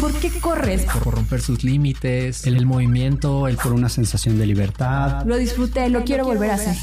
¿Por 0.00 0.12
qué 0.14 0.30
corres? 0.40 0.86
Por 1.04 1.14
romper 1.14 1.42
sus 1.42 1.64
límites, 1.64 2.46
el, 2.46 2.56
el 2.56 2.64
movimiento, 2.64 3.46
el 3.46 3.58
por 3.58 3.74
una 3.74 3.90
sensación 3.90 4.38
de 4.38 4.46
libertad. 4.46 5.22
Lo 5.26 5.36
disfruté, 5.36 5.90
lo 5.90 6.02
quiero 6.02 6.24
volver 6.24 6.50
a 6.50 6.54
hacer. 6.54 6.74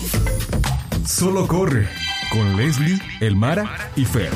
Solo 1.07 1.47
corre 1.47 1.87
con 2.31 2.55
Leslie, 2.55 2.99
Elmara 3.19 3.67
y 3.95 4.05
Fer. 4.05 4.31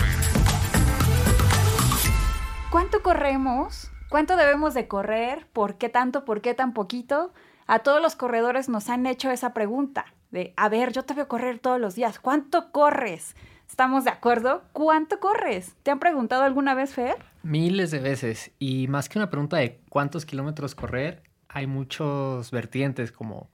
¿Cuánto 2.72 3.04
corremos? 3.04 3.92
¿Cuánto 4.10 4.36
debemos 4.36 4.74
de 4.74 4.88
correr? 4.88 5.48
¿Por 5.54 5.76
qué 5.78 5.90
tanto? 5.90 6.26
¿Por 6.26 6.42
qué 6.42 6.56
tan 6.56 6.74
poquito? 6.74 7.32
A 7.68 7.80
todos 7.80 8.02
los 8.02 8.16
corredores 8.16 8.70
nos 8.70 8.90
han 8.90 9.06
hecho 9.06 9.30
esa 9.30 9.54
pregunta 9.54 10.06
de, 10.32 10.52
a 10.58 10.68
ver, 10.68 10.92
yo 10.92 11.04
te 11.04 11.14
veo 11.14 11.28
correr 11.28 11.60
todos 11.60 11.80
los 11.80 11.94
días, 11.94 12.18
¿cuánto 12.18 12.72
corres? 12.72 13.36
¿Estamos 13.70 14.04
de 14.04 14.10
acuerdo? 14.10 14.64
¿Cuánto 14.74 15.20
corres? 15.20 15.76
¿Te 15.84 15.92
han 15.92 16.00
preguntado 16.00 16.44
alguna 16.44 16.74
vez, 16.74 16.94
Fer? 16.94 17.33
Miles 17.44 17.92
de 17.92 18.00
veces. 18.00 18.52
Y 18.58 18.88
más 18.88 19.10
que 19.10 19.20
una 19.20 19.30
pregunta 19.30 19.58
de 19.58 19.82
cuántos 19.90 20.26
kilómetros 20.26 20.76
correr, 20.76 21.24
hay 21.50 21.68
muchos 21.68 22.50
vertientes 22.52 23.12
como 23.12 23.52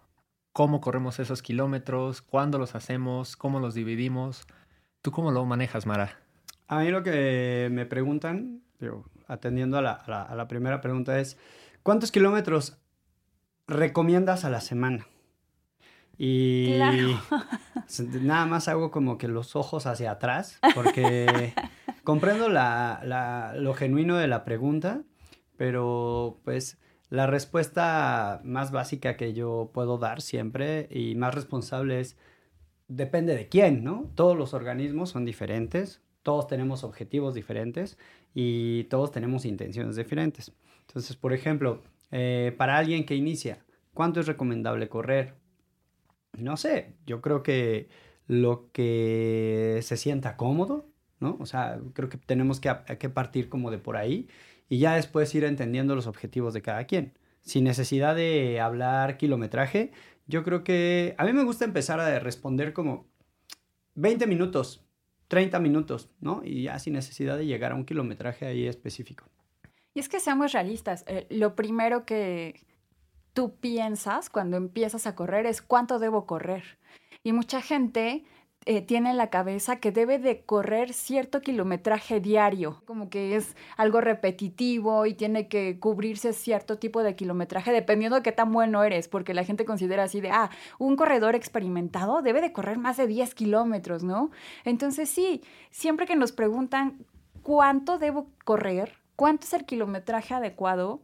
cómo 0.53 0.79
corremos 0.79 1.19
esos 1.19 1.41
kilómetros, 1.41 2.21
cuándo 2.21 2.57
los 2.57 2.75
hacemos, 2.75 3.35
cómo 3.35 3.59
los 3.59 3.73
dividimos. 3.73 4.45
¿Tú 5.01 5.11
cómo 5.11 5.31
lo 5.31 5.45
manejas, 5.45 5.85
Mara? 5.85 6.19
A 6.67 6.79
mí 6.79 6.89
lo 6.89 7.03
que 7.03 7.69
me 7.71 7.85
preguntan, 7.85 8.61
atendiendo 9.27 9.77
a 9.77 9.81
la, 9.81 9.93
a 9.93 10.35
la 10.35 10.47
primera 10.47 10.81
pregunta 10.81 11.19
es, 11.19 11.37
¿cuántos 11.81 12.11
kilómetros 12.11 12.77
recomiendas 13.67 14.45
a 14.45 14.49
la 14.49 14.61
semana? 14.61 15.07
Y 16.19 16.65
Claro. 17.87 18.19
nada 18.21 18.45
más 18.45 18.67
hago 18.67 18.91
como 18.91 19.17
que 19.17 19.27
los 19.27 19.55
ojos 19.55 19.87
hacia 19.87 20.11
atrás, 20.11 20.59
porque 20.75 21.53
comprendo 22.03 22.49
la, 22.49 23.01
la- 23.03 23.55
lo 23.55 23.73
genuino 23.73 24.17
de 24.17 24.27
la 24.27 24.43
pregunta, 24.43 25.01
pero 25.57 26.39
pues 26.43 26.77
la 27.09 27.25
respuesta 27.25 28.41
más 28.43 28.71
básica 28.71 29.17
que 29.17 29.33
yo 29.33 29.71
puedo 29.73 29.97
dar 29.97 30.21
siempre 30.21 30.87
y 30.91 31.15
más 31.15 31.33
responsable 31.33 31.99
es, 32.01 32.17
depende 32.87 33.35
de 33.35 33.47
quién, 33.47 33.83
¿no? 33.83 34.11
Todos 34.13 34.37
los 34.37 34.53
organismos 34.53 35.09
son 35.09 35.25
diferentes, 35.25 36.01
todos 36.21 36.47
tenemos 36.47 36.83
objetivos 36.83 37.33
diferentes 37.33 37.97
y 38.35 38.83
todos 38.85 39.11
tenemos 39.11 39.45
intenciones 39.45 39.95
diferentes. 39.95 40.53
Entonces, 40.87 41.15
por 41.15 41.33
ejemplo, 41.33 41.81
eh, 42.11 42.53
para 42.57 42.77
alguien 42.77 43.05
que 43.05 43.15
inicia, 43.15 43.65
¿cuánto 43.93 44.19
es 44.19 44.27
recomendable 44.27 44.89
correr? 44.89 45.33
No 46.37 46.57
sé, 46.57 46.95
yo 47.05 47.21
creo 47.21 47.43
que 47.43 47.89
lo 48.27 48.69
que 48.71 49.79
se 49.81 49.97
sienta 49.97 50.37
cómodo, 50.37 50.85
¿no? 51.19 51.37
O 51.39 51.45
sea, 51.45 51.79
creo 51.93 52.09
que 52.09 52.17
tenemos 52.17 52.59
que, 52.59 52.73
que 52.99 53.09
partir 53.09 53.49
como 53.49 53.71
de 53.71 53.79
por 53.79 53.97
ahí 53.97 54.29
y 54.69 54.77
ya 54.79 54.95
después 54.95 55.33
ir 55.35 55.43
entendiendo 55.43 55.95
los 55.95 56.07
objetivos 56.07 56.53
de 56.53 56.61
cada 56.61 56.85
quien. 56.85 57.13
Sin 57.41 57.63
necesidad 57.63 58.15
de 58.15 58.59
hablar 58.59 59.17
kilometraje, 59.17 59.91
yo 60.27 60.43
creo 60.43 60.63
que 60.63 61.15
a 61.17 61.25
mí 61.25 61.33
me 61.33 61.43
gusta 61.43 61.65
empezar 61.65 61.99
a 61.99 62.19
responder 62.19 62.73
como 62.73 63.07
20 63.95 64.27
minutos, 64.27 64.85
30 65.27 65.59
minutos, 65.59 66.09
¿no? 66.21 66.41
Y 66.43 66.63
ya 66.63 66.77
sin 66.77 66.93
necesidad 66.93 67.37
de 67.37 67.47
llegar 67.47 67.71
a 67.71 67.75
un 67.75 67.85
kilometraje 67.85 68.45
ahí 68.45 68.67
específico. 68.67 69.25
Y 69.95 69.99
es 69.99 70.07
que 70.07 70.19
seamos 70.19 70.53
realistas. 70.53 71.03
eh, 71.07 71.25
lo 71.31 71.55
primero 71.55 72.05
que 72.05 72.61
tú 73.39 73.55
piensas 73.55 74.29
cuando 74.29 74.57
empiezas 74.57 75.07
a 75.07 75.15
correr 75.15 75.45
es 75.45 75.61
cuánto 75.61 75.97
debo 75.97 76.25
correr. 76.25 76.77
Y 77.23 77.31
mucha 77.31 77.61
gente 77.61 78.25
eh, 78.65 78.81
tiene 78.81 79.11
en 79.11 79.17
la 79.17 79.29
cabeza 79.29 79.77
que 79.77 79.93
debe 79.93 80.19
de 80.19 80.43
correr 80.43 80.91
cierto 80.91 81.39
kilometraje 81.39 82.19
diario, 82.19 82.81
como 82.83 83.09
que 83.09 83.37
es 83.37 83.55
algo 83.77 84.01
repetitivo 84.01 85.05
y 85.05 85.13
tiene 85.13 85.47
que 85.47 85.79
cubrirse 85.79 86.33
cierto 86.33 86.79
tipo 86.79 87.01
de 87.01 87.15
kilometraje 87.15 87.71
dependiendo 87.71 88.17
de 88.17 88.23
qué 88.23 88.33
tan 88.33 88.51
bueno 88.51 88.83
eres, 88.83 89.07
porque 89.07 89.33
la 89.33 89.45
gente 89.45 89.63
considera 89.63 90.03
así 90.03 90.19
de, 90.19 90.31
ah, 90.31 90.49
un 90.77 90.97
corredor 90.97 91.33
experimentado 91.33 92.21
debe 92.21 92.41
de 92.41 92.51
correr 92.51 92.77
más 92.77 92.97
de 92.97 93.07
10 93.07 93.35
kilómetros, 93.35 94.03
¿no? 94.03 94.31
Entonces 94.65 95.07
sí, 95.09 95.41
siempre 95.71 96.07
que 96.07 96.17
nos 96.17 96.33
preguntan 96.33 97.05
cuánto 97.41 97.99
debo 97.99 98.27
correr, 98.43 98.97
cuánto 99.15 99.45
es 99.45 99.53
el 99.53 99.63
kilometraje 99.65 100.33
adecuado, 100.33 100.99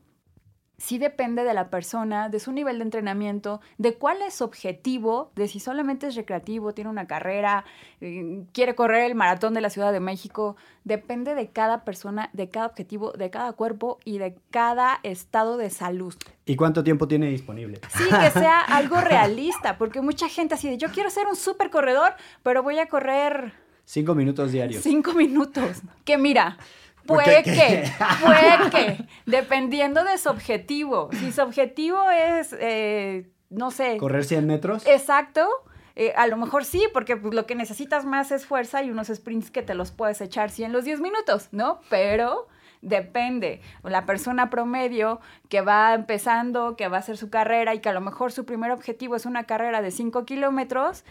sí 0.77 0.97
depende 0.97 1.43
de 1.43 1.53
la 1.53 1.69
persona, 1.69 2.29
de 2.29 2.39
su 2.39 2.51
nivel 2.51 2.77
de 2.79 2.83
entrenamiento, 2.83 3.61
de 3.77 3.95
cuál 3.95 4.21
es 4.21 4.35
su 4.35 4.43
objetivo, 4.43 5.31
de 5.35 5.47
si 5.47 5.59
solamente 5.59 6.07
es 6.07 6.15
recreativo, 6.15 6.73
tiene 6.73 6.89
una 6.89 7.07
carrera, 7.07 7.65
eh, 8.01 8.43
quiere 8.53 8.75
correr 8.75 9.03
el 9.03 9.15
maratón 9.15 9.53
de 9.53 9.61
la 9.61 9.69
Ciudad 9.69 9.91
de 9.91 9.99
México. 9.99 10.55
Depende 10.83 11.35
de 11.35 11.49
cada 11.49 11.83
persona, 11.85 12.29
de 12.33 12.49
cada 12.49 12.67
objetivo, 12.67 13.11
de 13.11 13.29
cada 13.29 13.53
cuerpo 13.53 13.99
y 14.03 14.17
de 14.17 14.37
cada 14.51 14.99
estado 15.03 15.57
de 15.57 15.69
salud. 15.69 16.13
¿Y 16.45 16.55
cuánto 16.55 16.83
tiempo 16.83 17.07
tiene 17.07 17.27
disponible? 17.27 17.79
Sí, 17.95 18.03
que 18.03 18.31
sea 18.31 18.59
algo 18.67 19.01
realista, 19.01 19.77
porque 19.77 20.01
mucha 20.01 20.27
gente 20.29 20.55
así 20.55 20.69
de, 20.69 20.77
yo 20.77 20.89
quiero 20.89 21.09
ser 21.09 21.27
un 21.27 21.35
super 21.35 21.69
corredor, 21.69 22.13
pero 22.43 22.63
voy 22.63 22.79
a 22.79 22.87
correr 22.87 23.53
Cinco 23.87 24.15
minutos 24.15 24.51
diarios. 24.51 24.81
cinco 24.81 25.13
minutos. 25.13 25.83
Que 26.05 26.17
mira, 26.17 26.57
¿Por 26.57 26.65
puede 27.05 27.43
que, 27.43 27.83
puede 28.23 28.69
que, 28.71 29.05
dependiendo 29.25 30.03
de 30.03 30.17
su 30.17 30.29
objetivo. 30.29 31.09
Si 31.13 31.31
su 31.31 31.41
objetivo 31.41 32.09
es, 32.11 32.55
eh, 32.59 33.29
no 33.49 33.71
sé, 33.71 33.97
¿Correr 33.97 34.25
100 34.25 34.47
metros? 34.47 34.85
exacto, 34.87 35.47
eh, 35.95 36.13
a 36.17 36.27
lo 36.27 36.37
mejor 36.37 36.65
sí, 36.65 36.87
porque 36.93 37.15
pues, 37.15 37.33
lo 37.33 37.45
que 37.45 37.55
necesitas 37.55 38.05
más 38.05 38.31
es 38.31 38.45
fuerza 38.45 38.83
y 38.83 38.91
unos 38.91 39.07
sprints 39.07 39.49
que 39.49 39.61
te 39.61 39.75
los 39.75 39.91
puedes 39.91 40.19
echar 40.21 40.49
sí 40.49 40.63
en 40.63 40.73
los 40.73 40.83
10 40.83 40.99
minutos, 40.99 41.49
¿no? 41.51 41.79
Pero 41.89 42.47
depende. 42.81 43.61
La 43.83 44.05
persona 44.05 44.49
promedio 44.49 45.19
que 45.49 45.61
va 45.61 45.93
empezando, 45.93 46.75
que 46.75 46.87
va 46.87 46.97
a 46.97 46.99
hacer 46.99 47.17
su 47.17 47.29
carrera 47.29 47.73
y 47.73 47.79
que 47.79 47.89
a 47.89 47.93
lo 47.93 48.01
mejor 48.01 48.31
su 48.31 48.45
primer 48.45 48.71
objetivo 48.71 49.15
es 49.15 49.25
una 49.25 49.45
carrera 49.45 49.81
de 49.81 49.91
5 49.91 50.25
kilómetros 50.25 51.03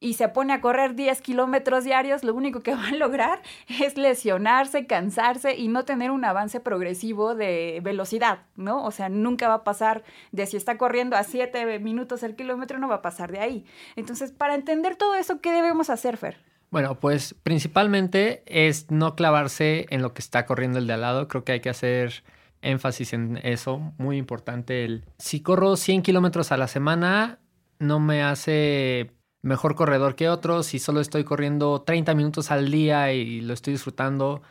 y 0.00 0.14
se 0.14 0.28
pone 0.28 0.52
a 0.52 0.60
correr 0.60 0.94
10 0.94 1.20
kilómetros 1.22 1.84
diarios, 1.84 2.22
lo 2.24 2.34
único 2.34 2.60
que 2.60 2.74
va 2.74 2.88
a 2.88 2.94
lograr 2.94 3.42
es 3.80 3.96
lesionarse, 3.96 4.86
cansarse 4.86 5.56
y 5.56 5.68
no 5.68 5.84
tener 5.84 6.10
un 6.10 6.24
avance 6.24 6.60
progresivo 6.60 7.34
de 7.34 7.80
velocidad, 7.82 8.40
¿no? 8.56 8.84
O 8.84 8.90
sea, 8.90 9.08
nunca 9.08 9.48
va 9.48 9.54
a 9.54 9.64
pasar 9.64 10.04
de 10.32 10.46
si 10.46 10.56
está 10.56 10.78
corriendo 10.78 11.16
a 11.16 11.24
7 11.24 11.78
minutos 11.80 12.22
el 12.22 12.36
kilómetro, 12.36 12.78
no 12.78 12.88
va 12.88 12.96
a 12.96 13.02
pasar 13.02 13.32
de 13.32 13.40
ahí. 13.40 13.64
Entonces, 13.96 14.32
para 14.32 14.54
entender 14.54 14.96
todo 14.96 15.14
eso, 15.14 15.40
¿qué 15.40 15.52
debemos 15.52 15.90
hacer, 15.90 16.16
Fer? 16.16 16.36
Bueno, 16.70 17.00
pues 17.00 17.34
principalmente 17.42 18.42
es 18.46 18.90
no 18.90 19.14
clavarse 19.14 19.86
en 19.90 20.02
lo 20.02 20.12
que 20.12 20.20
está 20.20 20.44
corriendo 20.44 20.78
el 20.78 20.86
de 20.86 20.92
al 20.92 21.00
lado. 21.00 21.26
Creo 21.26 21.42
que 21.42 21.52
hay 21.52 21.60
que 21.60 21.70
hacer 21.70 22.24
énfasis 22.60 23.14
en 23.14 23.38
eso. 23.42 23.94
Muy 23.96 24.18
importante. 24.18 24.84
El, 24.84 25.04
si 25.18 25.40
corro 25.40 25.76
100 25.76 26.02
kilómetros 26.02 26.52
a 26.52 26.58
la 26.58 26.68
semana, 26.68 27.38
no 27.78 28.00
me 28.00 28.22
hace 28.22 29.12
mejor 29.42 29.74
corredor 29.74 30.14
que 30.14 30.28
otros. 30.28 30.66
Si 30.66 30.78
solo 30.78 31.00
estoy 31.00 31.24
corriendo 31.24 31.82
30 31.82 32.14
minutos 32.14 32.50
al 32.50 32.70
día 32.70 33.12
y 33.12 33.40
lo 33.40 33.54
estoy 33.54 33.74
disfrutando, 33.74 34.42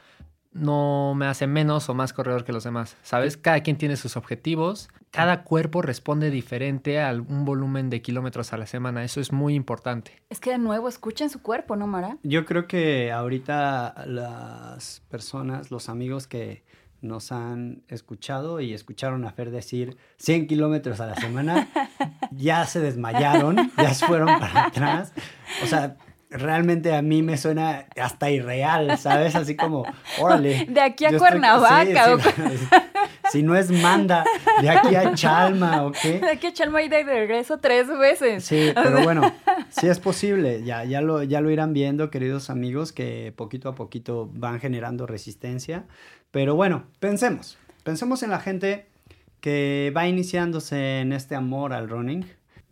no 0.57 1.13
me 1.15 1.27
hace 1.27 1.47
menos 1.47 1.89
o 1.89 1.93
más 1.93 2.13
corredor 2.13 2.43
que 2.43 2.53
los 2.53 2.63
demás. 2.63 2.97
¿Sabes? 3.03 3.37
Cada 3.37 3.61
quien 3.61 3.77
tiene 3.77 3.95
sus 3.95 4.17
objetivos. 4.17 4.89
Cada 5.11 5.43
cuerpo 5.43 5.81
responde 5.81 6.29
diferente 6.31 7.01
a 7.01 7.11
un 7.11 7.45
volumen 7.45 7.89
de 7.89 8.01
kilómetros 8.01 8.53
a 8.53 8.57
la 8.57 8.65
semana. 8.65 9.03
Eso 9.03 9.21
es 9.21 9.31
muy 9.31 9.55
importante. 9.55 10.21
Es 10.29 10.39
que 10.39 10.51
de 10.51 10.57
nuevo 10.57 10.89
escuchen 10.89 11.29
su 11.29 11.41
cuerpo, 11.41 11.75
¿no, 11.75 11.87
Mara? 11.87 12.17
Yo 12.23 12.45
creo 12.45 12.67
que 12.67 13.11
ahorita 13.11 14.05
las 14.05 15.01
personas, 15.09 15.71
los 15.71 15.89
amigos 15.89 16.27
que 16.27 16.63
nos 17.01 17.31
han 17.31 17.83
escuchado 17.87 18.59
y 18.59 18.73
escucharon 18.73 19.25
a 19.25 19.31
Fer 19.31 19.51
decir 19.51 19.97
100 20.17 20.47
kilómetros 20.47 20.99
a 20.99 21.07
la 21.07 21.15
semana, 21.15 21.67
ya 22.31 22.65
se 22.65 22.79
desmayaron, 22.79 23.71
ya 23.77 23.93
se 23.93 24.05
fueron 24.05 24.39
para 24.39 24.65
atrás. 24.67 25.13
O 25.63 25.67
sea, 25.67 25.97
realmente 26.29 26.93
a 26.93 27.01
mí 27.01 27.21
me 27.23 27.37
suena 27.37 27.85
hasta 28.01 28.29
irreal, 28.29 28.97
¿sabes? 28.97 29.35
Así 29.35 29.55
como, 29.55 29.85
órale. 30.19 30.65
De 30.65 30.81
aquí 30.81 31.05
a 31.05 31.09
estoy- 31.09 31.19
Cuernavaca, 31.19 32.17
sí, 32.19 32.33
sí, 32.57 32.67
si 33.31 33.43
no 33.43 33.55
es 33.55 33.71
Manda, 33.71 34.25
de 34.61 34.69
aquí 34.69 34.95
a 34.95 35.13
Chalma, 35.13 35.85
¿o 35.85 35.91
qué? 35.91 36.19
De 36.19 36.31
aquí 36.31 36.47
a 36.47 36.53
Chalma 36.53 36.81
y 36.81 36.89
de 36.89 37.03
regreso 37.03 37.59
tres 37.59 37.87
veces. 37.87 38.43
Sí, 38.43 38.71
pero 38.75 39.03
bueno, 39.03 39.33
sí 39.69 39.87
es 39.87 39.99
posible. 39.99 40.63
Ya, 40.63 40.83
ya, 40.83 41.01
lo, 41.01 41.23
ya 41.23 41.41
lo 41.41 41.49
irán 41.49 41.73
viendo, 41.73 42.09
queridos 42.09 42.49
amigos, 42.49 42.91
que 42.91 43.33
poquito 43.35 43.69
a 43.69 43.75
poquito 43.75 44.29
van 44.33 44.59
generando 44.59 45.05
resistencia. 45.07 45.85
Pero 46.37 46.53
bueno, 46.53 46.83
pensemos. 46.99 47.57
Pensemos 47.83 48.21
en 48.21 48.29
la 48.29 48.39
gente 48.39 48.85
que 49.41 49.91
va 49.97 50.07
iniciándose 50.07 50.99
en 50.99 51.11
este 51.11 51.33
amor 51.33 51.73
al 51.73 51.89
running. 51.89 52.27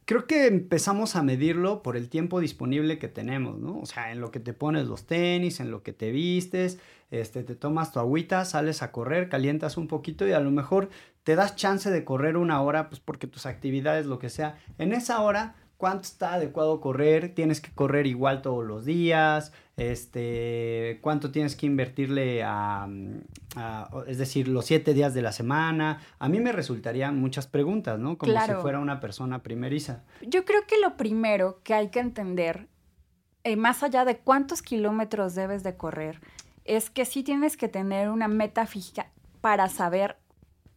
Creo 0.06 0.28
que 0.28 0.46
empezamos 0.46 1.16
a 1.16 1.24
medirlo 1.24 1.82
por 1.82 1.98
el 1.98 2.10
tiempo 2.10 2.40
disponible 2.40 3.00
que 3.00 3.08
tenemos, 3.08 3.58
¿no? 3.58 3.80
O 3.80 3.88
sea, 3.88 4.12
en 4.12 4.22
lo 4.22 4.30
que 4.30 4.40
te 4.40 4.54
pones 4.54 4.86
los 4.86 5.08
tenis, 5.08 5.60
en 5.60 5.72
lo 5.72 5.82
que 5.82 5.94
te 5.94 6.12
vistes, 6.12 6.78
este, 7.10 7.42
te 7.42 7.56
tomas 7.56 7.92
tu 7.92 7.98
agüita, 7.98 8.46
sales 8.46 8.84
a 8.84 8.92
correr, 8.92 9.30
calientas 9.30 9.78
un 9.78 9.88
poquito 9.88 10.28
y 10.28 10.34
a 10.34 10.40
lo 10.40 10.52
mejor 10.52 10.92
te 11.24 11.34
das 11.34 11.56
chance 11.56 11.90
de 11.90 12.06
correr 12.06 12.38
una 12.38 12.62
hora, 12.62 12.88
pues 12.88 13.00
porque 13.00 13.26
tus 13.26 13.48
actividades, 13.48 14.06
lo 14.06 14.20
que 14.20 14.30
sea, 14.30 14.60
en 14.78 14.94
esa 14.94 15.22
hora 15.22 15.56
cuánto 15.78 16.04
está 16.04 16.34
adecuado 16.36 16.80
correr, 16.82 17.34
tienes 17.36 17.62
que 17.62 17.72
correr 17.72 18.08
igual 18.08 18.42
todos 18.42 18.66
los 18.66 18.86
días, 18.86 19.52
este, 19.78 21.00
cuánto 21.02 21.32
tienes 21.32 21.56
que 21.56 21.66
invertirle 21.66 22.44
a, 22.44 22.88
a- 23.56 23.90
es 24.08 24.18
decir, 24.18 24.48
los 24.48 24.66
siete 24.66 24.94
días 24.94 25.14
de 25.14 25.22
la 25.22 25.32
semana. 25.32 26.02
A 26.20 26.30
mí 26.30 26.40
me 26.40 26.52
resultarían 26.52 27.20
muchas 27.20 27.48
preguntas, 27.48 28.00
¿no? 28.00 28.18
Como 28.18 28.32
Claro. 28.32 28.56
si 28.58 28.62
fuera 28.62 28.80
una 28.80 29.00
persona 29.00 29.44
primeriza. 29.44 30.04
Yo 30.22 30.46
creo 30.46 30.66
que 30.68 30.80
lo 30.80 30.96
primero 30.98 31.62
que 31.64 31.74
hay 31.74 31.90
que 31.90 32.00
entender, 32.00 32.68
eh, 33.44 33.56
más 33.58 33.84
allá 33.84 34.06
de 34.06 34.18
cuántos 34.18 34.62
kilómetros 34.62 35.36
debes 35.36 35.64
de 35.64 35.76
correr, 35.76 36.22
es 36.64 36.90
que 36.90 37.06
sí 37.06 37.24
tienes 37.24 37.58
que 37.58 37.68
tener 37.68 38.10
una 38.10 38.28
meta 38.28 38.66
fija 38.66 39.08
para 39.42 39.70
saber 39.70 40.18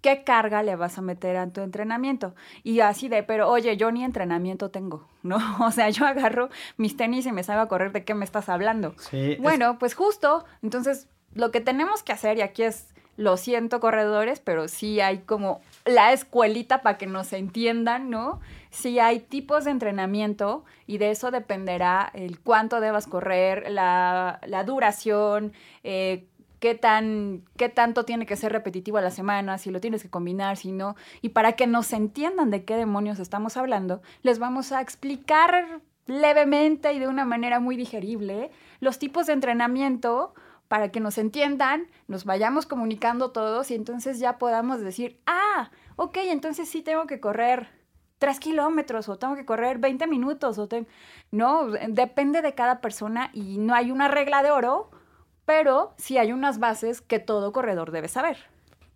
qué 0.00 0.22
carga 0.24 0.62
le 0.62 0.76
vas 0.76 0.96
a 0.98 1.02
meter 1.02 1.36
a 1.36 1.48
tu 1.48 1.60
entrenamiento. 1.60 2.34
Y 2.62 2.80
así 2.80 3.08
de, 3.08 3.22
pero 3.22 3.48
oye, 3.50 3.76
yo 3.76 3.90
ni 3.90 4.04
entrenamiento 4.04 4.70
tengo, 4.70 5.06
¿no? 5.22 5.38
O 5.64 5.70
sea, 5.70 5.90
yo 5.90 6.06
agarro 6.06 6.48
mis 6.76 6.96
tenis 6.96 7.26
y 7.26 7.32
me 7.32 7.42
salgo 7.42 7.62
a 7.62 7.68
correr, 7.68 7.92
¿de 7.92 8.04
qué 8.04 8.14
me 8.14 8.24
estás 8.24 8.48
hablando? 8.48 8.94
Sí, 8.98 9.32
es- 9.32 9.40
Bueno, 9.40 9.78
pues 9.78 9.94
justo, 9.94 10.44
entonces 10.62 11.08
lo 11.34 11.50
que 11.50 11.60
tenemos 11.60 12.02
que 12.02 12.12
hacer, 12.12 12.38
y 12.38 12.42
aquí 12.42 12.62
es, 12.62 12.94
lo 13.16 13.36
siento 13.36 13.80
corredores, 13.80 14.38
pero 14.38 14.68
sí 14.68 15.00
hay 15.00 15.18
como 15.18 15.60
la 15.84 16.12
escuelita 16.12 16.82
para 16.82 16.96
que 16.98 17.06
nos 17.08 17.32
entiendan, 17.32 18.10
¿no? 18.10 18.40
Sí 18.70 19.00
hay 19.00 19.18
tipos 19.18 19.64
de 19.64 19.72
entrenamiento 19.72 20.64
y 20.86 20.98
de 20.98 21.10
eso 21.10 21.32
dependerá 21.32 22.10
el 22.14 22.38
cuánto 22.38 22.80
debas 22.80 23.08
correr, 23.08 23.70
la, 23.72 24.38
la 24.46 24.62
duración, 24.62 25.52
eh, 25.82 26.26
qué, 26.60 26.74
tan, 26.74 27.44
qué 27.56 27.68
tanto 27.68 28.04
tiene 28.04 28.26
que 28.26 28.36
ser 28.36 28.52
repetitivo 28.52 28.98
a 28.98 29.02
la 29.02 29.10
semana, 29.10 29.58
si 29.58 29.70
lo 29.70 29.80
tienes 29.80 30.02
que 30.02 30.10
combinar, 30.10 30.56
si 30.56 30.72
no. 30.72 30.96
Y 31.22 31.30
para 31.30 31.52
que 31.52 31.66
nos 31.66 31.92
entiendan 31.92 32.50
de 32.50 32.64
qué 32.64 32.76
demonios 32.76 33.18
estamos 33.18 33.56
hablando, 33.56 34.02
les 34.22 34.38
vamos 34.38 34.72
a 34.72 34.80
explicar 34.80 35.80
levemente 36.06 36.92
y 36.92 36.98
de 36.98 37.06
una 37.06 37.24
manera 37.24 37.60
muy 37.60 37.76
digerible 37.76 38.50
los 38.80 38.98
tipos 38.98 39.26
de 39.26 39.34
entrenamiento 39.34 40.34
para 40.66 40.90
que 40.90 41.00
nos 41.00 41.16
entiendan, 41.18 41.86
nos 42.08 42.24
vayamos 42.24 42.66
comunicando 42.66 43.30
todos 43.30 43.70
y 43.70 43.74
entonces 43.74 44.18
ya 44.18 44.38
podamos 44.38 44.80
decir, 44.80 45.20
ah, 45.26 45.70
ok, 45.96 46.18
entonces 46.24 46.68
sí 46.68 46.82
tengo 46.82 47.06
que 47.06 47.20
correr 47.20 47.68
tres 48.18 48.38
kilómetros 48.40 49.08
o 49.08 49.18
tengo 49.18 49.34
que 49.34 49.46
correr 49.46 49.78
20 49.78 50.06
minutos 50.06 50.58
o 50.58 50.68
ten-". 50.68 50.86
no, 51.30 51.68
depende 51.88 52.42
de 52.42 52.54
cada 52.54 52.80
persona 52.80 53.30
y 53.32 53.58
no 53.58 53.74
hay 53.74 53.90
una 53.90 54.08
regla 54.08 54.42
de 54.42 54.50
oro, 54.50 54.90
pero 55.48 55.94
sí 55.96 56.18
hay 56.18 56.30
unas 56.32 56.58
bases 56.58 57.00
que 57.00 57.18
todo 57.20 57.54
corredor 57.54 57.90
debe 57.90 58.08
saber. 58.08 58.36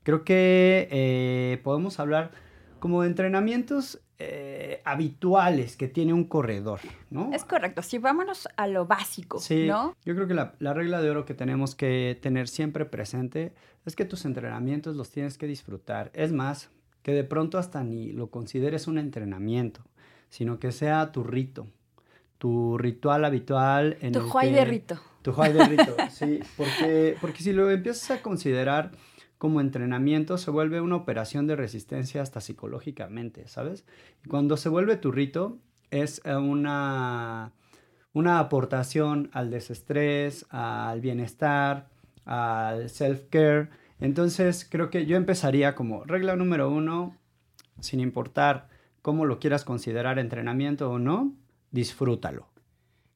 Creo 0.03 0.23
que 0.23 0.87
eh, 0.91 1.59
podemos 1.65 1.99
hablar 1.99 2.31
como 2.79 3.01
de 3.01 3.09
entrenamientos 3.09 4.01
eh, 4.19 4.83
habituales 4.85 5.79
que 5.79 5.89
tiene 5.89 6.13
un 6.13 6.25
corredor, 6.25 6.81
¿no? 7.09 7.31
Es 7.33 7.45
correcto, 7.47 7.81
sí, 7.81 7.97
vámonos 7.97 8.49
a 8.59 8.67
lo 8.67 8.85
básico, 8.85 9.39
Sí, 9.39 9.67
¿no? 9.67 9.97
yo 10.05 10.15
creo 10.15 10.27
que 10.29 10.35
la, 10.35 10.53
la 10.59 10.75
regla 10.75 11.01
de 11.01 11.11
oro 11.11 11.25
que 11.25 11.33
tenemos 11.33 11.75
que 11.75 12.19
tener 12.21 12.49
siempre 12.49 12.85
presente 12.85 13.55
es 13.87 13.97
que 13.97 14.05
tus 14.05 14.27
entrenamientos 14.27 14.95
los 14.95 15.11
tienes 15.11 15.39
que 15.39 15.47
disfrutar. 15.47 16.11
Es 16.13 16.33
más, 16.33 16.71
que 17.03 17.13
de 17.15 17.25
pronto 17.25 17.57
hasta 17.57 17.83
ni 17.83 18.13
lo 18.13 18.27
consideres 18.31 18.87
un 18.89 18.99
entrenamiento, 18.99 19.81
sino 20.29 20.59
que 20.59 20.71
sea 20.71 21.13
tu 21.13 21.25
rito, 21.25 21.67
tu 22.37 22.77
ritual 22.77 23.25
habitual. 23.25 23.97
En 24.03 24.13
Tu 24.13 24.19
el 24.19 24.25
que- 24.51 24.53
de 24.53 24.65
rito. 24.67 25.01
Tu 25.23 25.33
juay 25.33 25.53
de 25.53 25.65
rito, 25.65 25.97
sí, 26.11 26.41
porque, 26.57 27.17
porque 27.21 27.43
si 27.43 27.53
lo 27.53 27.71
empiezas 27.71 28.19
a 28.19 28.23
considerar 28.23 28.91
como 29.39 29.61
entrenamiento, 29.61 30.39
se 30.39 30.51
vuelve 30.51 30.81
una 30.81 30.97
operación 30.97 31.47
de 31.47 31.57
resistencia 31.57 32.23
hasta 32.23 32.41
psicológicamente, 32.41 33.49
¿sabes? 33.49 33.85
Y 34.25 34.29
cuando 34.29 34.57
se 34.57 34.69
vuelve 34.69 34.97
tu 34.97 35.11
rito, 35.11 35.59
es 35.91 36.21
eh, 36.25 36.35
una, 36.35 37.53
una 38.13 38.39
aportación 38.39 39.31
al 39.33 39.51
desestrés, 39.51 40.47
al 40.51 41.01
bienestar, 41.01 41.89
al 42.25 42.89
self-care. 42.89 43.69
Entonces, 44.01 44.67
creo 44.69 44.91
que 44.91 45.07
yo 45.07 45.17
empezaría 45.17 45.75
como 45.75 46.05
regla 46.05 46.37
número 46.37 46.71
uno, 46.71 47.17
sin 47.81 48.01
importar 48.01 48.69
cómo 49.03 49.27
lo 49.27 49.39
quieras 49.39 49.65
considerar 49.65 50.19
entrenamiento 50.19 50.91
o 50.91 50.99
no, 50.99 51.35
disfrútalo. 51.71 52.52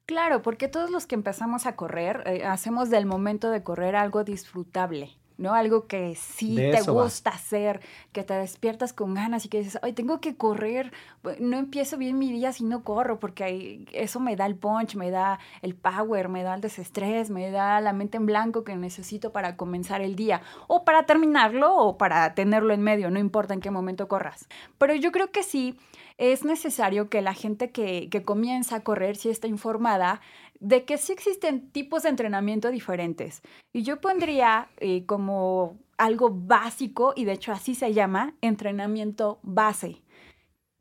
Claro, 0.06 0.40
porque 0.42 0.68
todos 0.68 0.90
los 0.90 1.06
que 1.06 1.16
empezamos 1.16 1.66
a 1.66 1.74
correr, 1.74 2.22
eh, 2.26 2.44
hacemos 2.44 2.90
del 2.90 3.06
momento 3.06 3.50
de 3.50 3.64
correr 3.64 3.96
algo 3.96 4.22
disfrutable, 4.22 5.10
¿no? 5.36 5.52
Algo 5.52 5.88
que 5.88 6.14
sí 6.14 6.54
De 6.54 6.70
te 6.70 6.82
va. 6.82 7.02
gusta 7.02 7.30
hacer, 7.30 7.80
que 8.12 8.22
te 8.22 8.34
despiertas 8.34 8.92
con 8.92 9.14
ganas 9.14 9.44
y 9.44 9.48
que 9.48 9.58
dices, 9.58 9.80
ay, 9.82 9.94
tengo 9.94 10.20
que 10.20 10.36
correr, 10.36 10.92
no 11.40 11.56
empiezo 11.56 11.96
bien 11.98 12.18
mi 12.20 12.30
día 12.30 12.52
si 12.52 12.62
no 12.62 12.84
corro, 12.84 13.18
porque 13.18 13.42
ahí- 13.42 13.84
eso 13.92 14.20
me 14.20 14.36
da 14.36 14.46
el 14.46 14.54
punch, 14.54 14.94
me 14.94 15.10
da 15.10 15.40
el 15.60 15.74
power, 15.74 16.28
me 16.28 16.44
da 16.44 16.54
el 16.54 16.60
desestrés, 16.60 17.28
me 17.28 17.50
da 17.50 17.80
la 17.80 17.92
mente 17.92 18.16
en 18.16 18.26
blanco 18.26 18.62
que 18.62 18.76
necesito 18.76 19.32
para 19.32 19.56
comenzar 19.56 20.02
el 20.02 20.14
día, 20.14 20.40
o 20.68 20.84
para 20.84 21.02
terminarlo, 21.04 21.74
o 21.76 21.98
para 21.98 22.32
tenerlo 22.36 22.72
en 22.72 22.82
medio, 22.82 23.10
no 23.10 23.18
importa 23.18 23.54
en 23.54 23.60
qué 23.60 23.72
momento 23.72 24.06
corras. 24.06 24.46
Pero 24.78 24.94
yo 24.94 25.10
creo 25.10 25.32
que 25.32 25.42
sí 25.42 25.76
es 26.18 26.44
necesario 26.44 27.08
que 27.10 27.22
la 27.22 27.34
gente 27.34 27.70
que, 27.70 28.08
que 28.10 28.22
comienza 28.22 28.76
a 28.76 28.84
correr 28.84 29.16
sí 29.16 29.28
esté 29.28 29.48
informada 29.48 30.20
de 30.60 30.84
que 30.84 30.98
sí 30.98 31.12
existen 31.12 31.70
tipos 31.70 32.02
de 32.02 32.10
entrenamiento 32.10 32.70
diferentes. 32.70 33.42
Y 33.72 33.82
yo 33.82 34.00
pondría 34.00 34.68
eh, 34.78 35.04
como 35.06 35.78
algo 35.98 36.30
básico, 36.30 37.12
y 37.16 37.24
de 37.24 37.32
hecho 37.32 37.52
así 37.52 37.74
se 37.74 37.92
llama, 37.92 38.34
entrenamiento 38.40 39.38
base. 39.42 40.02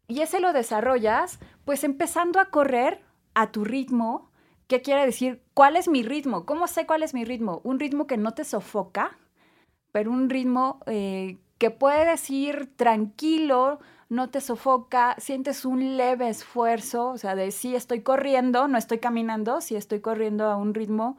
Y 0.08 0.22
ese 0.22 0.40
lo 0.40 0.54
desarrollas 0.54 1.40
pues 1.66 1.84
empezando 1.84 2.40
a 2.40 2.50
correr 2.50 3.02
a 3.34 3.52
tu 3.52 3.64
ritmo. 3.64 4.30
¿Qué 4.68 4.82
quiere 4.82 5.06
decir? 5.06 5.42
¿Cuál 5.54 5.76
es 5.76 5.88
mi 5.88 6.04
ritmo? 6.04 6.46
¿Cómo 6.46 6.68
sé 6.68 6.86
cuál 6.86 7.04
es 7.04 7.14
mi 7.14 7.26
ritmo? 7.26 7.62
Un 7.64 7.80
ritmo 7.80 8.08
que 8.08 8.18
no 8.18 8.34
te 8.34 8.44
sofoca, 8.44 9.18
pero 9.92 10.12
un 10.12 10.30
ritmo 10.30 10.80
eh, 10.86 11.38
que 11.58 11.72
puedes 11.72 12.30
ir 12.30 12.76
tranquilo, 12.76 13.80
no 14.10 14.30
te 14.30 14.42
sofoca, 14.42 15.16
sientes 15.20 15.66
un 15.66 15.98
leve 15.98 16.30
esfuerzo, 16.30 17.10
o 17.10 17.18
sea, 17.18 17.36
de 17.36 17.52
sí 17.52 17.76
estoy 17.76 18.02
corriendo, 18.02 18.68
no 18.68 18.78
estoy 18.78 19.00
caminando, 19.00 19.62
sí 19.62 19.76
estoy 19.76 20.00
corriendo 20.02 20.46
a 20.46 20.58
un 20.58 20.74
ritmo 20.74 21.18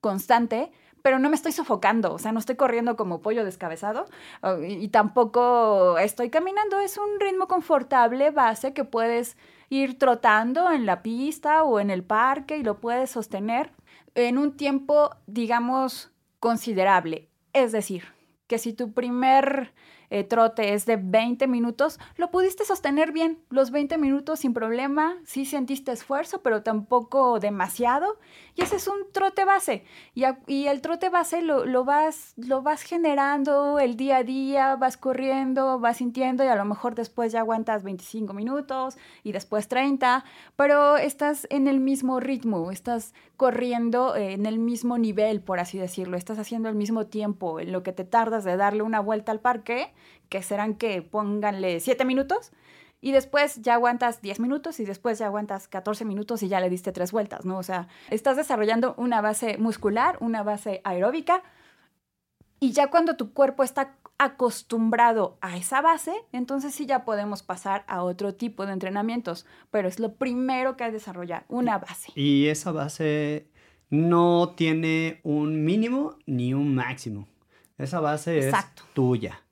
constante, 0.00 0.70
pero 1.02 1.18
no 1.18 1.28
me 1.28 1.36
estoy 1.36 1.52
sofocando, 1.52 2.14
o 2.14 2.18
sea, 2.18 2.32
no 2.32 2.38
estoy 2.38 2.56
corriendo 2.56 2.96
como 2.96 3.20
pollo 3.20 3.44
descabezado 3.44 4.06
o- 4.42 4.58
y, 4.62 4.72
y 4.84 4.88
tampoco 4.88 5.98
estoy 5.98 6.30
caminando, 6.30 6.80
es 6.80 6.96
un 6.98 7.20
ritmo 7.20 7.46
confortable, 7.48 8.30
base 8.30 8.72
que 8.72 8.84
puedes 8.84 9.36
ir 9.68 9.98
trotando 9.98 10.70
en 10.70 10.86
la 10.86 11.02
pista 11.02 11.62
o 11.64 11.80
en 11.80 11.90
el 11.90 12.04
parque 12.04 12.56
y 12.58 12.62
lo 12.62 12.80
puedes 12.80 13.10
sostener 13.10 13.70
en 14.14 14.38
un 14.38 14.56
tiempo, 14.56 15.10
digamos, 15.26 16.10
considerable. 16.40 17.28
Es 17.52 17.72
decir, 17.72 18.04
que 18.46 18.58
si 18.58 18.72
tu 18.72 18.92
primer 18.92 19.72
eh, 20.14 20.22
trote 20.22 20.74
es 20.74 20.86
de 20.86 20.96
20 20.96 21.48
minutos, 21.48 21.98
lo 22.16 22.30
pudiste 22.30 22.64
sostener 22.64 23.10
bien, 23.10 23.40
los 23.50 23.72
20 23.72 23.98
minutos 23.98 24.38
sin 24.38 24.54
problema, 24.54 25.16
sí 25.24 25.44
sentiste 25.44 25.90
esfuerzo, 25.90 26.40
pero 26.40 26.62
tampoco 26.62 27.40
demasiado, 27.40 28.20
y 28.56 28.62
ese 28.62 28.76
es 28.76 28.88
un 28.88 29.10
trote 29.12 29.44
base, 29.44 29.84
y, 30.14 30.24
el 30.66 30.80
trote 30.80 31.08
base 31.08 31.42
lo, 31.42 31.64
lo 31.64 31.84
vas, 31.84 32.34
lo 32.36 32.62
vas 32.62 32.82
generando 32.82 33.78
el 33.78 33.96
día 33.96 34.18
a 34.18 34.22
día, 34.22 34.76
vas 34.76 34.96
corriendo, 34.96 35.78
vas 35.80 35.98
sintiendo, 35.98 36.44
y 36.44 36.48
a 36.48 36.56
lo 36.56 36.64
mejor 36.64 36.94
después 36.94 37.32
ya 37.32 37.40
aguantas 37.40 37.82
25 37.82 38.32
minutos, 38.32 38.96
y 39.22 39.32
después 39.32 39.68
30, 39.68 40.24
pero 40.56 40.96
estás 40.96 41.46
en 41.50 41.68
el 41.68 41.80
mismo 41.80 42.20
ritmo, 42.20 42.70
estás 42.70 43.12
corriendo 43.36 44.14
eh, 44.16 44.32
en 44.32 44.46
el 44.46 44.58
mismo 44.58 44.98
nivel, 44.98 45.40
por 45.40 45.58
así 45.58 45.78
decirlo, 45.78 46.16
estás 46.16 46.38
haciendo 46.38 46.68
el 46.68 46.74
mismo 46.74 47.06
tiempo 47.06 47.60
en 47.60 47.72
lo 47.72 47.82
que 47.82 47.92
te 47.92 48.04
tardas 48.04 48.44
de 48.44 48.56
darle 48.56 48.82
una 48.82 49.00
vuelta 49.00 49.32
al 49.32 49.40
parque, 49.40 49.92
que 50.28 50.42
serán 50.42 50.74
que 50.74 51.02
pónganle 51.02 51.80
7 51.80 52.04
minutos, 52.04 52.52
y 53.04 53.12
después 53.12 53.60
ya 53.60 53.74
aguantas 53.74 54.22
10 54.22 54.40
minutos 54.40 54.80
y 54.80 54.86
después 54.86 55.18
ya 55.18 55.26
aguantas 55.26 55.68
14 55.68 56.06
minutos 56.06 56.42
y 56.42 56.48
ya 56.48 56.58
le 56.58 56.70
diste 56.70 56.90
tres 56.90 57.12
vueltas, 57.12 57.44
¿no? 57.44 57.58
O 57.58 57.62
sea, 57.62 57.86
estás 58.08 58.38
desarrollando 58.38 58.94
una 58.96 59.20
base 59.20 59.58
muscular, 59.58 60.16
una 60.20 60.42
base 60.42 60.80
aeróbica, 60.84 61.42
y 62.60 62.72
ya 62.72 62.86
cuando 62.88 63.16
tu 63.16 63.34
cuerpo 63.34 63.62
está 63.62 63.98
acostumbrado 64.16 65.36
a 65.42 65.58
esa 65.58 65.82
base, 65.82 66.14
entonces 66.32 66.74
sí 66.74 66.86
ya 66.86 67.04
podemos 67.04 67.42
pasar 67.42 67.84
a 67.88 68.02
otro 68.02 68.34
tipo 68.34 68.64
de 68.64 68.72
entrenamientos, 68.72 69.44
pero 69.70 69.86
es 69.86 70.00
lo 70.00 70.14
primero 70.14 70.78
que 70.78 70.84
hay 70.84 70.90
que 70.90 70.94
desarrollar, 70.94 71.44
una 71.48 71.76
base. 71.76 72.10
Y 72.14 72.46
esa 72.46 72.72
base 72.72 73.50
no 73.90 74.54
tiene 74.56 75.20
un 75.24 75.62
mínimo 75.62 76.16
ni 76.24 76.54
un 76.54 76.74
máximo. 76.74 77.28
Esa 77.76 78.00
base 78.00 78.38
Exacto. 78.38 78.84
es 78.86 78.94
tuya. 78.94 79.43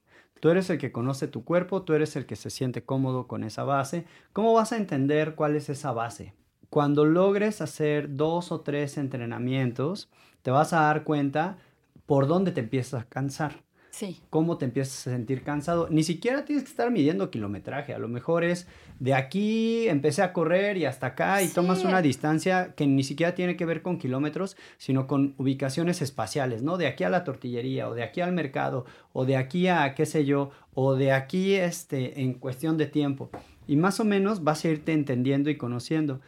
Tú 0.43 0.51
eres 0.51 0.69
el 0.71 0.79
que 0.79 0.91
conoce 0.91 1.29
tu 1.29 1.45
cuerpo, 1.45 1.83
tú 1.83 1.93
eres 1.93 2.17
el 2.17 2.27
que 2.27 2.35
se 2.35 2.51
siente 2.51 2.83
cómodo 2.83 3.29
con 3.29 3.45
esa 3.45 3.63
base. 3.63 4.07
¿Cómo 4.33 4.53
vas 4.53 4.73
a 4.73 4.77
entender 4.77 5.37
cuál 5.37 5.55
es 5.55 5.69
esa 5.69 5.93
base? 5.93 6.35
Cuando 6.69 7.05
logres 7.05 7.61
hacer 7.61 8.17
dos 8.17 8.51
o 8.51 8.61
tres 8.61 8.99
entrenamientos, 8.99 10.11
te 10.43 10.51
vas 10.51 10.73
a 10.73 10.81
dar 10.81 11.05
cuenta 11.05 11.59
por 12.07 12.27
dónde 12.27 12.51
te 12.51 12.59
empiezas 12.59 13.03
a 13.03 13.09
cansar. 13.09 13.63
Sí. 13.93 14.21
cómo 14.31 14.57
te 14.57 14.65
empiezas 14.65 15.07
a 15.07 15.11
sentir 15.11 15.43
cansado. 15.43 15.87
Ni 15.91 16.03
siquiera 16.03 16.47
tienes 16.47 16.65
que 16.65 16.71
estar 16.71 16.91
midiendo 16.91 17.31
kilometraje. 17.31 17.93
A 17.93 17.99
lo 17.99 18.09
mejor 18.09 18.43
es 18.43 18.67
de 19.01 19.13
aquí 19.13 19.87
empecé 19.87 20.23
a 20.23 20.33
correr 20.33 20.79
y 20.79 20.87
hasta 20.87 21.09
acá 21.09 21.43
y 21.43 21.49
Sí. 21.49 21.55
tomas 21.55 21.85
una 21.85 22.01
distancia 22.01 22.73
que 22.75 22.87
ni 22.87 23.05
siquiera 23.05 23.35
tiene 23.35 23.55
que 23.55 23.67
ver 23.67 23.83
con 23.83 23.99
kilómetros, 23.99 24.57
sino 24.79 25.07
con 25.07 25.35
ubicaciones 25.37 26.01
espaciales, 26.01 26.63
¿no? 26.63 26.79
De 26.79 26.87
aquí 26.87 27.05
a 27.05 27.11
la 27.11 27.23
tortillería 27.23 27.89
o 27.91 27.95
de 27.95 28.03
aquí 28.03 28.23
al 28.23 28.33
mercado 28.33 28.87
o 29.13 29.27
de 29.27 29.37
aquí 29.37 29.69
a 29.69 29.95
qué 29.95 30.07
sé 30.07 30.25
yo 30.25 30.51
o 30.73 30.95
de 30.95 31.13
aquí 31.13 31.55
este 31.55 32.23
en 32.23 32.33
cuestión 32.33 32.79
de 32.79 32.87
tiempo. 32.87 33.29
Y 33.69 33.77
más 33.77 34.01
o 34.01 34.05
menos 34.05 34.43
vas 34.43 34.65
a 34.65 34.69
irte 34.71 34.93
entendiendo 34.93 35.51
y 35.51 35.57
conociendo 35.59 36.21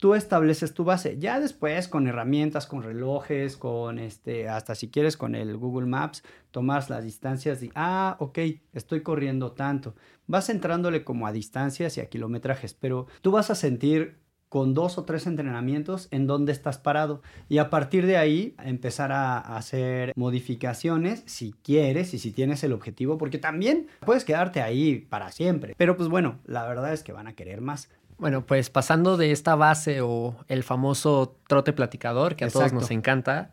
tú 0.00 0.14
estableces 0.14 0.74
tu 0.74 0.82
base. 0.82 1.18
Ya 1.18 1.38
después 1.38 1.86
con 1.86 2.08
herramientas, 2.08 2.66
con 2.66 2.82
relojes, 2.82 3.56
con 3.56 3.98
este, 3.98 4.48
hasta 4.48 4.74
si 4.74 4.88
quieres 4.88 5.16
con 5.16 5.34
el 5.34 5.56
Google 5.56 5.86
Maps, 5.86 6.24
tomas 6.50 6.90
las 6.90 7.04
distancias 7.04 7.62
y, 7.62 7.70
ah, 7.74 8.16
ok, 8.18 8.38
estoy 8.72 9.02
corriendo 9.02 9.52
tanto. 9.52 9.94
Vas 10.26 10.48
entrándole 10.48 11.04
como 11.04 11.26
a 11.26 11.32
distancias 11.32 11.96
y 11.96 12.00
a 12.00 12.08
kilometrajes, 12.08 12.74
pero 12.74 13.06
tú 13.20 13.30
vas 13.30 13.50
a 13.50 13.54
sentir 13.54 14.18
con 14.48 14.74
dos 14.74 14.98
o 14.98 15.04
tres 15.04 15.28
entrenamientos 15.28 16.08
en 16.10 16.26
dónde 16.26 16.50
estás 16.50 16.78
parado 16.78 17.22
y 17.48 17.58
a 17.58 17.70
partir 17.70 18.04
de 18.04 18.16
ahí 18.16 18.56
empezar 18.64 19.12
a 19.12 19.38
hacer 19.38 20.12
modificaciones 20.16 21.22
si 21.26 21.52
quieres 21.62 22.14
y 22.14 22.18
si 22.18 22.32
tienes 22.32 22.64
el 22.64 22.72
objetivo 22.72 23.16
porque 23.16 23.38
también 23.38 23.86
puedes 24.04 24.24
quedarte 24.24 24.60
ahí 24.60 25.06
para 25.08 25.30
siempre 25.30 25.74
pero 25.76 25.96
pues 25.96 26.08
bueno 26.08 26.40
la 26.46 26.66
verdad 26.66 26.92
es 26.92 27.04
que 27.04 27.12
van 27.12 27.28
a 27.28 27.36
querer 27.36 27.60
más 27.60 27.90
Bueno, 28.20 28.44
pues 28.44 28.68
pasando 28.68 29.16
de 29.16 29.32
esta 29.32 29.54
base 29.54 30.02
o 30.02 30.36
el 30.46 30.62
famoso 30.62 31.36
trote 31.48 31.72
platicador 31.72 32.36
que 32.36 32.44
a 32.44 32.50
todos 32.50 32.70
nos 32.74 32.90
encanta, 32.90 33.50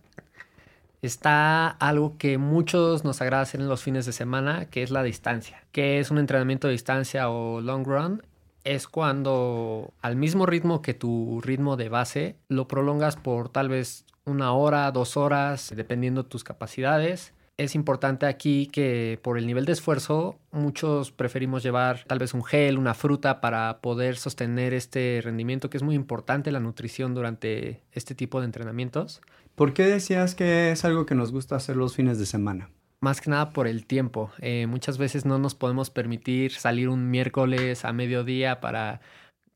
está 1.01 1.69
algo 1.69 2.17
que 2.17 2.38
muchos 2.38 3.05
nos 3.05 3.21
agrada 3.21 3.43
hacer 3.43 3.62
en 3.62 3.69
los 3.69 3.81
fines 3.81 4.05
de 4.05 4.12
semana, 4.12 4.65
que 4.65 4.83
es 4.83 4.91
la 4.91 5.03
distancia. 5.03 5.63
que 5.71 6.00
es 6.00 6.12
un 6.12 6.17
entrenamiento 6.17 6.67
de 6.67 6.74
distancia 6.74 7.29
o 7.29 7.62
long 7.62 7.86
run? 7.86 8.24
Es 8.65 8.89
cuando 8.89 9.93
al 10.01 10.17
mismo 10.17 10.45
ritmo 10.45 10.81
que 10.81 10.93
tu 10.93 11.39
ritmo 11.39 11.77
de 11.77 11.88
base, 11.88 12.36
lo 12.50 12.67
prolongas 12.67 13.15
por 13.15 13.47
tal 13.47 13.69
vez 13.69 14.03
una 14.25 14.51
hora, 14.51 14.91
dos 14.91 15.15
horas, 15.15 15.71
dependiendo 15.74 16.25
tus 16.25 16.43
capacidades. 16.43 17.33
Es 17.57 17.73
importante 17.73 18.27
aquí 18.27 18.67
que 18.67 19.19
por 19.23 19.39
el 19.39 19.47
nivel 19.47 19.65
de 19.65 19.71
esfuerzo 19.71 20.39
muchos 20.51 21.11
preferimos 21.11 21.63
llevar 21.63 22.03
tal 22.05 22.19
vez 22.19 22.35
un 22.35 22.43
gel, 22.43 22.77
una 22.77 22.93
fruta 22.93 23.41
para 23.41 23.81
poder 23.81 24.17
sostener 24.17 24.75
este 24.75 25.21
rendimiento 25.23 25.71
que 25.71 25.77
es 25.77 25.83
muy 25.83 25.95
importante 25.95 26.51
la 26.51 26.59
nutrición 26.59 27.15
durante 27.15 27.81
este 27.91 28.13
tipo 28.13 28.39
de 28.39 28.45
entrenamientos. 28.45 29.21
¿Por 29.55 29.73
qué 29.73 29.85
decías 29.85 30.35
que 30.35 30.71
es 30.71 30.85
algo 30.85 31.07
que 31.07 31.15
nos 31.15 31.31
gusta 31.31 31.55
hacer 31.55 31.77
los 31.77 31.95
fines 31.95 32.19
de 32.19 32.27
semana? 32.27 32.69
Más 32.99 33.21
que 33.21 33.31
nada 33.31 33.49
por 33.49 33.67
el 33.67 33.87
tiempo. 33.87 34.31
Eh, 34.37 34.67
muchas 34.67 34.99
veces 34.99 35.25
no 35.25 35.39
nos 35.39 35.55
podemos 35.55 35.89
permitir 35.89 36.51
salir 36.51 36.89
un 36.89 37.09
miércoles 37.09 37.85
a 37.85 37.91
mediodía 37.91 38.59
para 38.59 39.01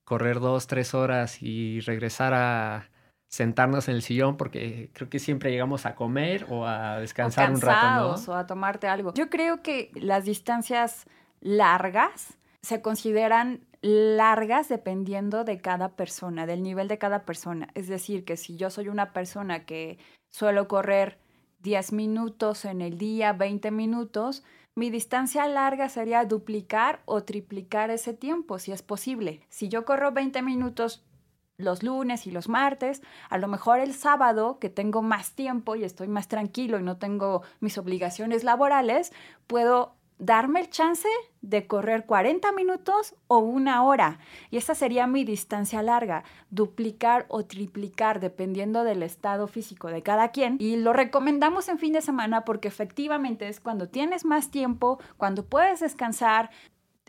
correr 0.05 0.39
dos, 0.39 0.65
tres 0.65 0.95
horas 0.95 1.43
y 1.43 1.81
regresar 1.81 2.33
a 2.33 2.89
sentarnos 3.31 3.87
en 3.87 3.95
el 3.95 4.01
sillón 4.01 4.35
porque 4.35 4.89
creo 4.93 5.09
que 5.09 5.17
siempre 5.17 5.51
llegamos 5.51 5.85
a 5.85 5.95
comer 5.95 6.45
o 6.49 6.65
a 6.65 6.99
descansar 6.99 7.49
o 7.49 7.53
un 7.53 7.61
rato, 7.61 8.17
¿no? 8.17 8.33
o 8.33 8.35
a 8.35 8.45
tomarte 8.45 8.87
algo. 8.87 9.13
Yo 9.13 9.29
creo 9.29 9.63
que 9.63 9.89
las 9.95 10.25
distancias 10.25 11.05
largas 11.39 12.37
se 12.61 12.81
consideran 12.81 13.61
largas 13.81 14.67
dependiendo 14.67 15.45
de 15.45 15.61
cada 15.61 15.95
persona, 15.95 16.45
del 16.45 16.61
nivel 16.61 16.89
de 16.89 16.97
cada 16.97 17.23
persona. 17.23 17.69
Es 17.73 17.87
decir, 17.87 18.25
que 18.25 18.35
si 18.35 18.57
yo 18.57 18.69
soy 18.69 18.89
una 18.89 19.13
persona 19.13 19.65
que 19.65 19.97
suelo 20.29 20.67
correr 20.67 21.17
10 21.61 21.93
minutos 21.93 22.65
en 22.65 22.81
el 22.81 22.97
día, 22.97 23.31
20 23.31 23.71
minutos, 23.71 24.43
mi 24.75 24.89
distancia 24.89 25.47
larga 25.47 25.87
sería 25.89 26.25
duplicar 26.25 27.01
o 27.05 27.23
triplicar 27.23 27.91
ese 27.91 28.13
tiempo, 28.13 28.59
si 28.59 28.73
es 28.73 28.81
posible. 28.81 29.45
Si 29.49 29.69
yo 29.69 29.85
corro 29.85 30.11
20 30.11 30.41
minutos 30.41 31.05
los 31.61 31.83
lunes 31.83 32.27
y 32.27 32.31
los 32.31 32.49
martes, 32.49 33.01
a 33.29 33.37
lo 33.37 33.47
mejor 33.47 33.79
el 33.79 33.93
sábado, 33.93 34.59
que 34.59 34.69
tengo 34.69 35.01
más 35.01 35.31
tiempo 35.31 35.75
y 35.75 35.83
estoy 35.83 36.07
más 36.07 36.27
tranquilo 36.27 36.79
y 36.79 36.83
no 36.83 36.97
tengo 36.97 37.43
mis 37.59 37.77
obligaciones 37.77 38.43
laborales, 38.43 39.13
puedo 39.47 39.95
darme 40.21 40.59
el 40.59 40.69
chance 40.69 41.07
de 41.41 41.65
correr 41.65 42.05
40 42.05 42.51
minutos 42.51 43.15
o 43.27 43.39
una 43.39 43.83
hora. 43.83 44.19
Y 44.51 44.57
esa 44.57 44.75
sería 44.75 45.07
mi 45.07 45.23
distancia 45.23 45.81
larga, 45.81 46.23
duplicar 46.51 47.25
o 47.27 47.43
triplicar 47.43 48.19
dependiendo 48.19 48.83
del 48.83 49.01
estado 49.01 49.47
físico 49.47 49.87
de 49.87 50.03
cada 50.03 50.29
quien. 50.29 50.57
Y 50.59 50.75
lo 50.75 50.93
recomendamos 50.93 51.67
en 51.69 51.79
fin 51.79 51.93
de 51.93 52.01
semana 52.01 52.45
porque 52.45 52.67
efectivamente 52.67 53.47
es 53.47 53.59
cuando 53.59 53.89
tienes 53.89 54.23
más 54.23 54.51
tiempo, 54.51 54.99
cuando 55.17 55.43
puedes 55.43 55.79
descansar, 55.79 56.51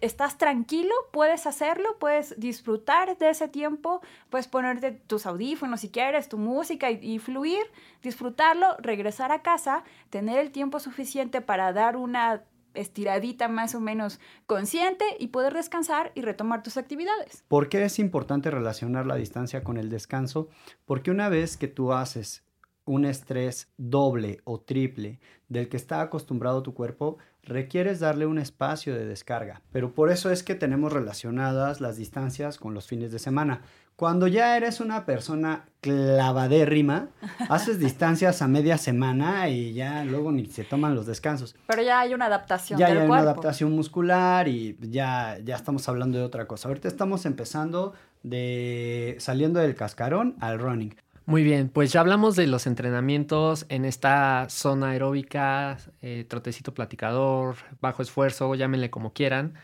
estás 0.02 0.36
tranquilo, 0.36 0.92
puedes 1.12 1.46
hacerlo, 1.46 1.96
puedes 1.98 2.38
disfrutar 2.38 3.16
de 3.16 3.30
ese 3.30 3.48
tiempo, 3.48 4.02
puedes 4.28 4.48
ponerte 4.48 4.90
tus 4.92 5.24
audífonos 5.26 5.80
si 5.80 5.90
quieres, 5.90 6.28
tu 6.28 6.38
música 6.38 6.90
y, 6.90 7.18
fluir, 7.20 7.62
disfrutarlo, 8.02 8.76
regresar 8.78 9.32
a 9.32 9.42
casa, 9.42 9.84
tener 10.10 10.38
el 10.38 10.50
tiempo 10.50 10.80
suficiente 10.80 11.40
para 11.40 11.72
dar 11.72 11.96
una 11.96 12.42
estiradita 12.74 13.48
más 13.48 13.74
o 13.74 13.80
menos 13.80 14.18
consciente 14.46 15.04
y 15.18 15.28
poder 15.28 15.54
descansar 15.54 16.10
y 16.14 16.22
retomar 16.22 16.62
tus 16.62 16.76
actividades. 16.76 17.44
¿Por 17.46 17.68
qué 17.68 17.84
es 17.84 17.98
importante 17.98 18.50
relacionar 18.50 19.06
la 19.06 19.16
distancia 19.16 19.62
con 19.62 19.76
el 19.76 19.88
descanso? 19.88 20.48
Porque 20.84 21.10
una 21.10 21.28
vez 21.28 21.56
que 21.56 21.68
tú 21.68 21.92
haces 21.92 22.44
un 22.84 23.04
estrés 23.04 23.68
doble 23.76 24.40
o 24.44 24.60
triple 24.60 25.20
del 25.48 25.68
que 25.68 25.76
está 25.76 26.00
acostumbrado 26.00 26.62
tu 26.62 26.74
cuerpo, 26.74 27.18
requieres 27.42 28.00
darle 28.00 28.26
un 28.26 28.38
espacio 28.38 28.94
de 28.94 29.04
descarga. 29.04 29.60
Pero 29.72 29.92
por 29.92 30.10
eso 30.10 30.30
es 30.30 30.42
que 30.42 30.54
tenemos 30.54 30.92
relacionadas 30.92 31.80
las 31.80 31.96
distancias 31.96 32.58
con 32.58 32.74
los 32.74 32.86
fines 32.86 33.12
de 33.12 33.18
semana. 33.18 33.62
Cuando 33.96 34.26
ya 34.26 34.56
eres 34.56 34.80
una 34.80 35.04
persona 35.04 35.66
clavadérrima, 35.80 37.08
haces 37.50 37.78
distancias 37.78 38.40
a 38.40 38.48
media 38.48 38.78
semana 38.78 39.48
y 39.48 39.74
ya 39.74 40.04
luego 40.04 40.32
ni 40.32 40.46
se 40.46 40.64
toman 40.64 40.94
los 40.94 41.06
descansos. 41.06 41.54
Pero 41.66 41.82
ya 41.82 42.00
hay 42.00 42.14
una 42.14 42.26
adaptación 42.26 42.78
ya 42.78 42.86
del 42.86 42.98
hay 42.98 43.06
cuerpo. 43.06 43.12
una 43.12 43.30
adaptación 43.30 43.72
muscular 43.72 44.48
y 44.48 44.76
ya, 44.80 45.38
ya 45.44 45.56
estamos 45.56 45.88
hablando 45.88 46.18
de 46.18 46.24
otra 46.24 46.46
cosa. 46.46 46.68
Ahorita 46.68 46.88
estamos 46.88 47.26
empezando 47.26 47.92
de 48.22 49.16
saliendo 49.18 49.60
del 49.60 49.74
cascarón 49.74 50.36
al 50.40 50.58
running. 50.58 50.94
Muy 51.24 51.44
bien, 51.44 51.68
pues 51.68 51.92
ya 51.92 52.00
hablamos 52.00 52.34
de 52.34 52.48
los 52.48 52.66
entrenamientos 52.66 53.64
en 53.68 53.84
esta 53.84 54.48
zona 54.48 54.88
aeróbica, 54.88 55.78
eh, 56.00 56.26
trotecito 56.28 56.74
platicador, 56.74 57.54
bajo 57.80 58.02
esfuerzo, 58.02 58.54
llámenle 58.56 58.90
como 58.90 59.12
quieran. 59.12 59.54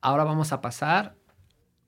Ahora 0.00 0.22
vamos 0.22 0.52
a 0.52 0.60
pasar 0.60 1.16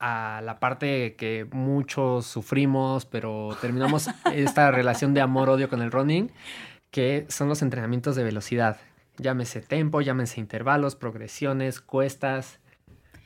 a 0.01 0.41
la 0.43 0.59
parte 0.59 1.15
que 1.15 1.47
muchos 1.53 2.27
sufrimos, 2.27 3.07
pero 3.07 3.57
terminamos 3.61 4.09
esta 4.35 4.73
relación 4.73 5.15
de 5.15 5.21
amor-odio 5.21 5.69
con 5.69 5.81
el 5.81 5.93
running, 5.93 6.33
que 6.91 7.27
son 7.29 7.49
los 7.49 7.63
entrenamientos 7.63 8.17
de 8.17 8.25
velocidad. 8.25 8.79
Llámese 9.17 9.61
tempo, 9.61 10.01
llámese 10.01 10.41
intervalos, 10.41 10.97
progresiones, 10.97 11.81
cuestas. 11.81 12.59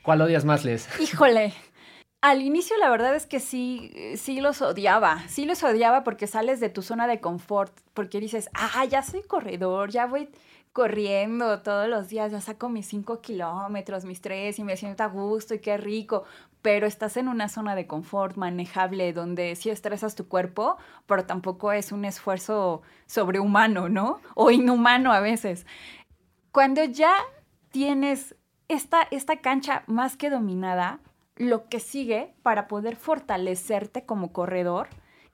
¿Cuál 0.03 0.21
odias 0.21 0.45
más, 0.45 0.65
Les? 0.65 0.87
Híjole, 0.99 1.53
al 2.25 2.41
inicio 2.41 2.75
la 2.77 2.89
verdad 2.89 3.15
es 3.15 3.27
que 3.27 3.39
sí, 3.39 3.91
sí 4.15 4.41
los 4.41 4.63
odiaba, 4.63 5.21
sí 5.27 5.45
los 5.45 5.63
odiaba 5.63 6.03
porque 6.03 6.25
sales 6.25 6.59
de 6.59 6.69
tu 6.69 6.81
zona 6.81 7.05
de 7.05 7.19
confort, 7.19 7.71
porque 7.93 8.19
dices, 8.19 8.49
ah, 8.55 8.83
ya 8.85 9.03
soy 9.03 9.21
corredor, 9.21 9.91
ya 9.91 10.07
voy 10.07 10.29
corriendo 10.73 11.61
todos 11.61 11.87
los 11.87 12.09
días, 12.09 12.31
ya 12.31 12.41
saco 12.41 12.67
mis 12.67 12.87
5 12.87 13.21
kilómetros, 13.21 14.05
mis 14.05 14.21
3 14.21 14.57
y 14.57 14.63
me 14.63 14.75
siento 14.75 15.03
a 15.03 15.07
gusto 15.07 15.53
y 15.53 15.59
qué 15.59 15.77
rico, 15.77 16.23
pero 16.63 16.87
estás 16.87 17.15
en 17.17 17.27
una 17.27 17.47
zona 17.47 17.75
de 17.75 17.85
confort 17.85 18.37
manejable 18.37 19.13
donde 19.13 19.55
sí 19.55 19.69
estresas 19.69 20.15
tu 20.15 20.27
cuerpo, 20.27 20.77
pero 21.05 21.27
tampoco 21.27 21.73
es 21.73 21.91
un 21.91 22.05
esfuerzo 22.05 22.81
sobrehumano, 23.05 23.87
¿no? 23.87 24.19
O 24.33 24.49
inhumano 24.49 25.13
a 25.13 25.19
veces. 25.19 25.67
Cuando 26.51 26.83
ya 26.85 27.13
tienes 27.69 28.35
esta, 28.67 29.03
esta 29.11 29.41
cancha 29.41 29.83
más 29.85 30.17
que 30.17 30.31
dominada, 30.31 31.01
lo 31.35 31.67
que 31.67 31.79
sigue 31.79 32.33
para 32.43 32.67
poder 32.67 32.95
fortalecerte 32.95 34.05
como 34.05 34.31
corredor 34.31 34.87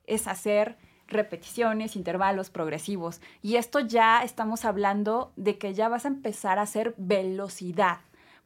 es 0.07 0.27
hacer 0.27 0.77
repeticiones, 1.07 1.95
intervalos 1.95 2.49
progresivos. 2.49 3.21
Y 3.41 3.57
esto 3.57 3.79
ya 3.79 4.23
estamos 4.23 4.65
hablando 4.65 5.31
de 5.35 5.57
que 5.57 5.73
ya 5.73 5.89
vas 5.89 6.05
a 6.05 6.09
empezar 6.09 6.57
a 6.57 6.63
hacer 6.63 6.95
velocidad, 6.97 7.99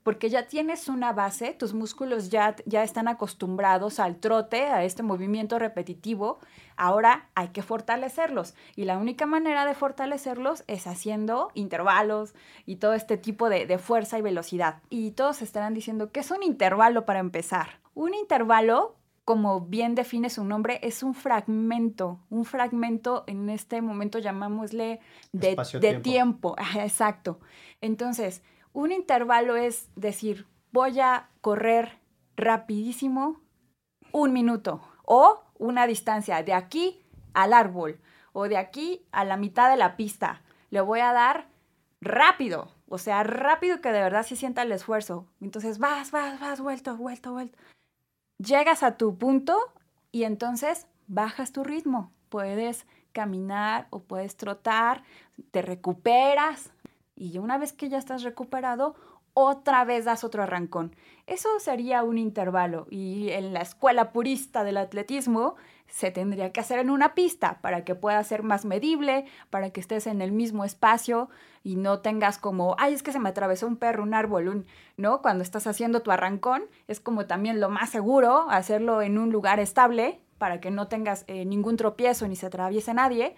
porque 0.05 0.29
ya 0.29 0.45
tienes 0.45 0.87
una 0.87 1.13
base, 1.13 1.55
tus 1.55 1.73
músculos 1.73 2.29
ya, 2.29 2.55
ya 2.67 2.83
están 2.83 3.07
acostumbrados 3.07 3.99
al 3.99 4.17
trote, 4.17 4.65
a 4.65 4.83
este 4.83 5.01
movimiento 5.01 5.57
repetitivo. 5.57 6.37
Ahora 6.77 7.31
hay 7.33 7.47
que 7.47 7.63
fortalecerlos. 7.63 8.53
Y 8.75 8.85
la 8.85 8.99
única 8.99 9.25
manera 9.25 9.65
de 9.65 9.73
fortalecerlos 9.73 10.63
es 10.67 10.85
haciendo 10.85 11.49
intervalos 11.55 12.35
y 12.67 12.75
todo 12.75 12.93
este 12.93 13.17
tipo 13.17 13.49
de, 13.49 13.65
de 13.65 13.79
fuerza 13.79 14.19
y 14.19 14.21
velocidad. 14.21 14.83
Y 14.91 15.09
todos 15.09 15.41
estarán 15.41 15.73
diciendo 15.73 16.11
que 16.11 16.19
es 16.19 16.29
un 16.29 16.43
intervalo 16.43 17.07
para 17.07 17.17
empezar. 17.17 17.79
Un 17.95 18.13
intervalo 18.13 18.97
como 19.23 19.61
bien 19.61 19.95
define 19.95 20.29
su 20.29 20.43
nombre, 20.43 20.79
es 20.83 21.01
un 21.01 21.15
fragmento, 21.15 22.19
un 22.29 22.45
fragmento 22.45 23.23
en 23.25 23.49
este 23.49 23.81
momento 23.81 24.19
llamámosle 24.19 24.99
de, 25.31 25.57
de 25.81 25.99
tiempo. 25.99 26.55
Exacto. 26.75 27.39
Entonces, 27.81 28.43
un 28.75 28.91
intervalo 28.91 29.55
es 29.55 29.89
decir, 29.95 30.45
voy 30.71 30.99
a 30.99 31.29
correr 31.39 31.97
rapidísimo 32.35 33.41
un 34.11 34.33
minuto 34.33 34.81
o 35.05 35.41
una 35.57 35.87
distancia 35.87 36.43
de 36.43 36.53
aquí 36.53 37.01
al 37.33 37.53
árbol 37.53 38.01
o 38.33 38.49
de 38.49 38.57
aquí 38.57 39.07
a 39.13 39.23
la 39.23 39.37
mitad 39.37 39.69
de 39.71 39.77
la 39.77 39.95
pista. 39.95 40.41
Le 40.71 40.81
voy 40.81 40.99
a 40.99 41.13
dar 41.13 41.47
rápido, 42.01 42.69
o 42.89 42.97
sea, 42.97 43.23
rápido 43.23 43.79
que 43.79 43.93
de 43.93 44.01
verdad 44.01 44.23
se 44.23 44.35
sienta 44.35 44.63
el 44.63 44.73
esfuerzo. 44.73 45.25
Entonces 45.39 45.79
vas, 45.79 46.11
vas, 46.11 46.37
vas, 46.41 46.59
vuelto, 46.59 46.97
vuelto, 46.97 47.31
vuelto. 47.31 47.57
Llegas 48.39 48.83
a 48.83 48.97
tu 48.97 49.17
punto 49.17 49.57
y 50.11 50.25
entonces 50.25 50.85
bajas 51.07 51.53
tu 51.53 51.63
ritmo. 51.63 52.11
Puedes 52.27 52.85
caminar 53.13 53.87
o 53.89 54.03
puedes 54.03 54.35
trotar, 54.35 55.03
te 55.51 55.61
recuperas 55.61 56.71
y 57.15 57.37
una 57.37 57.57
vez 57.57 57.73
que 57.73 57.89
ya 57.89 57.97
estás 57.97 58.23
recuperado, 58.23 58.95
otra 59.33 59.83
vez 59.83 60.05
das 60.05 60.23
otro 60.23 60.43
arrancón. 60.43 60.95
Eso 61.27 61.59
sería 61.59 62.03
un 62.03 62.17
intervalo 62.17 62.87
y 62.89 63.29
en 63.31 63.53
la 63.53 63.61
escuela 63.61 64.13
purista 64.13 64.63
del 64.63 64.77
atletismo 64.77 65.55
se 65.87 66.09
tendría 66.09 66.51
que 66.51 66.61
hacer 66.61 66.79
en 66.79 66.89
una 66.89 67.13
pista 67.15 67.59
para 67.61 67.83
que 67.83 67.95
pueda 67.95 68.23
ser 68.23 68.43
más 68.43 68.63
medible, 68.63 69.25
para 69.49 69.71
que 69.71 69.81
estés 69.81 70.07
en 70.07 70.21
el 70.21 70.31
mismo 70.31 70.63
espacio 70.63 71.29
y 71.63 71.75
no 71.75 71.99
tengas 71.99 72.37
como, 72.37 72.75
ay, 72.79 72.93
es 72.93 73.03
que 73.03 73.11
se 73.11 73.19
me 73.19 73.29
atravesó 73.29 73.67
un 73.67 73.75
perro, 73.75 74.03
un 74.03 74.13
árbol, 74.13 74.47
un, 74.47 74.65
¿no? 74.97 75.21
Cuando 75.21 75.43
estás 75.43 75.67
haciendo 75.67 76.01
tu 76.01 76.11
arrancón, 76.11 76.63
es 76.87 77.01
como 77.01 77.25
también 77.25 77.59
lo 77.59 77.69
más 77.69 77.89
seguro 77.89 78.49
hacerlo 78.49 79.01
en 79.01 79.17
un 79.17 79.31
lugar 79.31 79.59
estable 79.59 80.21
para 80.37 80.61
que 80.61 80.71
no 80.71 80.87
tengas 80.87 81.25
eh, 81.27 81.43
ningún 81.43 81.75
tropiezo 81.75 82.27
ni 82.27 82.35
se 82.35 82.45
atraviese 82.45 82.93
nadie. 82.93 83.35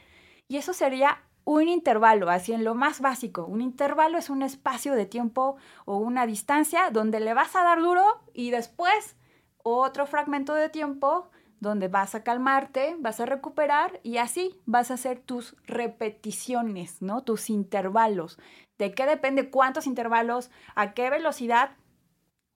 Y 0.47 0.57
eso 0.57 0.73
sería 0.73 1.21
un 1.47 1.69
intervalo, 1.69 2.29
así 2.29 2.51
en 2.51 2.65
lo 2.65 2.75
más 2.75 2.99
básico. 2.99 3.45
Un 3.45 3.61
intervalo 3.61 4.17
es 4.17 4.29
un 4.29 4.41
espacio 4.41 4.95
de 4.95 5.05
tiempo 5.05 5.55
o 5.85 5.95
una 5.95 6.25
distancia 6.25 6.89
donde 6.91 7.21
le 7.21 7.33
vas 7.33 7.55
a 7.55 7.63
dar 7.63 7.79
duro 7.79 8.03
y 8.33 8.51
después 8.51 9.15
otro 9.63 10.05
fragmento 10.05 10.53
de 10.53 10.67
tiempo 10.67 11.29
donde 11.61 11.87
vas 11.87 12.15
a 12.15 12.23
calmarte, 12.23 12.97
vas 12.99 13.21
a 13.21 13.25
recuperar 13.25 14.01
y 14.03 14.17
así 14.17 14.59
vas 14.65 14.91
a 14.91 14.95
hacer 14.95 15.19
tus 15.19 15.55
repeticiones, 15.65 17.01
¿no? 17.01 17.23
Tus 17.23 17.49
intervalos. 17.49 18.37
¿De 18.77 18.93
qué 18.93 19.05
depende 19.05 19.49
cuántos 19.49 19.87
intervalos? 19.87 20.51
¿A 20.75 20.93
qué 20.93 21.09
velocidad? 21.09 21.77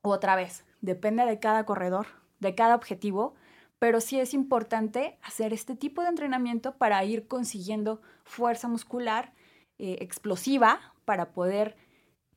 Otra 0.01 0.35
vez, 0.35 0.65
depende 0.81 1.25
de 1.25 1.39
cada 1.39 1.65
corredor, 1.65 2.07
de 2.39 2.55
cada 2.55 2.75
objetivo, 2.75 3.35
pero 3.79 4.01
sí 4.01 4.19
es 4.19 4.33
importante 4.33 5.17
hacer 5.23 5.53
este 5.53 5.75
tipo 5.75 6.03
de 6.03 6.09
entrenamiento 6.09 6.77
para 6.77 7.03
ir 7.05 7.27
consiguiendo 7.27 8.01
fuerza 8.31 8.67
muscular 8.69 9.33
eh, 9.77 9.97
explosiva 9.99 10.79
para 11.05 11.33
poder 11.33 11.75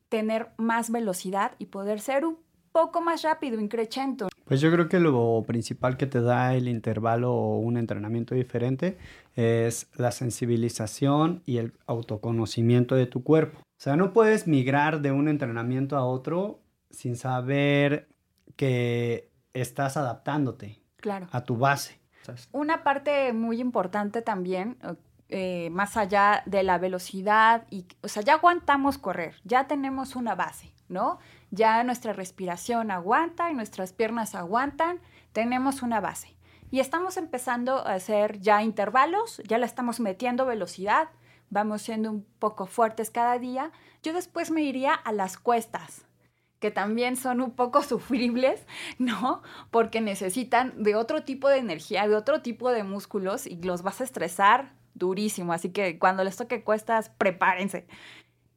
tener 0.09 0.49
más 0.57 0.91
velocidad 0.91 1.53
y 1.57 1.67
poder 1.67 2.01
ser 2.01 2.25
un 2.25 2.37
poco 2.73 3.01
más 3.01 3.21
rápido, 3.23 3.59
increchento. 3.61 4.27
Pues 4.43 4.59
yo 4.59 4.69
creo 4.71 4.89
que 4.89 4.99
lo 4.99 5.43
principal 5.47 5.95
que 5.95 6.05
te 6.05 6.19
da 6.21 6.53
el 6.53 6.67
intervalo 6.67 7.33
o 7.33 7.57
un 7.59 7.77
entrenamiento 7.77 8.35
diferente 8.35 8.97
es 9.35 9.87
la 9.95 10.11
sensibilización 10.11 11.41
y 11.45 11.57
el 11.57 11.71
autoconocimiento 11.87 12.95
de 12.95 13.05
tu 13.07 13.23
cuerpo. 13.23 13.59
O 13.59 13.79
sea, 13.81 13.95
no 13.95 14.11
puedes 14.11 14.47
migrar 14.47 15.01
de 15.01 15.11
un 15.13 15.29
entrenamiento 15.29 15.95
a 15.97 16.05
otro 16.05 16.59
sin 16.91 17.15
saber 17.15 18.09
que 18.57 19.31
estás 19.53 19.95
adaptándote 19.95 20.81
Claro. 20.97 21.27
a 21.31 21.41
tu 21.43 21.55
base. 21.57 21.99
Una 22.51 22.83
parte 22.83 23.31
muy 23.33 23.61
importante 23.61 24.21
también, 24.21 24.77
eh, 25.29 25.69
más 25.71 25.97
allá 25.97 26.43
de 26.45 26.61
la 26.61 26.77
velocidad, 26.77 27.65
y, 27.71 27.87
o 28.03 28.07
sea, 28.07 28.21
ya 28.21 28.33
aguantamos 28.33 28.99
correr, 28.99 29.35
ya 29.43 29.65
tenemos 29.65 30.15
una 30.15 30.35
base, 30.35 30.71
¿no? 30.87 31.17
Ya 31.49 31.83
nuestra 31.83 32.13
respiración 32.13 32.91
aguanta 32.91 33.49
y 33.49 33.55
nuestras 33.55 33.91
piernas 33.91 34.35
aguantan, 34.35 34.99
tenemos 35.33 35.81
una 35.81 35.99
base. 35.99 36.35
Y 36.69 36.79
estamos 36.79 37.17
empezando 37.17 37.87
a 37.87 37.93
hacer 37.93 38.39
ya 38.39 38.61
intervalos, 38.61 39.41
ya 39.47 39.57
le 39.57 39.65
estamos 39.65 39.99
metiendo 39.99 40.45
velocidad, 40.45 41.09
vamos 41.49 41.81
siendo 41.81 42.11
un 42.11 42.25
poco 42.39 42.67
fuertes 42.67 43.09
cada 43.09 43.39
día. 43.39 43.71
Yo 44.03 44.13
después 44.13 44.51
me 44.51 44.61
iría 44.61 44.93
a 44.93 45.11
las 45.11 45.37
cuestas, 45.37 46.05
que 46.59 46.71
también 46.71 47.15
son 47.15 47.41
un 47.41 47.51
poco 47.51 47.81
sufribles, 47.83 48.65
¿no? 48.99 49.41
Porque 49.71 50.01
necesitan 50.01 50.83
de 50.83 50.95
otro 50.95 51.23
tipo 51.23 51.49
de 51.49 51.57
energía, 51.57 52.07
de 52.07 52.15
otro 52.15 52.41
tipo 52.41 52.71
de 52.71 52.83
músculos 52.83 53.47
y 53.47 53.55
los 53.61 53.81
vas 53.81 54.01
a 54.01 54.03
estresar 54.03 54.84
durísimo. 54.95 55.53
Así 55.53 55.69
que 55.69 55.99
cuando 55.99 56.23
les 56.23 56.35
toque 56.35 56.63
cuestas, 56.63 57.09
prepárense. 57.09 57.85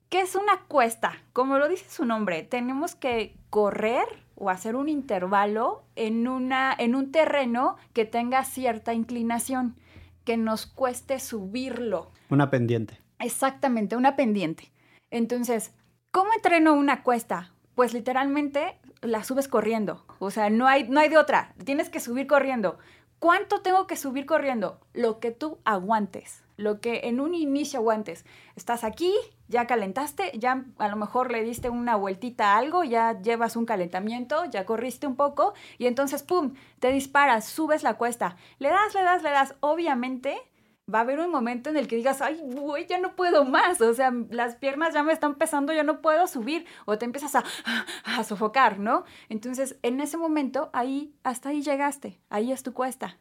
¿Qué 0.09 0.22
es 0.22 0.35
una 0.35 0.62
cuesta? 0.68 1.12
Como 1.35 1.59
lo 1.59 1.68
dice 1.68 1.85
su 1.90 2.07
nombre, 2.07 2.42
tenemos 2.42 2.94
que 2.94 3.37
correr 3.51 4.07
o 4.37 4.48
hacer 4.48 4.74
un 4.74 4.88
intervalo 4.88 5.85
en, 5.96 6.27
una, 6.29 6.74
en 6.79 6.94
un 6.94 7.12
terreno 7.12 7.77
que 7.92 8.07
tenga 8.07 8.44
cierta 8.44 8.94
inclinación, 8.94 9.77
que 10.24 10.38
nos 10.38 10.64
cueste 10.64 11.20
subirlo. 11.20 12.11
Una 12.31 12.48
pendiente. 12.48 12.98
Exactamente, 13.18 13.96
una 13.96 14.16
pendiente. 14.16 14.72
Entonces, 15.11 15.72
¿cómo 16.11 16.33
entreno 16.33 16.72
una 16.72 17.03
cuesta? 17.03 17.53
Pues 17.74 17.92
literalmente 17.92 18.79
la 19.03 19.24
subes 19.24 19.48
corriendo. 19.48 20.07
O 20.20 20.31
sea, 20.31 20.51
no 20.51 20.66
hay, 20.66 20.88
no 20.88 21.01
hay 21.01 21.09
de 21.09 21.18
otra. 21.18 21.55
Tienes 21.64 21.90
que 21.90 22.01
subir 22.01 22.27
corriendo. 22.27 22.79
¿Cuánto 23.19 23.63
tengo 23.63 23.89
que 23.89 23.97
subir 23.97 24.27
corriendo? 24.27 24.79
Lo 24.95 25.19
que 25.19 25.33
tú 25.33 25.59
aguantes. 25.65 26.45
Lo 26.57 26.81
que 26.81 27.01
en 27.05 27.21
un 27.21 27.35
inicio 27.35 27.81
aguantes. 27.81 28.25
Estás 28.55 28.85
aquí, 28.85 29.13
ya 29.49 29.67
calentaste, 29.67 30.33
ya 30.39 30.65
a 30.79 30.89
lo 30.89 30.97
mejor 30.97 31.33
le 31.33 31.43
diste 31.43 31.69
una 31.69 31.97
vueltita 31.97 32.53
a 32.53 32.59
algo, 32.59 32.85
ya 32.85 33.21
llevas 33.21 33.57
un 33.57 33.67
calentamiento, 33.67 34.45
ya 34.45 34.65
corriste 34.65 35.07
un 35.07 35.17
poco 35.17 35.55
y 35.79 35.87
entonces, 35.87 36.23
¡pum!, 36.23 36.55
te 36.79 36.93
disparas, 36.93 37.45
subes 37.45 37.83
la 37.83 37.95
cuesta. 37.95 38.37
Le 38.61 38.69
das, 38.69 38.95
le 38.95 39.03
das, 39.03 39.23
le 39.23 39.31
das. 39.31 39.55
Obviamente 39.61 40.39
va 40.92 41.01
a 41.01 41.03
haber 41.03 41.20
un 41.20 41.31
momento 41.31 41.70
en 41.70 41.77
el 41.77 41.87
que 41.87 41.96
digas, 41.96 42.22
ay, 42.22 42.40
güey, 42.42 42.87
ya 42.87 42.98
no 42.98 43.14
puedo 43.14 43.44
más, 43.44 43.81
o 43.81 43.92
sea, 43.94 44.12
las 44.31 44.57
piernas 44.57 44.94
ya 44.94 45.03
me 45.03 45.12
están 45.12 45.35
pesando, 45.35 45.72
ya 45.72 45.83
no 45.83 46.01
puedo 46.01 46.27
subir, 46.27 46.66
o 46.87 46.98
te 46.98 47.05
empiezas 47.05 47.35
a, 47.35 47.44
a 48.05 48.24
sofocar, 48.24 48.79
¿no? 48.79 49.05
Entonces, 49.29 49.77
en 49.83 50.01
ese 50.01 50.16
momento, 50.16 50.70
ahí, 50.72 51.14
hasta 51.22 51.51
ahí 51.51 51.62
llegaste, 51.62 52.20
ahí 52.31 52.53
es 52.53 52.62
tu 52.62 52.72
cuesta. 52.72 53.18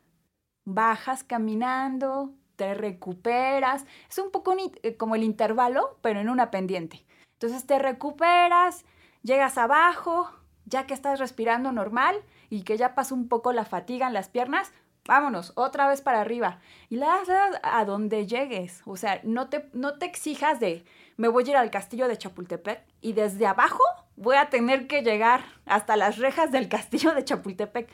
Bajas 0.65 1.23
caminando, 1.23 2.33
te 2.55 2.73
recuperas, 2.73 3.85
es 4.09 4.17
un 4.17 4.31
poco 4.31 4.55
eh, 4.83 4.97
como 4.97 5.15
el 5.15 5.23
intervalo, 5.23 5.97
pero 6.01 6.19
en 6.19 6.29
una 6.29 6.51
pendiente. 6.51 7.05
Entonces, 7.33 7.65
te 7.65 7.79
recuperas, 7.79 8.85
llegas 9.21 9.57
abajo, 9.57 10.29
ya 10.65 10.85
que 10.85 10.93
estás 10.93 11.19
respirando 11.19 11.71
normal 11.71 12.15
y 12.49 12.63
que 12.63 12.77
ya 12.77 12.95
pasó 12.95 13.15
un 13.15 13.29
poco 13.29 13.53
la 13.53 13.63
fatiga 13.63 14.07
en 14.07 14.13
las 14.13 14.27
piernas, 14.27 14.73
vámonos, 15.07 15.53
otra 15.55 15.87
vez 15.87 16.01
para 16.01 16.21
arriba. 16.21 16.59
Y 16.89 16.97
le 16.97 17.05
das 17.05 17.29
a 17.63 17.85
donde 17.85 18.27
llegues. 18.27 18.81
O 18.85 18.97
sea, 18.97 19.19
no 19.23 19.49
te, 19.49 19.69
no 19.73 19.97
te 19.97 20.05
exijas 20.05 20.59
de, 20.59 20.85
me 21.15 21.29
voy 21.29 21.45
a 21.45 21.49
ir 21.49 21.57
al 21.57 21.71
castillo 21.71 22.07
de 22.07 22.17
Chapultepec 22.17 22.83
y 23.01 23.13
desde 23.13 23.47
abajo 23.47 23.83
voy 24.15 24.35
a 24.35 24.49
tener 24.49 24.87
que 24.87 25.01
llegar 25.01 25.41
hasta 25.65 25.95
las 25.95 26.17
rejas 26.17 26.51
del 26.51 26.69
castillo 26.69 27.13
de 27.13 27.25
Chapultepec. 27.25 27.89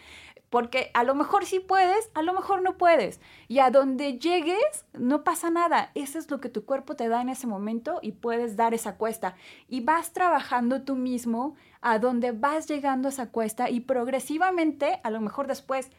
Porque 0.49 0.91
a 0.93 1.03
lo 1.03 1.15
mejor 1.15 1.45
sí 1.45 1.59
puedes, 1.59 2.11
a 2.13 2.21
lo 2.21 2.31
mejor 2.31 2.61
no 2.61 2.77
puedes. 2.77 3.19
Y 3.47 3.57
a 3.57 3.71
donde 3.71 4.19
llegues, 4.19 4.85
no 4.93 5.23
pasa 5.23 5.49
nada. 5.49 5.89
Eso 5.95 6.19
es 6.19 6.29
lo 6.29 6.39
que 6.39 6.49
tu 6.49 6.63
cuerpo 6.63 6.95
te 6.95 7.07
da 7.07 7.21
en 7.21 7.29
ese 7.29 7.47
momento 7.47 7.97
y 8.03 8.11
puedes 8.11 8.55
dar 8.55 8.75
esa 8.75 8.97
cuesta. 8.97 9.35
Y 9.67 9.81
vas 9.81 10.13
trabajando 10.13 10.83
tú 10.83 10.95
mismo 10.95 11.55
a 11.81 11.97
donde 11.97 12.33
vas 12.33 12.67
llegando 12.67 13.09
esa 13.09 13.31
cuesta 13.31 13.71
y 13.71 13.79
progresivamente, 13.79 14.99
a 15.01 15.09
lo 15.09 15.21
mejor 15.21 15.47
después 15.47 15.89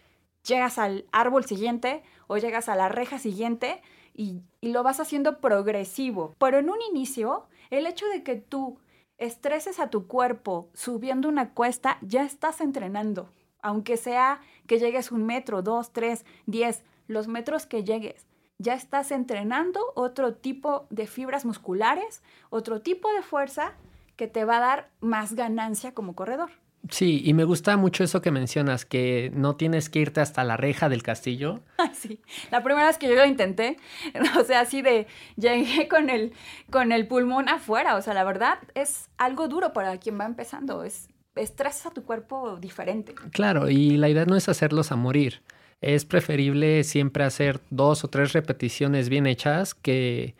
llegas 0.44 0.78
al 0.78 1.06
árbol 1.12 1.44
siguiente 1.44 2.02
o 2.26 2.36
llegas 2.36 2.68
a 2.68 2.76
la 2.76 2.88
reja 2.88 3.18
siguiente 3.18 3.82
y, 4.14 4.42
lo 4.62 4.82
vas 4.82 4.98
haciendo 5.00 5.40
progresivo. 5.40 6.34
Pero 6.38 6.58
en 6.58 6.70
un 6.70 6.80
inicio, 6.90 7.46
el 7.70 7.86
hecho 7.86 8.06
de 8.06 8.22
que 8.22 8.36
tú 8.36 8.78
estreses 9.18 9.78
a 9.78 9.90
tu 9.90 10.06
cuerpo 10.06 10.70
subiendo 10.72 11.28
una 11.28 11.52
cuesta, 11.52 11.98
ya 12.00 12.24
estás 12.24 12.60
entrenando. 12.60 13.28
Aunque 13.60 13.96
sea 13.96 14.40
que 14.66 14.78
llegues 14.78 15.12
un 15.12 15.26
metro, 15.26 15.62
dos, 15.62 15.92
tres, 15.92 16.24
diez, 16.46 16.82
los 17.08 17.28
metros 17.28 17.66
que 17.66 17.84
llegues, 17.84 18.26
ya 18.58 18.74
estás 18.74 19.10
entrenando 19.10 19.80
otro 19.94 20.34
tipo 20.34 20.86
de 20.90 21.06
fibras 21.06 21.44
musculares, 21.44 22.22
otro 22.50 22.80
tipo 22.80 23.12
de 23.12 23.22
fuerza 23.22 23.74
que 24.16 24.28
te 24.28 24.44
va 24.44 24.56
a 24.56 24.60
dar 24.60 24.90
más 25.00 25.34
ganancia 25.34 25.92
como 25.92 26.14
corredor. 26.14 26.50
Sí, 26.90 27.22
y 27.24 27.32
me 27.32 27.44
gusta 27.44 27.76
mucho 27.76 28.04
eso 28.04 28.20
que 28.20 28.30
mencionas, 28.30 28.84
que 28.84 29.30
no 29.34 29.56
tienes 29.56 29.88
que 29.88 30.00
irte 30.00 30.20
hasta 30.20 30.44
la 30.44 30.56
reja 30.56 30.88
del 30.88 31.02
castillo. 31.02 31.60
Sí, 31.94 32.20
la 32.50 32.62
primera 32.62 32.86
vez 32.86 32.98
que 32.98 33.08
yo 33.08 33.14
lo 33.14 33.24
intenté, 33.24 33.78
o 34.38 34.44
sea, 34.44 34.60
así 34.60 34.82
de, 34.82 35.06
llegué 35.36 35.88
con 35.88 36.10
el, 36.10 36.32
con 36.70 36.92
el 36.92 37.06
pulmón 37.06 37.48
afuera, 37.48 37.94
o 37.96 38.02
sea, 38.02 38.14
la 38.14 38.24
verdad 38.24 38.58
es 38.74 39.08
algo 39.16 39.48
duro 39.48 39.72
para 39.72 39.96
quien 39.98 40.18
va 40.18 40.26
empezando, 40.26 40.82
es, 40.84 41.08
estresas 41.36 41.86
a 41.86 41.90
tu 41.92 42.04
cuerpo 42.04 42.56
diferente. 42.56 43.14
Claro, 43.32 43.70
y 43.70 43.96
la 43.96 44.08
idea 44.08 44.26
no 44.26 44.36
es 44.36 44.48
hacerlos 44.48 44.92
a 44.92 44.96
morir. 44.96 45.42
Es 45.80 46.04
preferible 46.04 46.84
siempre 46.84 47.24
hacer 47.24 47.60
dos 47.70 48.04
o 48.04 48.08
tres 48.08 48.32
repeticiones 48.32 49.08
bien 49.08 49.26
hechas 49.26 49.74
que 49.74 50.34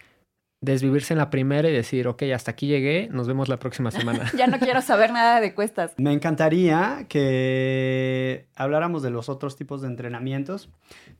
desvivirse 0.64 1.14
en 1.14 1.18
la 1.18 1.30
primera 1.30 1.68
y 1.68 1.72
decir, 1.72 2.08
ok, 2.08 2.22
hasta 2.34 2.50
aquí 2.52 2.66
llegué, 2.66 3.08
nos 3.10 3.28
vemos 3.28 3.48
la 3.48 3.58
próxima 3.58 3.90
semana. 3.90 4.30
ya 4.36 4.46
no 4.46 4.58
quiero 4.58 4.80
saber 4.82 5.12
nada 5.12 5.40
de 5.40 5.54
cuestas. 5.54 5.92
Me 5.96 6.12
encantaría 6.12 7.06
que 7.08 8.46
habláramos 8.56 9.02
de 9.02 9.10
los 9.10 9.28
otros 9.28 9.56
tipos 9.56 9.82
de 9.82 9.88
entrenamientos, 9.88 10.70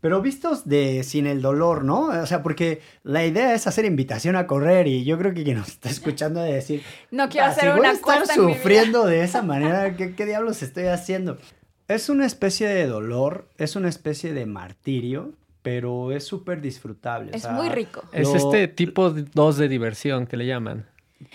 pero 0.00 0.20
vistos 0.22 0.68
de 0.68 1.02
sin 1.02 1.26
el 1.26 1.42
dolor, 1.42 1.84
¿no? 1.84 2.06
O 2.06 2.26
sea, 2.26 2.42
porque 2.42 2.80
la 3.02 3.24
idea 3.24 3.54
es 3.54 3.66
hacer 3.66 3.84
invitación 3.84 4.36
a 4.36 4.46
correr 4.46 4.86
y 4.86 5.04
yo 5.04 5.18
creo 5.18 5.34
que 5.34 5.44
quien 5.44 5.58
nos 5.58 5.68
está 5.68 5.88
escuchando 5.90 6.40
de 6.40 6.52
decir, 6.54 6.82
no 7.10 7.28
quiero 7.28 7.46
"Ah, 7.46 7.50
hacer 7.50 7.64
si 7.64 7.70
voy 7.70 7.80
una 7.80 7.90
a 7.90 7.92
estar 7.92 8.16
cuesta 8.18 8.34
en 8.34 8.40
mi 8.40 8.46
vida". 8.48 8.56
sufriendo 8.56 9.06
de 9.06 9.22
esa 9.24 9.42
manera, 9.52 9.96
¿qué, 9.96 10.14
¿qué 10.14 10.26
diablos 10.26 10.62
estoy 10.62 10.86
haciendo? 10.86 11.38
Es 11.88 12.08
una 12.08 12.24
especie 12.24 12.66
de 12.68 12.86
dolor, 12.86 13.48
es 13.58 13.76
una 13.76 13.88
especie 13.88 14.32
de 14.32 14.46
martirio, 14.46 15.32
pero 15.64 16.12
es 16.12 16.26
súper 16.26 16.60
disfrutable. 16.60 17.32
o 17.32 17.34
Es 17.34 17.42
sea, 17.42 17.52
muy 17.52 17.70
rico. 17.70 18.02
Es 18.12 18.28
Lo- 18.28 18.36
este 18.36 18.68
tipo 18.68 19.08
2 19.10 19.56
de 19.56 19.66
diversión 19.68 20.26
que 20.26 20.36
le 20.36 20.44
llaman. 20.46 20.86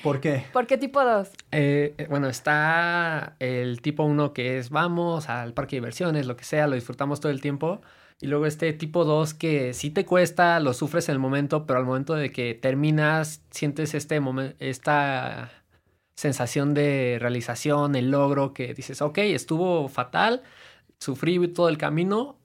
¿Por 0.03 0.21
qué? 0.21 0.43
¿Por 0.53 0.67
qué 0.67 0.77
tipo 0.77 1.03
2? 1.03 1.29
Eh, 1.51 1.95
eh, 1.97 2.05
bueno, 2.11 2.27
está 2.29 3.35
el 3.39 3.81
tipo 3.81 4.03
1 4.03 4.31
que 4.33 4.59
es 4.59 4.69
vamos 4.69 5.29
al 5.29 5.53
parque 5.55 5.75
de 5.77 5.79
diversiones, 5.81 6.27
lo 6.27 6.35
que 6.37 6.43
sea, 6.43 6.67
lo 6.67 6.75
disfrutamos 6.75 7.19
todo 7.19 7.31
el 7.31 7.41
tiempo. 7.41 7.81
Y 8.21 8.27
luego 8.27 8.45
este 8.45 8.71
tipo 8.73 9.03
2 9.03 9.33
que 9.33 9.73
sí 9.73 9.89
te 9.89 10.05
cuesta, 10.05 10.59
lo 10.59 10.73
sufres 10.73 11.09
en 11.09 11.13
el 11.13 11.19
momento, 11.19 11.65
pero 11.65 11.79
al 11.79 11.85
momento 11.85 12.13
de 12.13 12.31
que 12.31 12.53
terminas, 12.53 13.41
sientes 13.49 13.95
este 13.95 14.21
momen- 14.21 14.53
esta 14.59 15.49
sensación 16.15 16.75
de 16.75 17.17
realización, 17.19 17.95
el 17.95 18.11
logro, 18.11 18.53
que 18.53 18.75
dices, 18.75 19.01
ok, 19.01 19.17
estuvo 19.19 19.87
fatal, 19.87 20.43
sufrí 20.99 21.47
todo 21.47 21.69
el 21.69 21.77
camino, 21.79 22.35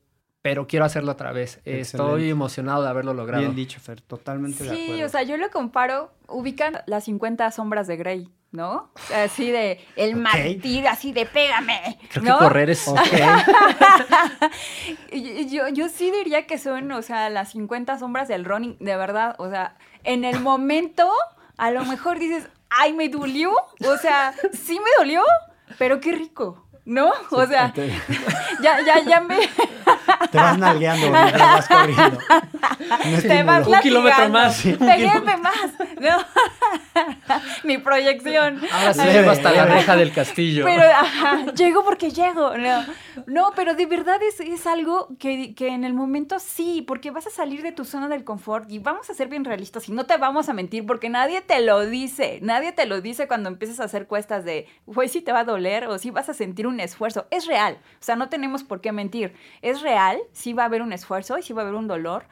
pero 0.45 0.67
quiero 0.67 0.85
hacerlo 0.85 1.13
otra 1.13 1.33
vez. 1.33 1.59
Estoy 1.65 2.29
emocionado 2.29 2.83
de 2.83 2.91
haberlo 2.91 3.15
logrado. 3.15 3.43
Bien 3.43 3.57
dicho, 3.57 3.81
Fer, 3.81 4.03
totalmente 4.03 4.63
de 4.63 4.77
Sí, 4.77 4.83
acuerdo. 4.85 5.07
o 5.07 5.09
sea, 5.09 5.23
yo 5.23 5.39
lo 5.39 5.51
comparo, 5.51 6.13
ubican 6.29 6.83
las 6.85 7.05
50 7.05 7.51
sombras 7.51 7.87
de 7.87 7.97
Grey, 7.97 8.29
¿no? 8.53 8.91
Así 9.15 9.51
de 9.51 9.81
el 9.97 10.17
Ok. 10.17 10.21
martirio, 10.21 10.91
así 10.91 11.13
de 11.13 11.25
pégame, 11.25 11.99
Creo 12.13 12.25
¿no? 12.25 12.39
que 12.39 12.45
correr 12.45 12.69
es... 12.69 12.85
Yo, 15.49 15.69
yo 15.69 15.89
sí 15.89 16.11
diría 16.11 16.47
que 16.47 16.59
son, 16.59 16.93
o 16.93 17.01
sea, 17.01 17.31
las 17.31 17.53
50 17.53 17.99
sombras 17.99 18.29
del 18.29 18.45
running, 18.45 18.77
de 18.81 18.97
verdad, 18.97 19.37
o 19.39 19.49
sea, 19.49 19.77
en 20.03 20.25
el 20.25 20.41
momento, 20.41 21.11
a 21.57 21.71
lo 21.71 21.87
mejor 21.87 22.19
dices, 22.19 22.49
ay, 22.69 22.93
me 22.93 23.09
dolió, 23.09 23.51
o 23.53 23.97
sea, 23.97 24.35
sí 24.53 24.75
me 24.79 24.91
dolió, 24.99 25.23
pero 25.79 26.01
qué 26.01 26.13
rico, 26.13 26.64
¿no? 26.85 27.13
O 27.31 27.47
sea, 27.47 27.73
te, 27.73 27.89
ya, 28.63 28.81
ya, 28.85 29.01
ya 29.01 29.21
me... 29.21 29.39
te 30.31 30.39
vas 30.39 30.59
nalgueando 30.59 31.11
mientras 31.11 31.41
vas 31.41 31.69
corriendo. 31.69 32.19
Un 33.05 33.23
Te 33.23 33.43
vas 33.43 33.67
Un 33.67 33.81
kilómetro 33.81 34.29
más. 34.31 34.63
Péguenme 34.63 35.37
más, 35.37 35.73
¿no? 36.01 36.25
Mi 37.65 37.79
proyección. 37.79 38.61
Ahora 38.73 38.95
sí 38.95 39.01
llego 39.03 39.31
hasta 39.31 39.53
la 39.53 39.67
reja 39.67 39.97
del 39.97 40.13
castillo. 40.13 40.65
Pero, 40.65 40.83
ajá, 40.83 41.47
llego 41.55 41.85
porque 41.85 42.11
llego. 42.11 42.57
No, 42.57 42.85
no 43.27 43.53
pero 43.55 43.75
de 43.75 43.87
verdad 43.87 44.21
es, 44.23 44.41
es 44.41 44.67
algo 44.67 45.09
que, 45.19 45.55
que 45.55 45.69
en 45.69 45.85
el 45.85 45.95
momento 45.95 46.39
sí, 46.39 46.83
porque 46.87 47.11
vas 47.11 47.27
a 47.27 47.31
salir 47.31 47.63
de 47.63 47.73
tu 47.73 47.85
zona 47.85 48.09
del 48.09 48.25
confort 48.25 48.71
y 48.71 48.79
vamos 48.79 49.11
a 49.11 49.15
ser 49.15 49.29
bien 49.29 49.45
realistas 49.45 49.89
y 49.89 49.93
no 49.93 50.05
te 50.05 50.17
vamos 50.17 50.49
a 50.49 50.53
mentir 50.53 50.87
porque 50.87 51.09
nadie 51.09 51.41
te 51.41 51.61
lo 51.61 51.87
dice. 51.87 52.39
Nadie 52.43 52.73
te 52.73 52.87
lo 52.87 53.01
dice 53.01 53.29
cuando 53.29 53.49
empiezas 53.49 53.81
a 53.81 53.85
hacer 53.85 54.07
cuestas 54.07 54.45
de, 54.45 54.67
güey, 54.87 55.09
sí 55.09 55.21
te 55.21 55.33
va 55.33 55.41
a 55.41 55.45
doler 55.45 55.87
o 55.87 55.99
sí 55.99 56.11
vas 56.11 56.29
a 56.29 56.35
sentir 56.35 56.67
un 56.67 56.74
esfuerzo. 56.81 57.27
Es 57.31 57.47
real. 57.47 57.79
O 58.01 58.05
sea, 58.05 58.17
no 58.17 58.29
tenemos 58.29 58.65
por 58.65 58.81
qué 58.81 58.93
mentir. 58.93 59.35
Es 59.63 59.81
real, 59.83 60.19
sí 60.33 60.53
va 60.53 60.65
a 60.65 60.67
haber 60.67 60.83
un 60.83 60.93
esfuerzo 60.93 61.39
y 61.39 61.43
sí 61.43 61.53
va 61.53 61.63
a 61.63 61.65
haber 61.65 61.77
un 61.77 61.89
dolor. 61.89 62.27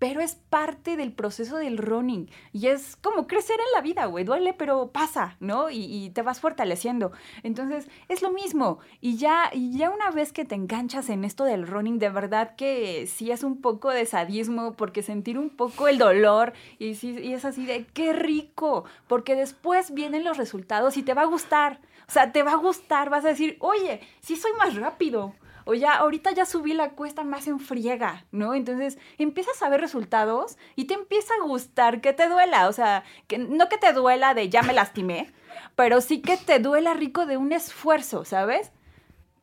Pero 0.00 0.20
es 0.20 0.34
parte 0.34 0.96
del 0.96 1.12
proceso 1.12 1.56
del 1.56 1.78
running. 1.78 2.28
Y 2.52 2.66
es 2.66 2.96
como 2.96 3.26
crecer 3.26 3.56
en 3.58 3.72
la 3.74 3.80
vida, 3.80 4.04
güey. 4.06 4.24
Duele, 4.24 4.52
pero 4.52 4.88
pasa, 4.88 5.36
¿no? 5.40 5.70
Y, 5.70 5.84
y 5.84 6.10
te 6.10 6.20
vas 6.20 6.40
fortaleciendo. 6.40 7.12
Entonces, 7.42 7.88
es 8.08 8.20
lo 8.20 8.30
mismo. 8.30 8.80
Y 9.00 9.16
ya, 9.16 9.50
y 9.52 9.78
ya 9.78 9.90
una 9.90 10.10
vez 10.10 10.32
que 10.32 10.44
te 10.44 10.56
enganchas 10.56 11.08
en 11.08 11.24
esto 11.24 11.44
del 11.44 11.66
running, 11.66 11.98
de 12.00 12.10
verdad 12.10 12.54
que 12.56 13.06
sí 13.06 13.30
es 13.30 13.44
un 13.44 13.62
poco 13.62 13.90
de 13.90 14.04
sadismo, 14.04 14.74
porque 14.74 15.02
sentir 15.02 15.38
un 15.38 15.48
poco 15.48 15.88
el 15.88 15.96
dolor 15.96 16.52
y, 16.78 16.96
sí, 16.96 17.16
y 17.22 17.32
es 17.32 17.44
así 17.44 17.64
de 17.64 17.86
qué 17.86 18.12
rico, 18.12 18.84
porque 19.06 19.36
después 19.36 19.94
vienen 19.94 20.24
los 20.24 20.36
resultados 20.36 20.96
y 20.98 21.02
te 21.02 21.14
va 21.14 21.22
a 21.22 21.26
gustar. 21.26 21.80
O 22.08 22.12
sea, 22.12 22.32
te 22.32 22.42
va 22.42 22.52
a 22.52 22.56
gustar, 22.56 23.10
vas 23.10 23.24
a 23.24 23.28
decir, 23.28 23.56
oye, 23.60 24.00
sí 24.20 24.36
soy 24.36 24.52
más 24.58 24.74
rápido. 24.74 25.34
O 25.66 25.72
ya, 25.72 25.94
ahorita 25.94 26.32
ya 26.32 26.44
subí 26.44 26.74
la 26.74 26.90
cuesta 26.90 27.24
más 27.24 27.46
en 27.48 27.58
friega, 27.58 28.26
¿no? 28.30 28.54
Entonces 28.54 28.98
empiezas 29.16 29.62
a 29.62 29.70
ver 29.70 29.80
resultados 29.80 30.58
y 30.76 30.84
te 30.84 30.94
empieza 30.94 31.32
a 31.34 31.46
gustar 31.46 32.02
que 32.02 32.12
te 32.12 32.28
duela. 32.28 32.68
O 32.68 32.72
sea, 32.72 33.02
que 33.26 33.38
no 33.38 33.68
que 33.68 33.78
te 33.78 33.92
duela 33.94 34.34
de 34.34 34.50
ya 34.50 34.62
me 34.62 34.74
lastimé, 34.74 35.32
pero 35.74 36.02
sí 36.02 36.20
que 36.20 36.36
te 36.36 36.58
duela 36.58 36.92
rico 36.92 37.24
de 37.24 37.38
un 37.38 37.52
esfuerzo, 37.52 38.26
¿sabes? 38.26 38.72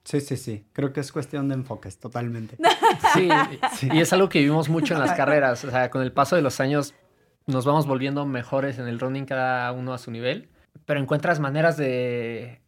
Sí, 0.03 0.19
sí, 0.21 0.37
sí. 0.37 0.65
Creo 0.73 0.93
que 0.93 0.99
es 0.99 1.11
cuestión 1.11 1.47
de 1.49 1.55
enfoques, 1.55 1.99
totalmente. 1.99 2.57
Sí, 3.13 3.29
y 3.91 3.99
es 3.99 4.13
algo 4.13 4.29
que 4.29 4.39
vivimos 4.39 4.69
mucho 4.69 4.93
en 4.93 4.99
las 4.99 5.13
carreras. 5.17 5.63
O 5.63 5.71
sea, 5.71 5.89
con 5.89 6.01
el 6.01 6.11
paso 6.11 6.35
de 6.35 6.41
los 6.41 6.59
años 6.59 6.93
nos 7.47 7.65
vamos 7.65 7.87
volviendo 7.87 8.25
mejores 8.25 8.77
en 8.77 8.87
el 8.87 8.99
running 8.99 9.25
cada 9.25 9.71
uno 9.71 9.93
a 9.93 9.97
su 9.97 10.11
nivel, 10.11 10.49
pero 10.85 10.99
encuentras 10.99 11.39
maneras 11.39 11.77
de 11.77 12.61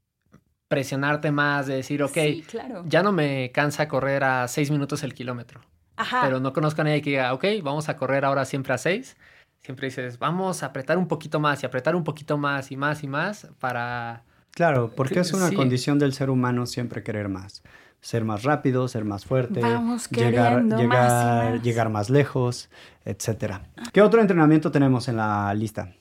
presionarte 0.67 1.31
más, 1.31 1.67
de 1.67 1.75
decir, 1.75 2.01
ok, 2.03 2.13
Sí, 2.13 2.43
claro. 2.47 2.83
ya 2.87 3.03
no 3.03 3.11
me 3.11 3.51
cansa 3.51 3.87
correr 3.87 4.23
a 4.23 4.47
seis 4.47 4.71
minutos 4.71 5.03
el 5.03 5.13
kilómetro, 5.13 5.61
Ajá. 5.97 6.21
pero 6.23 6.39
no 6.39 6.51
conozco 6.53 6.81
a 6.81 6.85
nadie 6.85 7.01
que 7.01 7.11
diga, 7.11 7.33
ok, 7.33 7.45
vamos 7.61 7.89
a 7.89 7.95
correr 7.95 8.25
ahora 8.25 8.45
siempre 8.45 8.73
a 8.73 8.77
seis. 8.77 9.15
Siempre 9.61 9.87
dices, 9.87 10.19
vamos 10.19 10.61
a 10.61 10.67
apretar 10.67 10.97
un 10.97 11.07
poquito 11.07 11.39
más 11.39 11.63
y 11.63 11.65
apretar 11.65 11.95
un 11.95 12.03
poquito 12.03 12.37
más 12.37 12.71
y 12.71 12.75
más 12.77 13.01
y 13.03 13.07
más 13.07 13.47
para... 13.59 14.23
Claro, 14.51 14.91
porque 14.95 15.19
es 15.21 15.31
una 15.33 15.49
Sí. 15.49 15.55
condición 15.55 15.99
del 15.99 16.13
ser 16.13 16.29
humano 16.29 16.65
siempre 16.65 17.01
querer 17.01 17.29
más. 17.29 17.63
Ser 18.01 18.25
más 18.25 18.43
rápido, 18.43 18.87
ser 18.89 19.05
más 19.05 19.23
fuerte, 19.25 19.61
Vamos 19.61 20.09
llegar, 20.09 20.63
más 20.63 20.79
llegar, 20.81 21.51
más. 21.53 21.63
llegar 21.63 21.89
más 21.89 22.09
lejos, 22.09 22.69
etcétera. 23.05 23.61
¿Qué 23.93 24.01
otro 24.01 24.19
entrenamiento 24.19 24.69
tenemos 24.71 25.07
en 25.07 25.15
la 25.17 25.53
lista? 25.53 25.93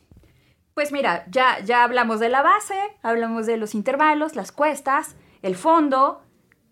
Pues 0.75 0.91
mira, 0.91 1.27
ya, 1.31 1.61
ya 1.61 1.85
hablamos 1.85 2.19
de 2.19 2.31
la 2.31 2.43
base, 2.43 2.75
hablamos 3.03 3.47
de 3.47 3.59
los 3.59 3.75
intervalos, 3.75 4.37
las 4.37 4.53
cuestas, 4.53 5.17
el 5.43 5.55
fondo. 5.55 6.23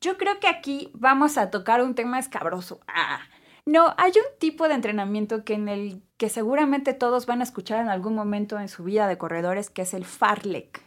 Yo 0.00 0.16
creo 0.16 0.40
que 0.40 0.48
aquí 0.48 0.90
vamos 0.94 1.36
a 1.36 1.50
tocar 1.50 1.82
un 1.82 1.94
tema 1.94 2.18
escabroso. 2.18 2.80
Ah, 2.88 3.20
no, 3.66 3.94
hay 3.98 4.12
un 4.12 4.38
tipo 4.38 4.68
de 4.68 4.74
entrenamiento 4.74 5.44
que 5.44 5.54
en 5.54 5.68
el 5.68 6.02
que 6.16 6.30
seguramente 6.30 6.94
todos 6.94 7.26
van 7.26 7.40
a 7.40 7.44
escuchar 7.44 7.80
en 7.80 7.88
algún 7.88 8.14
momento 8.14 8.58
en 8.58 8.68
su 8.68 8.84
vida 8.84 9.06
de 9.06 9.18
corredores, 9.18 9.68
que 9.68 9.82
es 9.82 9.92
el 9.92 10.06
farlek. 10.06 10.82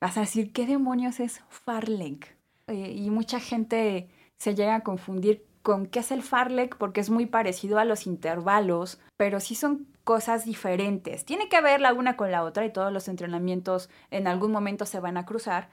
Vas 0.00 0.16
a 0.16 0.20
decir, 0.20 0.52
¿qué 0.52 0.66
demonios 0.66 1.20
es 1.20 1.42
farlek? 1.48 2.36
Eh, 2.66 2.92
y 2.96 3.10
mucha 3.10 3.38
gente 3.38 4.10
se 4.38 4.54
llega 4.54 4.74
a 4.74 4.82
confundir 4.82 5.46
con 5.62 5.86
qué 5.86 6.00
es 6.00 6.10
el 6.10 6.22
farlek 6.22 6.76
porque 6.76 7.00
es 7.00 7.10
muy 7.10 7.26
parecido 7.26 7.78
a 7.78 7.84
los 7.84 8.06
intervalos, 8.06 9.00
pero 9.16 9.40
sí 9.40 9.54
son 9.54 9.95
cosas 10.06 10.44
diferentes. 10.44 11.24
Tiene 11.24 11.48
que 11.48 11.60
ver 11.60 11.80
la 11.80 11.92
una 11.92 12.16
con 12.16 12.30
la 12.30 12.44
otra 12.44 12.64
y 12.64 12.72
todos 12.72 12.92
los 12.92 13.08
entrenamientos 13.08 13.90
en 14.12 14.28
algún 14.28 14.52
momento 14.52 14.86
se 14.86 15.00
van 15.00 15.16
a 15.16 15.26
cruzar, 15.26 15.68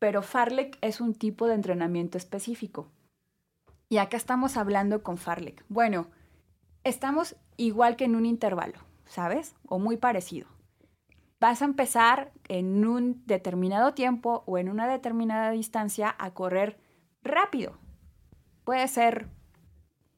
pero 0.00 0.22
farlek 0.22 0.76
es 0.80 1.00
un 1.00 1.14
tipo 1.14 1.46
de 1.46 1.54
entrenamiento 1.54 2.18
específico. 2.18 2.88
Y 3.88 3.98
acá 3.98 4.16
estamos 4.16 4.56
hablando 4.56 5.04
con 5.04 5.18
farlek. 5.18 5.64
Bueno, 5.68 6.08
estamos 6.82 7.36
igual 7.56 7.94
que 7.94 8.06
en 8.06 8.16
un 8.16 8.26
intervalo, 8.26 8.80
¿sabes? 9.04 9.54
O 9.68 9.78
muy 9.78 9.96
parecido. 9.96 10.48
Vas 11.38 11.62
a 11.62 11.66
empezar 11.66 12.32
en 12.48 12.84
un 12.88 13.24
determinado 13.24 13.94
tiempo 13.94 14.42
o 14.46 14.58
en 14.58 14.68
una 14.68 14.88
determinada 14.88 15.52
distancia 15.52 16.12
a 16.18 16.32
correr 16.32 16.76
rápido. 17.22 17.78
Puede 18.64 18.88
ser, 18.88 19.28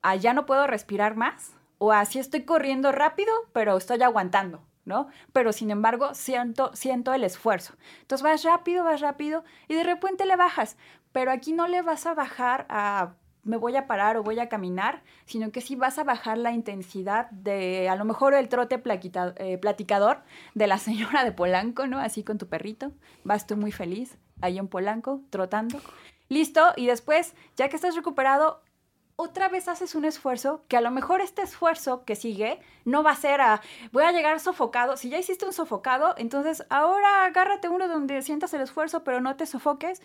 allá 0.01 0.33
no 0.33 0.47
puedo 0.47 0.67
respirar 0.67 1.17
más, 1.17 1.58
o 1.79 1.93
así 1.93 2.19
estoy 2.19 2.45
corriendo 2.45 2.93
rápido, 2.93 3.33
pero 3.53 3.77
estoy 3.77 4.03
aguantando, 4.03 4.63
¿no? 4.85 5.09
Pero 5.33 5.53
sin 5.53 5.71
embargo, 5.71 6.15
siento, 6.15 6.75
siento 6.75 7.15
el 7.15 7.25
esfuerzo. 7.25 7.75
Entonces 8.01 8.23
vas 8.23 8.43
rápido, 8.45 8.85
vas 8.85 9.01
rápido, 9.01 9.45
y 9.69 9.75
de 9.75 9.85
repente 9.85 10.27
le 10.27 10.37
bajas. 10.37 10.77
Pero 11.13 11.31
aquí 11.31 11.53
no 11.53 11.69
le 11.69 11.83
vas 11.83 12.07
a 12.07 12.15
bajar 12.15 12.67
a 12.69 13.15
me 13.45 13.57
voy 13.57 13.77
a 13.77 13.87
parar 13.87 14.17
o 14.17 14.23
voy 14.23 14.39
a 14.39 14.49
caminar, 14.49 15.03
sino 15.25 15.51
que 15.51 15.61
sí 15.61 15.75
vas 15.75 15.99
a 15.99 16.05
bajar 16.05 16.37
la 16.39 16.53
intensidad 16.53 17.31
de 17.31 17.89
a 17.89 17.97
lo 17.97 18.05
mejor 18.05 18.35
el 18.35 18.49
trote 18.49 18.81
eh, 18.85 19.59
platicador 19.59 20.23
de 20.55 20.67
la 20.67 20.79
señora 20.79 21.25
de 21.25 21.33
Polanco, 21.33 21.87
¿no? 21.87 21.99
Así 21.99 22.23
con 22.23 22.39
tu 22.39 22.47
perrito. 22.47 22.93
Vas 23.25 23.47
tú 23.47 23.57
muy 23.57 23.73
feliz 23.73 24.19
ahí 24.41 24.59
en 24.59 24.69
Polanco, 24.69 25.23
trotando. 25.31 25.81
Listo, 26.29 26.61
y 26.77 26.87
después, 26.87 27.35
ya 27.57 27.69
que 27.69 27.77
estás 27.77 27.97
recuperado, 27.97 28.63
otra 29.21 29.49
vez 29.49 29.67
haces 29.67 29.97
un 29.97 30.05
esfuerzo 30.05 30.63
que 30.69 30.77
a 30.77 30.81
lo 30.81 30.93
mejor 30.93 31.21
este 31.21 31.43
esfuerzo 31.43 32.05
que 32.05 32.15
sigue 32.15 32.61
no 32.85 33.03
va 33.03 33.11
a 33.11 33.17
ser 33.17 33.41
a 33.41 33.61
voy 33.91 34.05
a 34.05 34.13
llegar 34.13 34.39
sofocado. 34.39 34.97
Si 34.97 35.11
ya 35.11 35.19
hiciste 35.19 35.45
un 35.45 35.53
sofocado, 35.53 36.15
entonces 36.19 36.65
ahora 36.71 37.25
agárrate 37.25 37.69
uno 37.69 37.89
donde 37.89 38.23
sientas 38.23 38.55
el 38.55 38.61
esfuerzo, 38.61 39.03
pero 39.03 39.21
no 39.21 39.35
te 39.35 39.45
sofoques. 39.45 40.01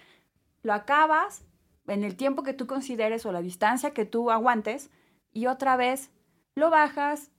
lo 0.63 0.73
acabas 0.73 1.45
en 1.85 2.03
el 2.03 2.15
tiempo 2.17 2.41
que 2.41 2.53
tú 2.53 2.65
consideres 2.65 3.23
o 3.27 3.31
la 3.31 3.43
distancia 3.43 3.93
que 3.93 4.05
tú 4.05 4.31
aguantes 4.31 4.89
y 5.31 5.45
otra 5.45 5.75
vez 5.77 6.09
lo 6.55 6.71
bajas. 6.71 7.29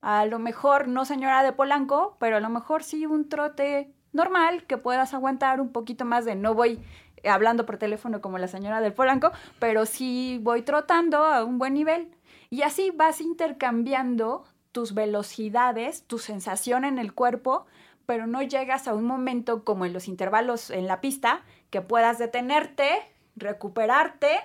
A 0.00 0.24
lo 0.24 0.38
mejor 0.38 0.88
no 0.88 1.04
señora 1.04 1.42
de 1.42 1.52
Polanco, 1.52 2.16
pero 2.18 2.38
a 2.38 2.40
lo 2.40 2.48
mejor 2.48 2.82
sí 2.82 3.04
un 3.04 3.28
trote 3.28 3.92
normal 4.12 4.64
que 4.64 4.78
puedas 4.78 5.12
aguantar 5.12 5.60
un 5.60 5.72
poquito 5.72 6.06
más 6.06 6.24
de 6.24 6.36
no 6.36 6.54
voy 6.54 6.82
hablando 7.24 7.66
por 7.66 7.78
teléfono 7.78 8.20
como 8.20 8.38
la 8.38 8.48
señora 8.48 8.80
del 8.80 8.92
Polanco, 8.92 9.32
pero 9.58 9.86
sí 9.86 10.38
voy 10.42 10.62
trotando 10.62 11.24
a 11.24 11.44
un 11.44 11.58
buen 11.58 11.74
nivel. 11.74 12.10
Y 12.50 12.62
así 12.62 12.90
vas 12.94 13.20
intercambiando 13.20 14.44
tus 14.72 14.94
velocidades, 14.94 16.04
tu 16.06 16.18
sensación 16.18 16.84
en 16.84 16.98
el 16.98 17.12
cuerpo, 17.12 17.66
pero 18.06 18.26
no 18.26 18.42
llegas 18.42 18.88
a 18.88 18.94
un 18.94 19.04
momento 19.04 19.64
como 19.64 19.84
en 19.84 19.92
los 19.92 20.08
intervalos 20.08 20.70
en 20.70 20.86
la 20.86 21.00
pista 21.00 21.42
que 21.70 21.80
puedas 21.82 22.18
detenerte, 22.18 22.88
recuperarte 23.36 24.38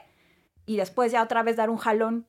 y 0.66 0.78
después 0.78 1.12
ya 1.12 1.24
otra 1.24 1.44
vez 1.44 1.56
dar 1.56 1.70
un 1.70 1.78
jalón 1.78 2.26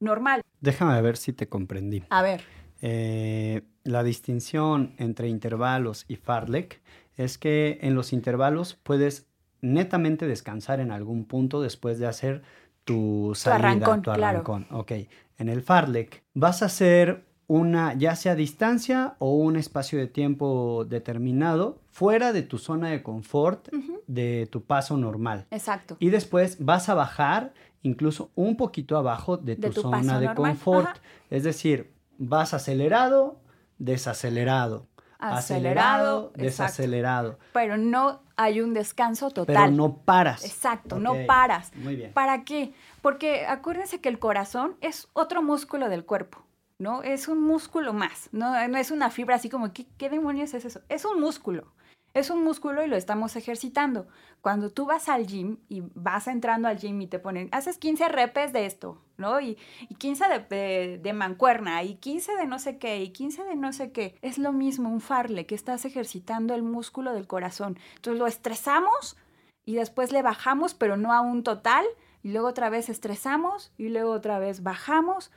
normal. 0.00 0.42
Déjame 0.60 1.00
ver 1.02 1.16
si 1.16 1.32
te 1.32 1.48
comprendí. 1.48 2.04
A 2.10 2.22
ver. 2.22 2.42
Eh, 2.80 3.62
la 3.84 4.02
distinción 4.02 4.94
entre 4.98 5.28
intervalos 5.28 6.04
y 6.08 6.16
fartlek 6.16 6.80
es 7.16 7.38
que 7.38 7.78
en 7.82 7.94
los 7.94 8.12
intervalos 8.12 8.78
puedes 8.82 9.26
netamente 9.60 10.26
descansar 10.26 10.80
en 10.80 10.90
algún 10.90 11.24
punto 11.24 11.60
después 11.60 11.98
de 11.98 12.06
hacer 12.06 12.42
tu 12.84 13.32
salida, 13.34 14.00
tu 14.02 14.10
arrancón. 14.10 14.66
Ok. 14.70 14.92
En 15.38 15.48
el 15.48 15.62
fartlek 15.62 16.24
vas 16.34 16.62
a 16.62 16.66
hacer 16.66 17.24
una, 17.46 17.94
ya 17.94 18.14
sea 18.14 18.34
distancia 18.34 19.14
o 19.18 19.34
un 19.34 19.56
espacio 19.56 19.98
de 19.98 20.06
tiempo 20.06 20.84
determinado 20.84 21.80
fuera 21.90 22.32
de 22.32 22.42
tu 22.42 22.58
zona 22.58 22.90
de 22.90 23.02
confort 23.02 23.68
de 24.06 24.48
tu 24.50 24.62
paso 24.62 24.96
normal. 24.96 25.46
Exacto. 25.50 25.96
Y 25.98 26.10
después 26.10 26.64
vas 26.64 26.88
a 26.88 26.94
bajar 26.94 27.52
incluso 27.82 28.30
un 28.34 28.56
poquito 28.56 28.96
abajo 28.96 29.36
de 29.36 29.56
tu, 29.56 29.72
zona 29.72 30.20
de 30.20 30.34
confort. 30.34 30.98
Es 31.30 31.42
decir, 31.42 31.90
vas 32.18 32.54
acelerado, 32.54 33.40
desacelerado. 33.78 34.86
Acelerado, 35.18 36.32
desacelerado. 36.36 37.38
Pero 37.52 37.76
no 37.76 38.20
hay 38.38 38.60
un 38.62 38.72
descanso 38.72 39.30
total. 39.30 39.56
Pero 39.56 39.70
no 39.72 39.96
paras. 39.96 40.44
Exacto, 40.44 40.98
no 40.98 41.14
paras. 41.26 41.72
Muy 41.74 41.96
bien. 41.96 42.12
¿Para 42.12 42.44
qué? 42.44 42.72
Porque 43.02 43.46
acuérdense 43.46 44.00
que 44.00 44.08
el 44.08 44.18
corazón 44.18 44.76
es 44.80 45.08
otro 45.12 45.42
músculo 45.42 45.90
del 45.90 46.06
cuerpo. 46.06 46.44
¿no? 46.78 47.02
Es 47.02 47.26
un 47.26 47.42
músculo 47.42 47.92
más, 47.92 48.28
no, 48.30 48.68
no 48.68 48.78
es 48.78 48.92
una 48.92 49.10
fibra 49.10 49.34
así 49.34 49.48
como, 49.48 49.72
¿qué, 49.72 49.86
¿qué, 49.98 50.08
demonios 50.08 50.54
es 50.54 50.64
eso? 50.64 50.80
Es 50.88 51.04
un 51.04 51.20
músculo. 51.20 51.72
Es 52.14 52.30
un 52.30 52.44
músculo 52.44 52.84
y 52.84 52.86
lo 52.86 52.96
estamos 52.96 53.34
ejercitando. 53.34 54.06
Cuando 54.40 54.70
tú 54.70 54.86
vas 54.86 55.08
al 55.08 55.26
gym 55.26 55.58
y 55.68 55.82
vas 55.94 56.28
entrando 56.28 56.68
al 56.68 56.78
gym 56.78 57.00
y 57.00 57.08
te 57.08 57.18
ponen, 57.18 57.48
haces 57.50 57.78
15 57.78 58.08
repes 58.08 58.52
de 58.52 58.66
esto, 58.66 59.02
Y, 59.18 59.58
y 59.88 59.94
15 59.96 60.24
de, 60.48 60.98
de, 61.02 61.12
mancuerna, 61.12 61.82
y 61.82 61.96
15 61.96 62.36
de 62.36 62.46
no 62.46 62.60
sé 62.60 62.78
qué, 62.78 63.02
y 63.02 63.10
15 63.10 63.44
de 63.44 63.56
no 63.56 63.72
sé 63.72 63.90
qué. 63.90 64.14
Es 64.22 64.38
lo 64.38 64.52
mismo 64.52 64.88
un 64.88 65.00
farle, 65.00 65.44
que 65.44 65.56
estás 65.56 65.84
ejercitando 65.84 66.54
el 66.54 66.62
músculo 66.62 67.12
del 67.12 67.26
corazón. 67.26 67.78
Entonces 67.96 68.18
lo 68.18 68.28
estresamos 68.28 69.16
y 69.64 69.74
después 69.74 70.12
le 70.12 70.22
bajamos, 70.22 70.74
pero 70.74 70.96
no 70.96 71.12
a 71.12 71.20
un 71.20 71.42
total, 71.42 71.84
y 72.22 72.30
luego 72.30 72.46
otra 72.46 72.70
vez 72.70 72.88
estresamos 72.88 73.72
y 73.76 73.88
luego 73.88 74.12
otra 74.12 74.38
vez 74.38 74.62
bajamos. 74.62 75.32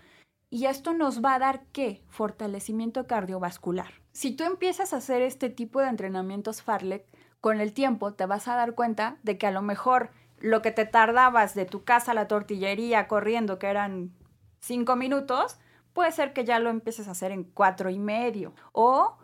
Y 0.52 0.66
esto 0.66 0.94
nos 0.94 1.24
va 1.24 1.36
a 1.36 1.40
dar 1.40 1.64
qué? 1.72 2.04
Fortalecimiento 2.10 3.08
cardiovascular. 3.08 3.94
Si 4.12 4.36
tú 4.36 4.44
empiezas 4.44 4.94
a 4.94 4.98
hacer 4.98 5.22
este 5.22 5.50
tipo 5.50 5.80
de 5.80 5.88
entrenamientos 5.88 6.62
Farlek, 6.62 7.06
con 7.40 7.60
el 7.62 7.74
tiempo 7.74 8.14
te 8.14 8.28
vas 8.28 8.48
a 8.48 8.56
dar 8.56 8.76
cuenta 8.76 9.18
de 9.24 9.38
que 9.38 9.48
a 9.48 9.52
lo 9.52 9.64
mejor 9.64 10.12
lo 10.42 10.62
que 10.62 10.72
te 10.72 10.86
tardabas 10.86 11.56
de 11.56 11.66
tu 11.66 11.84
casa 11.84 12.12
a 12.12 12.16
la 12.16 12.28
tortillería 12.28 13.08
corriendo, 13.08 13.60
que 13.60 13.68
eran 13.68 14.12
cinco 14.60 14.96
minutos, 14.96 15.58
puede 15.94 16.12
ser 16.12 16.34
que 16.34 16.46
ya 16.46 16.60
lo 16.60 16.70
empieces 16.70 17.08
a 17.08 17.12
hacer 17.12 17.32
en 17.32 17.44
cuatro 17.44 17.90
y 17.90 18.00
medio. 18.00 18.54
O 18.72 19.18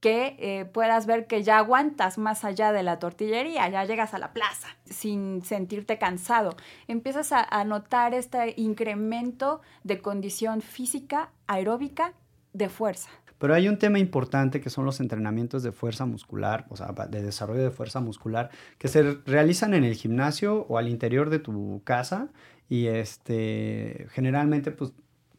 que 0.00 0.36
eh, 0.38 0.64
puedas 0.64 1.06
ver 1.06 1.26
que 1.26 1.42
ya 1.42 1.58
aguantas 1.58 2.16
más 2.16 2.44
allá 2.44 2.72
de 2.72 2.82
la 2.82 2.98
tortillería, 2.98 3.68
ya 3.68 3.84
llegas 3.84 4.14
a 4.14 4.18
la 4.18 4.32
plaza 4.32 4.68
sin 4.86 5.44
sentirte 5.44 5.98
cansado. 5.98 6.56
Empiezas 6.88 7.32
a, 7.32 7.42
a 7.42 7.64
notar 7.64 8.14
este 8.14 8.54
incremento 8.56 9.60
de 9.84 10.00
condición 10.00 10.62
física, 10.62 11.32
aeróbica, 11.46 12.14
de 12.52 12.68
fuerza. 12.68 13.10
Pero 13.40 13.54
hay 13.54 13.68
un 13.68 13.78
tema 13.78 13.98
importante 13.98 14.60
que 14.60 14.68
son 14.68 14.84
los 14.84 15.00
entrenamientos 15.00 15.62
de 15.62 15.72
fuerza 15.72 16.04
muscular, 16.04 16.66
o 16.68 16.76
sea, 16.76 16.92
de 17.08 17.22
desarrollo 17.22 17.62
de 17.62 17.70
fuerza 17.70 17.98
muscular, 17.98 18.50
que 18.76 18.86
se 18.86 19.02
realizan 19.24 19.72
en 19.72 19.82
el 19.82 19.94
gimnasio 19.94 20.66
o 20.68 20.76
al 20.76 20.88
interior 20.88 21.30
de 21.30 21.38
tu 21.38 21.80
casa 21.82 22.28
y 22.68 22.88
este, 22.88 24.06
generalmente 24.10 24.72
pues 24.72 24.92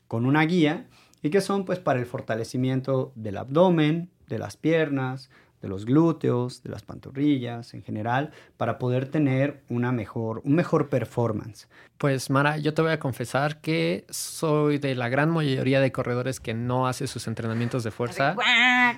con 0.07 0.25
una 0.25 0.43
guía 0.45 0.87
y 1.21 1.29
que 1.29 1.41
son 1.41 1.63
pues 1.63 1.77
para 1.77 1.99
el 1.99 2.07
fortalecimiento 2.07 3.11
del 3.13 3.37
abdomen, 3.37 4.09
de 4.27 4.39
las 4.39 4.57
piernas, 4.57 5.29
de 5.61 5.67
los 5.67 5.85
glúteos, 5.85 6.63
de 6.63 6.69
las 6.69 6.81
pantorrillas 6.81 7.73
en 7.73 7.83
general, 7.83 8.31
para 8.57 8.79
poder 8.79 9.07
tener 9.09 9.61
una 9.69 9.91
mejor, 9.91 10.41
un 10.43 10.55
mejor 10.55 10.89
performance. 10.89 11.67
Pues 11.97 12.29
Mara, 12.29 12.57
yo 12.57 12.73
te 12.73 12.81
voy 12.81 12.91
a 12.91 12.99
confesar 12.99 13.61
que 13.61 14.05
soy 14.09 14.79
de 14.79 14.95
la 14.95 15.09
gran 15.09 15.29
mayoría 15.29 15.79
de 15.81 15.91
corredores 15.91 16.39
que 16.39 16.53
no 16.53 16.87
hace 16.87 17.07
sus 17.07 17.27
entrenamientos 17.27 17.83
de 17.83 17.91
fuerza. 17.91 18.35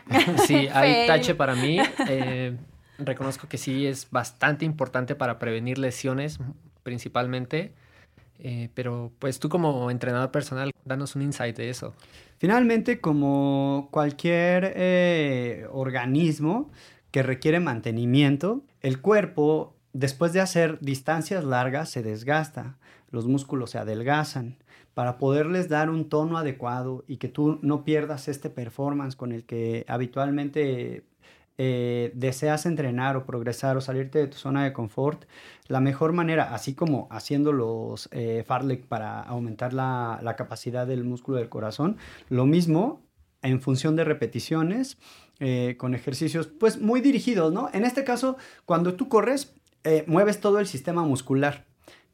sí, 0.47 0.67
hay 0.73 1.07
tache 1.07 1.35
para 1.35 1.55
mí. 1.55 1.79
Eh, 2.07 2.55
reconozco 2.97 3.47
que 3.47 3.57
sí 3.57 3.85
es 3.85 4.07
bastante 4.09 4.65
importante 4.65 5.15
para 5.15 5.39
prevenir 5.39 5.77
lesiones 5.77 6.39
principalmente. 6.83 7.73
Eh, 8.39 8.69
pero 8.73 9.11
pues 9.19 9.39
tú 9.39 9.49
como 9.49 9.89
entrenador 9.89 10.31
personal, 10.31 10.71
danos 10.85 11.15
un 11.15 11.21
insight 11.21 11.55
de 11.55 11.69
eso. 11.69 11.93
Finalmente, 12.37 12.99
como 12.99 13.87
cualquier 13.91 14.73
eh, 14.75 15.65
organismo 15.71 16.69
que 17.11 17.23
requiere 17.23 17.59
mantenimiento, 17.59 18.63
el 18.81 18.99
cuerpo, 18.99 19.75
después 19.93 20.33
de 20.33 20.41
hacer 20.41 20.79
distancias 20.81 21.43
largas, 21.43 21.89
se 21.89 22.03
desgasta, 22.03 22.77
los 23.11 23.27
músculos 23.27 23.71
se 23.71 23.77
adelgazan. 23.77 24.57
Para 24.93 25.17
poderles 25.17 25.69
dar 25.69 25.89
un 25.89 26.07
tono 26.07 26.37
adecuado 26.37 27.03
y 27.07 27.17
que 27.17 27.27
tú 27.27 27.59
no 27.63 27.83
pierdas 27.83 28.27
este 28.27 28.49
performance 28.49 29.15
con 29.15 29.31
el 29.31 29.43
que 29.43 29.85
habitualmente 29.87 31.03
eh, 31.57 32.11
deseas 32.15 32.65
entrenar 32.65 33.15
o 33.17 33.25
progresar 33.25 33.77
o 33.77 33.81
salirte 33.81 34.19
de 34.19 34.27
tu 34.27 34.37
zona 34.37 34.63
de 34.63 34.73
confort, 34.73 35.25
la 35.67 35.79
mejor 35.79 36.13
manera, 36.13 36.53
así 36.53 36.73
como 36.73 37.07
haciendo 37.11 37.51
los 37.51 38.09
eh, 38.11 38.43
para 38.89 39.21
aumentar 39.21 39.73
la, 39.73 40.19
la, 40.21 40.35
capacidad 40.35 40.87
del 40.87 41.03
músculo 41.03 41.37
del 41.37 41.49
corazón, 41.49 41.97
lo 42.29 42.45
mismo 42.45 43.01
en 43.43 43.61
función 43.61 43.95
de 43.95 44.03
repeticiones, 44.03 44.97
eh, 45.39 45.75
con 45.77 45.93
ejercicios 45.93 46.47
pues 46.47 46.79
muy 46.79 47.01
dirigidos, 47.01 47.51
¿no? 47.51 47.69
En 47.73 47.85
este 47.85 48.03
caso, 48.03 48.37
cuando 48.65 48.93
tú 48.95 49.09
corres, 49.09 49.53
eh, 49.83 50.05
mueves 50.07 50.39
todo 50.39 50.59
el 50.59 50.67
sistema 50.67 51.03
muscular 51.03 51.65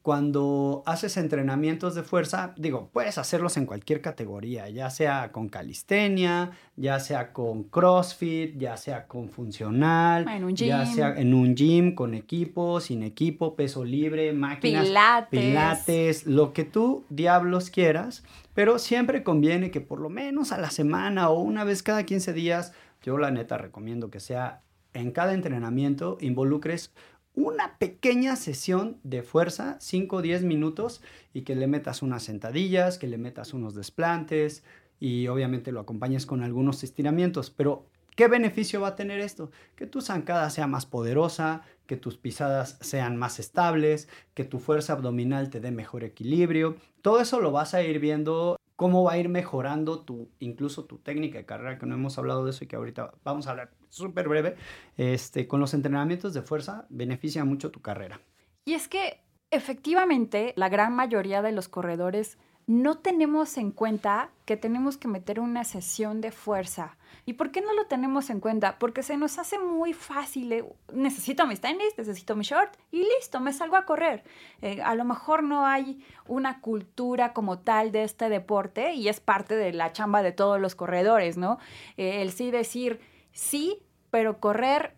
cuando 0.01 0.81
haces 0.85 1.17
entrenamientos 1.17 1.93
de 1.93 2.03
fuerza, 2.03 2.53
digo, 2.57 2.89
puedes 2.93 3.17
hacerlos 3.17 3.57
en 3.57 3.65
cualquier 3.65 4.01
categoría, 4.01 4.69
ya 4.69 4.89
sea 4.89 5.31
con 5.33 5.49
calistenia, 5.49 6.51
ya 6.77 6.99
sea 6.99 7.33
con 7.33 7.63
CrossFit, 7.63 8.57
ya 8.57 8.77
sea 8.77 9.07
con 9.07 9.29
funcional, 9.29 10.25
ya 10.55 10.85
sea 10.85 11.19
en 11.19 11.33
un 11.33 11.53
gym, 11.53 11.95
con 11.95 12.13
equipo, 12.13 12.79
sin 12.79 13.03
equipo, 13.03 13.55
peso 13.55 13.83
libre, 13.83 14.31
máquinas, 14.31 14.87
pilates. 14.87 15.39
pilates, 15.39 16.25
lo 16.25 16.53
que 16.53 16.63
tú 16.63 17.03
diablos 17.09 17.69
quieras, 17.69 18.23
pero 18.53 18.79
siempre 18.79 19.21
conviene 19.21 19.69
que 19.69 19.81
por 19.81 19.99
lo 19.99 20.09
menos 20.09 20.53
a 20.53 20.57
la 20.57 20.71
semana 20.71 21.29
o 21.29 21.41
una 21.41 21.65
vez 21.65 21.83
cada 21.83 22.03
15 22.03 22.31
días, 22.31 22.73
yo 23.01 23.17
la 23.17 23.31
neta 23.31 23.57
recomiendo 23.57 24.09
que 24.09 24.21
sea 24.21 24.61
en 24.93 25.11
cada 25.11 25.33
entrenamiento 25.33 26.17
involucres 26.21 26.93
una 27.35 27.77
pequeña 27.77 28.35
sesión 28.35 28.97
de 29.03 29.23
fuerza, 29.23 29.77
5 29.79 30.17
o 30.17 30.21
10 30.21 30.43
minutos, 30.43 31.01
y 31.33 31.41
que 31.41 31.55
le 31.55 31.67
metas 31.67 32.01
unas 32.01 32.23
sentadillas, 32.23 32.97
que 32.97 33.07
le 33.07 33.17
metas 33.17 33.53
unos 33.53 33.75
desplantes 33.75 34.63
y 34.99 35.27
obviamente 35.27 35.71
lo 35.71 35.79
acompañes 35.79 36.25
con 36.25 36.43
algunos 36.43 36.83
estiramientos. 36.83 37.49
Pero, 37.49 37.85
¿qué 38.15 38.27
beneficio 38.27 38.81
va 38.81 38.89
a 38.89 38.95
tener 38.95 39.19
esto? 39.19 39.51
Que 39.75 39.85
tu 39.85 40.01
zancada 40.01 40.49
sea 40.49 40.67
más 40.67 40.85
poderosa, 40.85 41.61
que 41.85 41.95
tus 41.97 42.17
pisadas 42.17 42.77
sean 42.81 43.15
más 43.15 43.39
estables, 43.39 44.09
que 44.33 44.43
tu 44.43 44.59
fuerza 44.59 44.93
abdominal 44.93 45.49
te 45.49 45.59
dé 45.59 45.71
mejor 45.71 46.03
equilibrio. 46.03 46.75
Todo 47.01 47.21
eso 47.21 47.39
lo 47.39 47.51
vas 47.51 47.73
a 47.73 47.81
ir 47.81 47.99
viendo 47.99 48.58
cómo 48.79 49.03
va 49.03 49.11
a 49.11 49.17
ir 49.17 49.27
mejorando 49.27 50.05
tu, 50.05 50.31
incluso 50.39 50.85
tu 50.85 50.99
técnica 50.99 51.37
de 51.37 51.45
carrera, 51.45 51.77
que 51.77 51.85
no 51.85 51.95
hemos 51.95 52.17
hablado 52.17 52.45
de 52.45 52.51
eso 52.51 52.63
y 52.63 52.67
que 52.67 52.77
ahorita 52.77 53.11
vamos 53.25 53.45
a 53.45 53.49
hablar 53.49 53.71
súper 53.89 54.29
breve, 54.29 54.55
este, 54.95 55.49
con 55.49 55.59
los 55.59 55.73
entrenamientos 55.73 56.33
de 56.33 56.43
fuerza 56.43 56.87
beneficia 56.89 57.43
mucho 57.43 57.71
tu 57.71 57.81
carrera. 57.81 58.21
Y 58.63 58.75
es 58.75 58.87
que 58.87 59.19
efectivamente 59.51 60.53
la 60.55 60.69
gran 60.69 60.95
mayoría 60.95 61.41
de 61.41 61.51
los 61.51 61.67
corredores 61.67 62.37
no 62.67 62.99
tenemos 62.99 63.57
en 63.57 63.71
cuenta 63.71 64.29
que 64.45 64.55
tenemos 64.55 64.95
que 64.95 65.09
meter 65.09 65.41
una 65.41 65.65
sesión 65.65 66.21
de 66.21 66.31
fuerza 66.31 66.95
¿Y 67.25 67.33
por 67.33 67.51
qué 67.51 67.61
no 67.61 67.73
lo 67.73 67.85
tenemos 67.85 68.29
en 68.29 68.39
cuenta? 68.39 68.79
Porque 68.79 69.03
se 69.03 69.17
nos 69.17 69.37
hace 69.39 69.59
muy 69.59 69.93
fácil, 69.93 70.51
eh, 70.51 70.65
necesito 70.93 71.45
mis 71.45 71.61
tenis, 71.61 71.93
necesito 71.97 72.35
mi 72.35 72.43
short 72.43 72.75
y 72.91 73.03
listo, 73.03 73.39
me 73.39 73.53
salgo 73.53 73.75
a 73.75 73.85
correr. 73.85 74.23
Eh, 74.61 74.81
a 74.81 74.95
lo 74.95 75.05
mejor 75.05 75.43
no 75.43 75.65
hay 75.65 76.03
una 76.27 76.61
cultura 76.61 77.33
como 77.33 77.59
tal 77.59 77.91
de 77.91 78.03
este 78.03 78.29
deporte 78.29 78.93
y 78.93 79.09
es 79.09 79.19
parte 79.19 79.55
de 79.55 79.73
la 79.73 79.91
chamba 79.93 80.23
de 80.23 80.31
todos 80.31 80.59
los 80.59 80.75
corredores, 80.75 81.37
¿no? 81.37 81.59
Eh, 81.97 82.21
el 82.21 82.31
sí 82.31 82.51
decir 82.51 82.99
sí, 83.31 83.83
pero 84.11 84.39
correr 84.39 84.93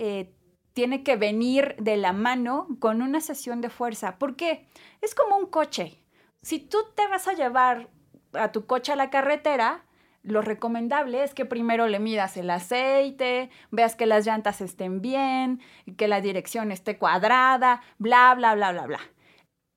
tiene 0.74 1.04
que 1.04 1.18
venir 1.18 1.76
de 1.80 1.98
la 1.98 2.14
mano 2.14 2.68
con 2.80 3.02
una 3.02 3.20
sesión 3.20 3.62
de 3.62 3.70
fuerza. 3.70 4.18
¿Por 4.18 4.36
qué? 4.36 4.68
Es 5.02 5.16
como 5.16 5.38
un 5.38 5.48
coche. 5.48 5.98
Si 6.42 6.60
tú 6.60 6.78
te 6.96 7.08
vas 7.08 7.28
a 7.28 7.34
llevar 7.34 7.90
a 8.34 8.52
tu 8.52 8.66
coche 8.66 8.94
a 8.94 8.96
la 8.96 9.10
carretera, 9.10 9.84
lo 10.24 10.42
recomendable 10.42 11.24
es 11.24 11.34
que 11.34 11.46
primero 11.46 11.88
le 11.88 12.00
midas 12.00 12.38
el 12.38 12.50
aceite, 12.50 13.50
veas 13.72 13.96
que 13.96 14.06
las 14.06 14.26
llantas 14.26 14.62
estén 14.62 15.02
bien, 15.02 15.62
que 15.98 16.08
la 16.08 16.22
dirección 16.22 16.72
esté 16.72 16.98
cuadrada, 16.98 17.82
bla, 17.98 18.34
bla, 18.36 18.56
bla, 18.56 18.72
bla, 18.72 18.86
bla. 18.86 19.00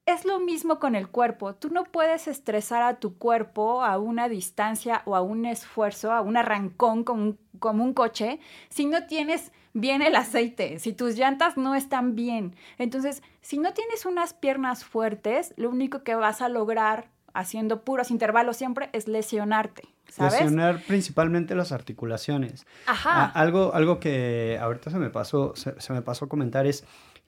Es 0.07 0.26
lo 0.26 0.38
mismo 0.38 0.78
con 0.78 0.94
el 0.94 1.09
cuerpo. 1.09 1.54
Tú 1.54 1.70
no 1.70 1.85
puedes 1.85 2.28
estresar 2.28 2.83
a 2.83 3.00
tu 3.00 3.16
cuerpo 3.16 3.83
a 3.83 3.98
una 3.98 4.28
distancia 4.28 5.00
o 5.07 5.16
a 5.16 5.22
un 5.22 5.46
esfuerzo, 5.46 6.12
a 6.12 6.20
un 6.20 6.37
arrancón 6.37 7.04
como 7.04 7.22
un, 7.22 7.38
como 7.59 7.83
un 7.83 7.94
coche, 7.94 8.38
si 8.68 8.85
no 8.85 9.07
tienes 9.07 9.50
bien 9.72 10.02
el 10.02 10.14
aceite, 10.14 10.78
si 10.78 10.92
tus 10.92 11.16
llantas 11.16 11.57
no 11.57 11.74
están 11.74 12.14
bien. 12.14 12.54
Entonces, 12.76 13.22
si 13.40 13.59
no 13.59 13.72
tienes 13.72 14.04
unas 14.04 14.35
piernas 14.35 14.85
fuertes, 14.85 15.54
lo 15.57 15.70
único 15.70 16.04
que 16.04 16.14
vas 16.14 16.42
a 16.42 16.50
lograr 16.50 17.11
haciendo 17.33 17.83
puros 17.83 18.11
intervalos 18.11 18.59
siempre 18.59 18.90
es 18.92 19.09
lesionarte. 19.09 19.93
¿Sabes? 20.09 20.35
Lesionar 20.35 20.83
principalmente 20.87 21.55
las 21.55 21.73
articulaciones. 21.73 22.67
Ajá. 22.87 23.27
algo, 23.27 23.75
algo 23.75 24.01
que 24.01 24.59
ahorita 24.61 24.90
se 24.90 24.99
me 24.99 25.11
pasó, 25.11 25.55
se, 25.57 25.93
me 25.93 26.03
pasó 26.03 26.27
a 26.27 26.29
comentar 26.29 26.67
es 26.67 26.85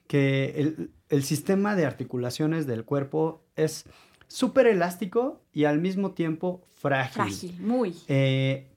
que 0.07 0.89
el, 1.09 1.23
sistema 1.23 1.75
de 1.75 1.85
articulaciones 1.85 2.65
del 2.67 2.85
cuerpo 2.85 3.41
es 3.55 3.85
súper 4.27 4.67
elástico 4.67 5.41
y 5.53 5.65
al 5.65 5.79
mismo 5.79 6.11
tiempo 6.11 6.61
frágil. 6.75 7.13
Frágil, 7.13 7.55
muy. 7.59 7.95
Eh, 8.07 8.67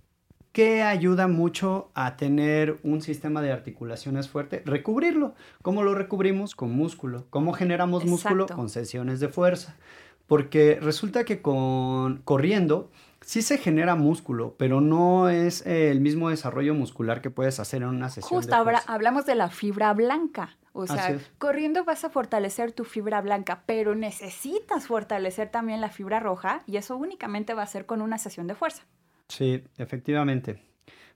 ¿Qué 0.53 0.83
ayuda 0.83 1.29
mucho 1.29 1.91
a 1.95 2.17
tener 2.17 2.81
un 2.83 3.03
sistema 3.03 3.41
de 3.41 3.53
articulaciones 3.53 4.29
fuerte? 4.29 4.63
Recubrirlo. 4.65 5.35
¿Cómo 5.63 5.85
lo 5.85 5.95
recubrimos? 5.95 6.57
Con 6.57 6.73
músculo. 6.73 7.27
¿Cómo 7.31 7.53
generamos 7.53 8.05
músculo? 8.05 8.47
Con 8.47 8.69
sesiones 8.69 9.21
de 9.21 9.29
fuerza. 9.29 9.77
Porque 10.27 10.79
resulta 10.81 11.25
que 11.25 11.41
con 11.41 12.19
corriendo 12.25 12.91
sí 13.21 13.43
se 13.43 13.59
genera 13.59 13.95
músculo, 13.95 14.55
pero 14.59 14.81
no 14.81 15.29
es 15.29 15.67
eh, 15.67 15.91
el 15.91 16.01
mismo 16.01 16.31
desarrollo 16.31 16.75
muscular 16.75 17.21
que 17.21 17.31
puedes 17.31 17.61
hacer 17.61 17.83
en 17.83 17.89
una 17.89 18.09
sesión. 18.09 18.41
Justo 18.41 18.55
ahora 18.55 18.83
hablamos 18.87 19.27
de 19.27 19.35
la 19.35 19.51
fibra 19.51 19.93
blanca. 19.93 20.57
O 20.73 20.87
sea, 20.87 21.19
corriendo 21.39 21.85
vas 21.85 22.05
a 22.05 22.11
fortalecer 22.11 22.71
tu 22.71 22.85
fibra 22.85 23.21
blanca, 23.21 23.65
pero 23.67 23.97
necesitas 23.97 24.87
fortalecer 24.87 25.49
también 25.49 25.81
la 25.81 25.89
fibra 25.89 26.21
roja 26.21 26.63
y 26.67 26.77
eso 26.77 26.97
únicamente 26.97 27.55
va 27.55 27.63
a 27.63 27.67
ser 27.67 27.87
con 27.87 28.01
una 28.01 28.19
sesión 28.19 28.47
de 28.47 28.55
fuerza. 28.55 28.85
Sí, 29.27 29.65
efectivamente. 29.79 30.63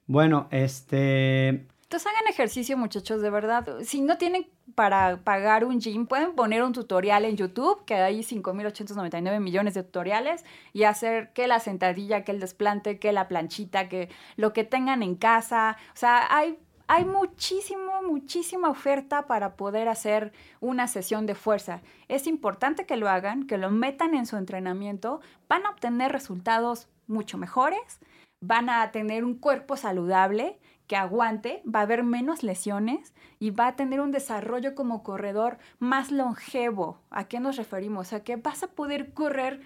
Bueno, 0.07 0.49
este, 0.51 1.69
entonces 1.95 2.13
hagan 2.13 2.29
ejercicio, 2.29 2.77
muchachos, 2.77 3.23
de 3.23 3.31
verdad. 3.31 3.79
Si 3.83 4.01
no 4.01 4.19
tienen 4.19 4.49
para 4.75 5.19
pagar 5.19 5.65
un 5.65 5.79
gym, 5.79 6.09
pueden 6.09 6.35
poner 6.35 6.65
un 6.65 6.73
tutorial 6.73 7.25
en 7.25 7.37
YouTube, 7.37 7.85
que 7.85 7.95
hay 7.95 8.25
5.899 8.25 9.39
millones 9.39 9.75
de 9.75 9.85
tutoriales, 9.85 10.45
y 10.73 10.83
hacer 10.83 11.33
que 11.35 11.47
la 11.47 11.61
sentadilla, 11.61 12.25
que 12.25 12.33
el 12.33 12.41
desplante, 12.41 12.99
que 12.99 13.13
la 13.13 13.29
planchita, 13.29 13.89
que 13.89 14.09
lo 14.35 14.53
que 14.53 14.65
tengan 14.65 15.05
en 15.05 15.15
casa. 15.15 15.77
O 15.93 15.97
sea, 15.97 16.27
hay, 16.37 16.59
hay 16.89 17.05
muchísimo, 17.05 18.03
muchísima 18.03 18.71
oferta 18.71 19.29
para 19.29 19.55
poder 19.55 19.87
hacer 19.87 20.33
una 20.59 20.89
sesión 20.89 21.27
de 21.27 21.37
fuerza. 21.37 21.81
Es 22.09 22.27
importante 22.27 22.87
que 22.87 22.97
lo 22.97 23.09
hagan, 23.09 23.47
que 23.47 23.57
lo 23.57 23.71
metan 23.71 24.17
en 24.17 24.27
su 24.27 24.37
entrenamiento. 24.37 25.21
Van 25.49 25.65
a 25.65 25.71
obtener 25.71 26.11
resultados 26.11 26.89
mucho 27.07 27.39
mejores, 27.39 28.01
van 28.41 28.69
a 28.69 28.91
tener 28.91 29.25
un 29.25 29.39
cuerpo 29.39 29.77
saludable 29.77 30.59
que 30.87 30.97
aguante, 30.97 31.63
va 31.65 31.81
a 31.81 31.83
haber 31.83 32.03
menos 32.03 32.43
lesiones 32.43 33.15
y 33.39 33.51
va 33.51 33.69
a 33.69 33.77
tener 33.77 34.01
un 34.01 34.13
desarrollo 34.13 34.75
como 34.75 35.03
corredor 35.03 35.59
más 35.79 36.11
longevo. 36.11 37.01
¿A 37.11 37.25
qué 37.25 37.41
nos 37.41 37.57
referimos? 37.57 38.13
A 38.13 38.23
que 38.23 38.37
vas 38.37 38.63
a 38.63 38.69
poder 38.69 39.13
correr 39.13 39.61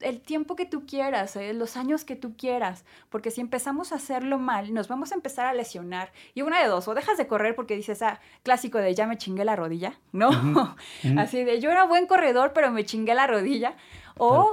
el 0.00 0.20
tiempo 0.20 0.56
que 0.56 0.64
tú 0.64 0.86
quieras, 0.86 1.36
eh, 1.36 1.52
los 1.52 1.76
años 1.76 2.04
que 2.04 2.16
tú 2.16 2.34
quieras, 2.36 2.84
porque 3.10 3.30
si 3.30 3.40
empezamos 3.40 3.92
a 3.92 3.96
hacerlo 3.96 4.38
mal, 4.38 4.72
nos 4.72 4.88
vamos 4.88 5.12
a 5.12 5.14
empezar 5.14 5.46
a 5.46 5.52
lesionar. 5.52 6.12
Y 6.34 6.42
una 6.42 6.60
de 6.60 6.68
dos, 6.68 6.88
o 6.88 6.94
dejas 6.94 7.18
de 7.18 7.26
correr 7.26 7.54
porque 7.54 7.76
dices, 7.76 8.00
ah, 8.02 8.20
clásico 8.42 8.78
de 8.78 8.94
ya 8.94 9.06
me 9.06 9.18
chingué 9.18 9.44
la 9.44 9.56
rodilla, 9.56 10.00
¿no? 10.12 10.30
Así 11.18 11.44
de 11.44 11.60
yo 11.60 11.70
era 11.70 11.84
buen 11.84 12.06
corredor, 12.06 12.52
pero 12.54 12.70
me 12.70 12.84
chingué 12.84 13.14
la 13.14 13.26
rodilla. 13.26 13.76
O 14.16 14.50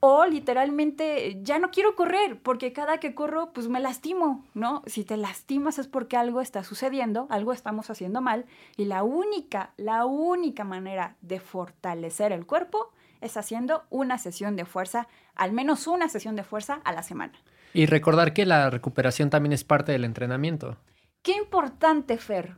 o 0.00 0.24
literalmente 0.24 1.38
ya 1.42 1.58
no 1.58 1.70
quiero 1.70 1.94
correr 1.94 2.40
porque 2.42 2.72
cada 2.72 2.98
que 2.98 3.14
corro 3.14 3.52
pues 3.52 3.68
me 3.68 3.80
lastimo, 3.80 4.44
¿no? 4.54 4.82
Si 4.86 5.04
te 5.04 5.18
lastimas 5.18 5.78
es 5.78 5.86
porque 5.86 6.16
algo 6.16 6.40
está 6.40 6.64
sucediendo, 6.64 7.26
algo 7.30 7.52
estamos 7.52 7.90
haciendo 7.90 8.22
mal 8.22 8.46
y 8.76 8.86
la 8.86 9.02
única, 9.02 9.72
la 9.76 10.06
única 10.06 10.64
manera 10.64 11.16
de 11.20 11.38
fortalecer 11.38 12.32
el 12.32 12.46
cuerpo 12.46 12.90
es 13.20 13.36
haciendo 13.36 13.84
una 13.90 14.16
sesión 14.16 14.56
de 14.56 14.64
fuerza, 14.64 15.06
al 15.34 15.52
menos 15.52 15.86
una 15.86 16.08
sesión 16.08 16.34
de 16.36 16.44
fuerza 16.44 16.80
a 16.84 16.92
la 16.92 17.02
semana. 17.02 17.34
Y 17.74 17.84
recordar 17.86 18.32
que 18.32 18.46
la 18.46 18.70
recuperación 18.70 19.28
también 19.28 19.52
es 19.52 19.64
parte 19.64 19.92
del 19.92 20.04
entrenamiento. 20.04 20.78
Qué 21.22 21.32
importante, 21.32 22.16
Fer, 22.16 22.56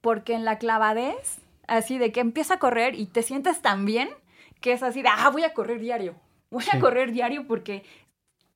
porque 0.00 0.34
en 0.34 0.44
la 0.44 0.58
clavadez, 0.58 1.40
así 1.66 1.98
de 1.98 2.12
que 2.12 2.20
empieza 2.20 2.54
a 2.54 2.58
correr 2.58 2.94
y 2.94 3.06
te 3.06 3.22
sientes 3.22 3.60
tan 3.60 3.84
bien 3.84 4.08
que 4.60 4.72
es 4.72 4.82
así 4.82 5.02
de, 5.02 5.08
ah, 5.08 5.30
voy 5.30 5.42
a 5.42 5.52
correr 5.52 5.80
diario, 5.80 6.14
voy 6.50 6.64
a 6.72 6.80
correr 6.80 7.12
diario 7.12 7.46
porque 7.46 7.84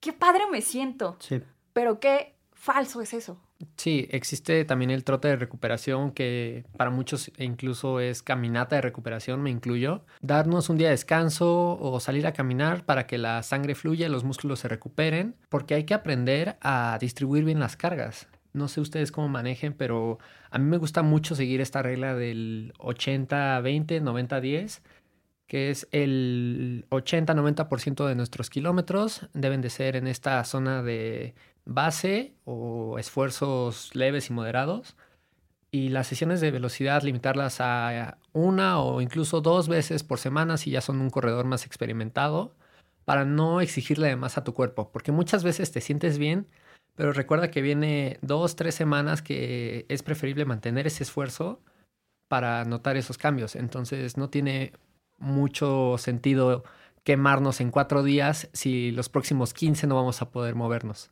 qué 0.00 0.12
padre 0.12 0.44
me 0.50 0.60
siento. 0.60 1.16
Sí. 1.20 1.40
Pero 1.72 2.00
qué 2.00 2.34
falso 2.52 3.00
es 3.00 3.14
eso. 3.14 3.40
Sí, 3.76 4.08
existe 4.10 4.64
también 4.64 4.90
el 4.90 5.04
trote 5.04 5.28
de 5.28 5.36
recuperación 5.36 6.10
que 6.10 6.64
para 6.76 6.90
muchos 6.90 7.30
incluso 7.38 8.00
es 8.00 8.22
caminata 8.22 8.76
de 8.76 8.82
recuperación, 8.82 9.40
me 9.42 9.50
incluyo. 9.50 10.04
Darnos 10.20 10.68
un 10.68 10.78
día 10.78 10.88
de 10.88 10.94
descanso 10.94 11.78
o 11.80 12.00
salir 12.00 12.26
a 12.26 12.32
caminar 12.32 12.84
para 12.84 13.06
que 13.06 13.18
la 13.18 13.42
sangre 13.42 13.74
fluya 13.74 14.06
y 14.06 14.10
los 14.10 14.24
músculos 14.24 14.60
se 14.60 14.68
recuperen, 14.68 15.36
porque 15.48 15.74
hay 15.74 15.84
que 15.84 15.94
aprender 15.94 16.56
a 16.60 16.98
distribuir 17.00 17.44
bien 17.44 17.60
las 17.60 17.76
cargas. 17.76 18.28
No 18.52 18.68
sé 18.68 18.80
ustedes 18.80 19.12
cómo 19.12 19.28
manejen, 19.28 19.72
pero 19.72 20.18
a 20.50 20.58
mí 20.58 20.64
me 20.68 20.76
gusta 20.76 21.02
mucho 21.02 21.34
seguir 21.34 21.60
esta 21.60 21.82
regla 21.82 22.14
del 22.14 22.74
80-20, 22.78 24.02
90-10 24.02 24.80
que 25.52 25.68
es 25.68 25.86
el 25.92 26.86
80-90% 26.88 28.06
de 28.06 28.14
nuestros 28.14 28.48
kilómetros 28.48 29.28
deben 29.34 29.60
de 29.60 29.68
ser 29.68 29.96
en 29.96 30.06
esta 30.06 30.42
zona 30.44 30.82
de 30.82 31.34
base 31.66 32.32
o 32.46 32.98
esfuerzos 32.98 33.94
leves 33.94 34.30
y 34.30 34.32
moderados. 34.32 34.96
Y 35.70 35.90
las 35.90 36.06
sesiones 36.06 36.40
de 36.40 36.52
velocidad 36.52 37.02
limitarlas 37.02 37.58
a 37.60 38.16
una 38.32 38.80
o 38.80 39.02
incluso 39.02 39.42
dos 39.42 39.68
veces 39.68 40.02
por 40.02 40.18
semana 40.18 40.56
si 40.56 40.70
ya 40.70 40.80
son 40.80 41.02
un 41.02 41.10
corredor 41.10 41.44
más 41.44 41.66
experimentado, 41.66 42.54
para 43.04 43.26
no 43.26 43.60
exigirle 43.60 44.16
más 44.16 44.38
a 44.38 44.44
tu 44.44 44.54
cuerpo, 44.54 44.90
porque 44.90 45.12
muchas 45.12 45.44
veces 45.44 45.70
te 45.70 45.82
sientes 45.82 46.16
bien, 46.16 46.46
pero 46.94 47.12
recuerda 47.12 47.50
que 47.50 47.60
viene 47.60 48.18
dos, 48.22 48.56
tres 48.56 48.74
semanas 48.74 49.20
que 49.20 49.84
es 49.90 50.02
preferible 50.02 50.46
mantener 50.46 50.86
ese 50.86 51.02
esfuerzo 51.02 51.60
para 52.28 52.64
notar 52.64 52.96
esos 52.96 53.18
cambios. 53.18 53.54
Entonces 53.54 54.16
no 54.16 54.30
tiene 54.30 54.72
mucho 55.22 55.96
sentido 55.98 56.64
quemarnos 57.04 57.60
en 57.60 57.70
cuatro 57.70 58.02
días 58.02 58.48
si 58.52 58.90
los 58.90 59.08
próximos 59.08 59.54
15 59.54 59.86
no 59.86 59.94
vamos 59.96 60.22
a 60.22 60.30
poder 60.30 60.54
movernos. 60.54 61.10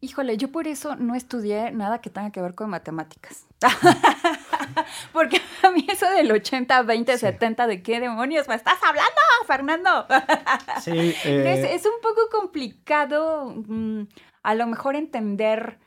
Híjole, 0.00 0.36
yo 0.36 0.52
por 0.52 0.68
eso 0.68 0.94
no 0.94 1.16
estudié 1.16 1.72
nada 1.72 2.00
que 2.00 2.08
tenga 2.08 2.30
que 2.30 2.40
ver 2.40 2.54
con 2.54 2.70
matemáticas. 2.70 3.46
Porque 5.12 5.40
a 5.64 5.72
mí 5.72 5.84
eso 5.88 6.08
del 6.10 6.30
80, 6.30 6.82
20, 6.82 7.18
70, 7.18 7.66
¿de 7.66 7.82
qué 7.82 7.98
demonios 7.98 8.46
me 8.46 8.54
estás 8.54 8.78
hablando, 8.86 9.20
Fernando? 9.46 10.06
sí, 10.82 11.14
eh, 11.24 11.72
es, 11.74 11.84
un 11.84 12.00
poco 12.00 12.28
complicado 12.30 13.52
mm, 13.66 14.02
a 14.44 14.54
lo 14.54 14.68
mejor 14.68 14.94
entender 14.94 15.80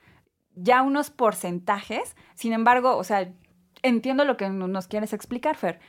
ya 0.56 0.82
unos 0.82 1.10
porcentajes. 1.10 2.18
Sin 2.36 2.52
embargo, 2.52 2.98
o 2.98 3.06
sea, 3.06 3.32
entiendo 3.82 4.26
lo 4.26 4.36
que 4.36 4.50
nos 4.50 4.88
quieres 4.88 5.14
explicar, 5.14 5.56
Fer. 5.56 5.80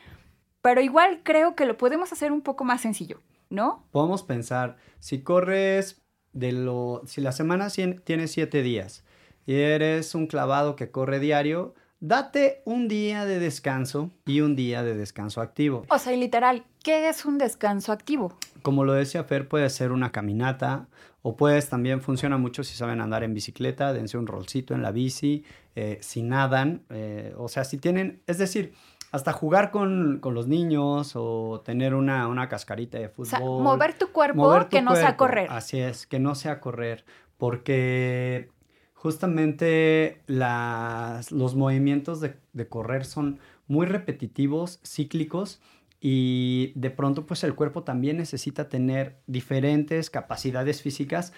Pero 0.63 0.81
igual 0.81 1.21
creo 1.25 1.55
que 1.55 1.67
lo 1.67 1.77
podemos 1.77 2.13
hacer 2.13 2.33
un 2.33 2.41
poco 2.41 2.65
más 2.65 2.81
sencillo, 2.81 3.21
¿no? 3.51 3.85
Podemos 3.91 4.23
pensar, 4.23 4.77
si 5.01 5.23
corres 5.23 6.01
de 6.33 6.53
lo, 6.53 7.03
si 7.05 7.21
la 7.21 7.33
semana 7.33 7.69
tiene 8.05 8.29
siete 8.29 8.63
días 8.63 9.05
y 9.45 9.55
eres 9.55 10.15
un 10.15 10.29
clavado 10.29 10.77
que 10.77 10.91
corre 10.91 11.19
diario, 11.19 11.75
date 11.99 12.63
un 12.65 12.89
día 12.89 13.25
de 13.25 13.39
descanso 13.39 14.11
y 14.25 14.41
un 14.41 14.57
día 14.57 14.83
de 14.83 14.97
descanso 14.97 15.41
activo. 15.41 15.85
O 15.89 15.99
sea, 15.99 16.17
literal, 16.17 16.65
¿qué 16.83 17.09
es 17.09 17.25
un 17.25 17.39
descanso 17.39 17.93
activo? 17.93 18.37
Como 18.63 18.85
lo 18.85 18.93
decía 18.93 19.25
Fer, 19.25 19.49
puede 19.49 19.69
ser 19.71 19.91
una 19.91 20.13
caminata 20.13 20.89
O 21.25 21.37
puedes 21.37 21.69
también, 21.69 22.01
funciona 22.01 22.37
mucho 22.37 22.65
si 22.65 22.75
saben 22.75 23.01
andar 23.01 23.23
en 23.23 23.35
bicicleta, 23.35 23.93
dense 23.93 24.19
un 24.19 24.27
rolcito 24.27 24.75
en 24.75 24.83
la 24.83 24.91
bici, 24.91 25.45
eh, 25.77 25.99
si 26.01 26.23
nadan, 26.23 26.83
eh, 26.91 27.33
o 27.37 27.49
sea, 27.49 27.63
si 27.63 27.79
tienen, 27.79 28.23
es 28.27 28.39
decir, 28.39 28.75
hasta 29.13 29.33
jugar 29.35 29.71
con, 29.71 30.19
con 30.21 30.35
los 30.35 30.49
niños 30.49 31.13
o 31.15 31.61
tener 31.65 31.95
una, 31.95 32.27
una 32.29 32.49
cascarita 32.49 32.99
de 32.99 33.11
fútbol. 33.11 33.27
O 33.27 33.31
sea, 33.31 33.41
mover 33.41 33.97
tu 33.97 34.11
cuerpo 34.11 34.37
mover 34.37 34.65
tu 34.65 34.71
que 34.71 34.83
no 34.83 34.97
sea 34.97 35.19
correr. 35.19 35.49
Así 35.51 35.79
es, 35.79 36.07
que 36.07 36.19
no 36.19 36.35
sea 36.35 36.61
correr, 36.61 37.05
porque 37.37 38.49
justamente 38.95 40.23
las, 40.27 41.31
los 41.31 41.55
movimientos 41.55 42.21
de, 42.21 42.37
de 42.55 42.69
correr 42.69 43.05
son 43.05 43.39
muy 43.67 43.85
repetitivos, 43.85 44.81
cíclicos, 44.83 45.61
y 46.01 46.73
de 46.75 46.91
pronto 46.91 47.27
pues 47.27 47.45
el 47.45 47.55
cuerpo 47.55 47.85
también 47.85 48.17
necesita 48.17 48.71
tener 48.71 49.19
diferentes 49.27 50.09
capacidades 50.09 50.81
físicas 50.81 51.35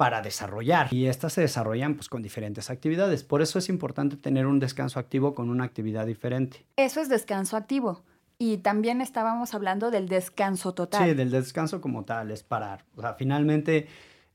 para 0.00 0.22
desarrollar 0.22 0.88
y 0.94 1.08
estas 1.08 1.34
se 1.34 1.42
desarrollan 1.42 1.94
pues 1.94 2.08
con 2.08 2.22
diferentes 2.22 2.70
actividades. 2.70 3.22
Por 3.22 3.42
eso 3.42 3.58
es 3.58 3.68
importante 3.68 4.16
tener 4.16 4.46
un 4.46 4.58
descanso 4.58 4.98
activo 4.98 5.34
con 5.34 5.50
una 5.50 5.64
actividad 5.64 6.06
diferente. 6.06 6.64
Eso 6.76 7.02
es 7.02 7.10
descanso 7.10 7.54
activo. 7.54 8.02
Y 8.38 8.56
también 8.56 9.02
estábamos 9.02 9.52
hablando 9.52 9.90
del 9.90 10.08
descanso 10.08 10.72
total. 10.72 11.06
Sí, 11.06 11.14
del 11.14 11.30
descanso 11.30 11.82
como 11.82 12.06
tal, 12.06 12.30
es 12.30 12.42
parar. 12.42 12.86
O 12.96 13.02
sea, 13.02 13.12
finalmente 13.12 13.88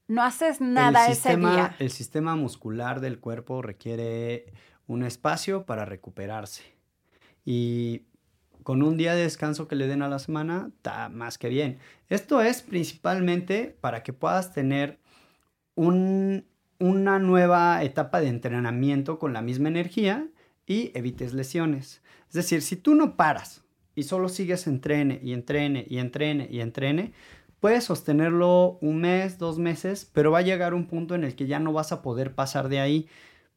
no 0.07 0.21
haces 0.21 0.61
nada 0.61 1.07
el 1.07 1.13
ese 1.13 1.21
sistema, 1.23 1.51
día. 1.51 1.75
el 1.79 1.89
sistema 1.89 2.35
muscular 2.35 2.99
del 2.99 3.19
cuerpo 3.19 3.63
requiere 3.63 4.53
un 4.85 5.01
espacio 5.01 5.65
para 5.65 5.83
recuperarse. 5.83 6.61
Y 7.43 8.03
con 8.61 8.83
un 8.83 8.97
día 8.97 9.15
de 9.15 9.23
descanso 9.23 9.67
que 9.67 9.75
le 9.75 9.87
den 9.87 10.03
a 10.03 10.09
la 10.09 10.19
semana, 10.19 10.69
está 10.75 11.09
más 11.09 11.39
que 11.39 11.49
bien. 11.49 11.79
Esto 12.07 12.43
es 12.43 12.61
principalmente 12.61 13.75
para 13.81 14.03
que 14.03 14.13
puedas 14.13 14.53
tener 14.53 14.99
un, 15.75 16.45
una 16.79 17.19
nueva 17.19 17.83
etapa 17.83 18.21
de 18.21 18.27
entrenamiento 18.27 19.19
con 19.19 19.33
la 19.33 19.41
misma 19.41 19.69
energía 19.69 20.27
y 20.65 20.91
evites 20.93 21.33
lesiones. 21.33 22.01
Es 22.27 22.33
decir, 22.33 22.61
si 22.61 22.75
tú 22.75 22.95
no 22.95 23.15
paras 23.15 23.63
y 23.93 24.03
solo 24.03 24.29
sigues 24.29 24.67
entrene 24.67 25.19
y 25.23 25.33
entrene 25.33 25.85
y 25.87 25.99
entrene 25.99 26.47
y 26.49 26.59
entrene, 26.59 27.13
puedes 27.59 27.83
sostenerlo 27.85 28.77
un 28.81 29.01
mes, 29.01 29.37
dos 29.37 29.57
meses, 29.57 30.09
pero 30.13 30.31
va 30.31 30.39
a 30.39 30.43
llegar 30.43 30.73
un 30.73 30.87
punto 30.87 31.15
en 31.15 31.23
el 31.23 31.35
que 31.35 31.47
ya 31.47 31.59
no 31.59 31.71
vas 31.73 31.91
a 31.91 32.01
poder 32.01 32.35
pasar 32.35 32.69
de 32.69 32.79
ahí 32.79 33.07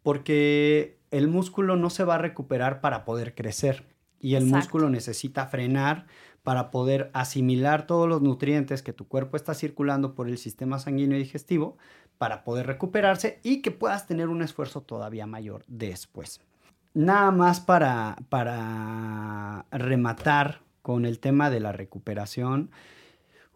porque 0.03 0.99
el 1.11 1.29
músculo 1.29 1.77
no 1.77 1.91
se 1.91 2.05
va 2.05 2.17
a 2.17 2.19
recuperar 2.19 2.81
para 2.81 3.05
poder 3.05 3.35
crecer 3.35 3.85
y 4.21 4.35
el 4.35 4.45
Exacto. 4.45 4.57
músculo 4.57 4.91
necesita 4.91 5.47
frenar 5.47 6.07
para 6.43 6.71
poder 6.71 7.11
asimilar 7.13 7.87
todos 7.87 8.09
los 8.09 8.23
nutrientes 8.23 8.83
que 8.83 8.93
tu 8.93 9.07
cuerpo 9.07 9.37
está 9.37 9.55
circulando 9.55 10.15
por 10.15 10.29
el 10.29 10.39
sistema 10.39 10.79
sanguíneo 10.79 11.19
y 11.19 11.23
digestivo 11.23 11.77
para 12.19 12.45
poder 12.45 12.67
recuperarse 12.67 13.41
y 13.43 13.63
que 13.63 13.71
puedas 13.71 14.07
tener 14.07 14.29
un 14.29 14.43
esfuerzo 14.43 14.83
todavía 14.83 15.27
mayor 15.27 15.65
después. 15.69 16.41
Nada 16.95 17.31
más 17.31 17.61
para, 17.61 18.17
para 18.29 19.65
rematar 19.71 20.61
con 20.83 21.05
el 21.05 21.21
tema 21.21 21.51
de 21.51 21.61
la 21.61 21.73
recuperación. 21.73 22.71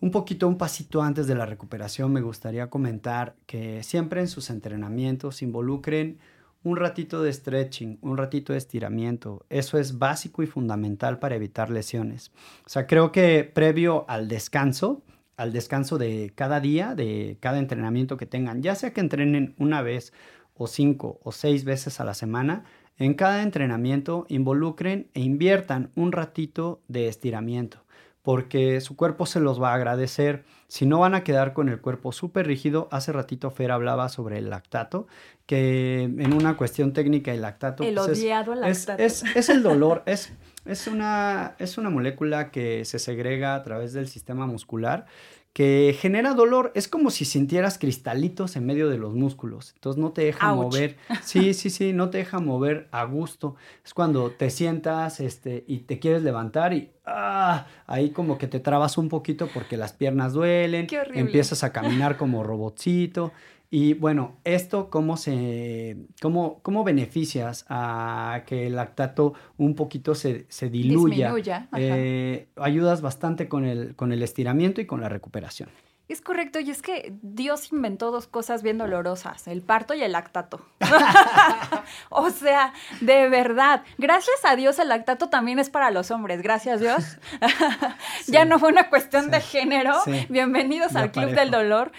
Un 0.01 0.11
poquito, 0.11 0.49
un 0.49 0.59
pasito 0.59 1.03
antes 1.03 1.27
de 1.27 1.35
la 1.35 1.47
recuperación, 1.47 2.13
me 2.13 2.21
gustaría 2.21 2.71
comentar 2.71 3.37
que 3.47 3.83
siempre 3.83 4.21
en 4.21 4.29
sus 4.29 4.51
entrenamientos 4.51 5.43
involucren 5.43 6.19
un 6.65 6.77
ratito 6.77 7.23
de 7.23 7.33
stretching, 7.33 7.99
un 8.03 8.17
ratito 8.17 8.53
de 8.53 8.59
estiramiento. 8.59 9.45
Eso 9.49 9.79
es 9.79 9.99
básico 9.99 10.43
y 10.43 10.47
fundamental 10.47 11.19
para 11.19 11.35
evitar 11.35 11.71
lesiones. 11.71 12.31
O 12.67 12.69
sea, 12.69 12.87
creo 12.87 13.13
que 13.13 13.45
previo 13.45 14.05
al 14.09 14.29
descanso, 14.29 15.03
al 15.37 15.53
descanso 15.53 15.99
de 15.99 16.33
cada 16.35 16.61
día, 16.61 16.95
de 16.95 17.37
cada 17.41 17.59
entrenamiento 17.59 18.17
que 18.17 18.27
tengan, 18.27 18.63
ya 18.63 18.75
sea 18.75 18.93
que 18.93 19.01
entrenen 19.01 19.55
una 19.59 19.83
vez 19.83 20.13
o 20.55 20.67
cinco 20.67 21.19
o 21.23 21.33
seis 21.33 21.65
veces 21.65 22.01
a 22.01 22.05
la 22.05 22.15
semana, 22.15 22.65
en 22.99 23.15
cada 23.15 23.43
entrenamiento 23.43 24.27
involucren 24.29 25.09
e 25.15 25.21
inviertan 25.21 25.91
un 25.97 26.13
ratito 26.13 26.81
de 26.89 27.09
estiramiento 27.09 27.79
porque 28.21 28.81
su 28.81 28.95
cuerpo 28.95 29.27
se 29.27 29.41
los 29.41 29.61
va 29.61 29.73
a 29.73 29.75
agradecer. 29.75 30.45
Si 30.69 30.87
no 30.87 31.01
van 31.01 31.17
a 31.17 31.25
quedar 31.25 31.53
con 31.55 31.69
el 31.69 31.81
cuerpo 31.81 32.13
súper 32.13 32.47
rígido, 32.47 32.87
hace 32.93 33.11
ratito 33.11 33.51
Fer 33.51 33.73
hablaba 33.73 34.09
sobre 34.09 34.39
el 34.39 34.49
lactato, 34.49 35.09
que 35.45 36.05
en 36.05 36.33
una 36.33 36.57
cuestión 36.57 36.93
técnica 36.93 37.33
el 37.35 37.43
lactato... 37.43 37.83
El 37.83 37.97
pues, 37.97 38.09
es- 38.11 38.19
odiado 38.21 38.53
es, 38.53 38.61
lactato. 38.61 39.03
es- 39.03 39.25
es 39.35 39.49
el 39.49 39.65
dolor, 39.65 40.05
es, 40.07 40.33
es, 40.65 40.87
una, 40.87 41.55
es 41.59 41.79
una 41.79 41.91
molécula 41.91 42.51
que 42.51 42.85
se 42.85 42.99
segrega 42.99 43.55
a 43.55 43.63
través 43.63 43.93
del 43.93 44.09
sistema 44.09 44.47
muscular 44.47 45.07
que 45.53 45.95
genera 45.99 46.33
dolor. 46.35 46.73
Es 46.75 46.89
como 46.89 47.11
si 47.11 47.25
sintieras 47.25 47.79
cristalitos 47.79 48.57
en 48.57 48.65
medio 48.65 48.89
de 48.89 48.99
los 48.99 49.15
músculos. 49.15 49.73
Entonces 49.75 50.01
no 50.01 50.13
te 50.13 50.25
deja 50.25 50.53
Ouch. 50.53 50.65
mover. 50.65 50.97
Sí, 51.23 51.55
sí, 51.55 51.71
sí, 51.71 51.93
no 51.93 52.11
te 52.11 52.19
deja 52.19 52.39
mover 52.41 52.89
a 52.91 53.05
gusto. 53.05 53.57
Es 53.85 53.93
cuando 53.95 54.31
te 54.31 54.51
sientas 54.51 55.21
este, 55.21 55.65
y 55.67 55.81
te 55.81 55.99
quieres 55.99 56.23
levantar 56.23 56.73
y 56.73 56.91
ah, 57.05 57.67
ahí 57.87 58.11
como 58.11 58.39
que 58.39 58.49
te 58.49 58.61
trabas 58.61 58.97
un 58.99 59.09
poquito 59.09 59.49
porque 59.53 59.77
las 59.77 59.93
piernas 59.93 60.33
duelen. 60.33 60.87
Qué 60.87 60.99
horrible. 60.99 61.21
Empiezas 61.21 61.65
a 61.65 61.73
caminar 61.73 62.17
como 62.17 62.43
robotcito. 62.43 63.33
Y 63.75 63.95
bueno, 63.95 64.37
esto 64.45 64.91
cómo 64.91 65.17
se, 65.17 65.97
cómo, 66.21 66.61
cómo 66.61 66.85
beneficias 66.85 67.65
a 67.71 68.43
que 68.45 68.67
el 68.67 68.77
lactato 68.77 69.33
un 69.57 69.75
poquito 69.75 70.15
se, 70.15 70.45
se 70.51 70.69
diluya. 70.69 71.33
Disminuya. 71.33 71.69
Eh, 71.79 72.49
ayudas 72.57 73.01
bastante 73.01 73.49
con 73.49 73.65
el, 73.65 73.97
con 73.97 74.13
el 74.13 74.23
estiramiento 74.23 74.83
y 74.83 74.87
con 74.87 75.01
la 75.01 75.09
recuperación. 75.09 75.71
Es 76.13 76.21
correcto, 76.21 76.61
y 76.61 76.69
es 76.69 76.83
que 76.83 77.15
Dios 77.23 77.73
inventó 77.73 78.11
dos 78.11 78.27
cosas 78.27 78.63
bien 78.63 78.77
dolorosas, 78.77 79.49
el 79.49 79.63
parto 79.63 79.95
y 79.95 80.03
el 80.03 80.13
lactato. 80.13 80.61
o 82.11 82.29
sea, 82.29 82.75
de 83.01 83.31
verdad, 83.31 83.85
gracias 83.97 84.37
a 84.45 84.55
Dios 84.55 84.79
el 84.81 84.89
lactato 84.89 85.31
también 85.31 85.59
es 85.59 85.71
para 85.71 85.91
los 85.91 86.11
hombres, 86.11 86.43
gracias 86.43 86.81
Dios. 86.81 87.17
ya 88.27 88.45
no 88.45 88.59
fue 88.59 88.69
una 88.69 88.91
cuestión 88.91 89.31
de 89.31 89.41
género. 89.41 89.95
Sí. 90.05 90.27
Bienvenidos 90.29 90.95
al 90.95 91.11
Club 91.11 91.25
parejo. 91.25 91.41
del 91.41 91.51
Dolor. 91.51 91.93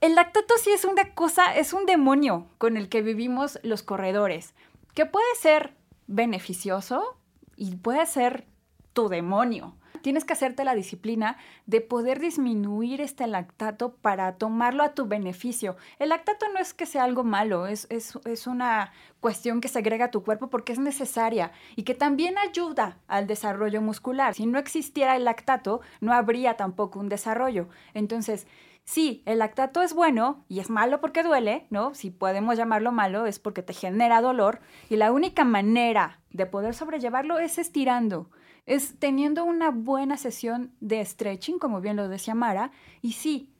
El 0.00 0.14
lactato 0.14 0.54
sí 0.58 0.70
es 0.70 0.84
una 0.84 1.14
cosa, 1.14 1.56
es 1.56 1.72
un 1.72 1.86
demonio 1.86 2.46
con 2.58 2.76
el 2.76 2.88
que 2.90 3.00
vivimos 3.00 3.58
los 3.62 3.82
corredores, 3.82 4.54
que 4.94 5.06
puede 5.06 5.26
ser 5.40 5.74
beneficioso 6.06 7.16
y 7.56 7.76
puede 7.76 8.04
ser 8.04 8.46
tu 8.92 9.08
demonio. 9.08 9.74
Tienes 10.02 10.24
que 10.24 10.34
hacerte 10.34 10.64
la 10.64 10.74
disciplina 10.74 11.36
de 11.64 11.80
poder 11.80 12.20
disminuir 12.20 13.00
este 13.00 13.26
lactato 13.26 13.94
para 13.94 14.36
tomarlo 14.36 14.84
a 14.84 14.94
tu 14.94 15.06
beneficio. 15.06 15.76
El 15.98 16.10
lactato 16.10 16.46
no 16.52 16.60
es 16.60 16.74
que 16.74 16.86
sea 16.86 17.02
algo 17.02 17.24
malo, 17.24 17.66
es, 17.66 17.86
es, 17.90 18.16
es 18.24 18.46
una 18.46 18.92
cuestión 19.20 19.60
que 19.60 19.68
segrega 19.68 20.12
tu 20.12 20.22
cuerpo 20.22 20.48
porque 20.48 20.72
es 20.72 20.78
necesaria 20.78 21.52
y 21.74 21.82
que 21.82 21.94
también 21.94 22.38
ayuda 22.38 22.98
al 23.08 23.26
desarrollo 23.26 23.80
muscular. 23.80 24.34
Si 24.34 24.46
no 24.46 24.58
existiera 24.58 25.16
el 25.16 25.24
lactato, 25.24 25.80
no 26.00 26.12
habría 26.12 26.54
tampoco 26.56 27.00
un 27.00 27.08
desarrollo. 27.08 27.68
Entonces, 27.92 28.46
Sí, 28.86 29.24
el 29.26 29.40
lactato 29.40 29.82
es 29.82 29.94
bueno 29.94 30.44
y 30.48 30.60
es 30.60 30.70
malo 30.70 31.00
porque 31.00 31.24
duele, 31.24 31.66
¿no? 31.70 31.92
Si 31.92 32.10
podemos 32.10 32.56
llamarlo 32.56 32.92
malo 32.92 33.26
es 33.26 33.40
porque 33.40 33.60
te 33.60 33.74
genera 33.74 34.20
dolor 34.20 34.60
y 34.88 34.94
la 34.94 35.10
única 35.10 35.44
manera 35.44 36.20
de 36.30 36.46
poder 36.46 36.72
sobrellevarlo 36.72 37.40
es 37.40 37.58
estirando, 37.58 38.30
es 38.64 38.96
teniendo 39.00 39.44
una 39.44 39.70
buena 39.70 40.16
sesión 40.16 40.72
de 40.78 41.04
stretching, 41.04 41.58
como 41.58 41.80
bien 41.80 41.96
lo 41.96 42.08
decía 42.08 42.36
Mara, 42.36 42.70
y 43.02 43.14
sí, 43.14 43.52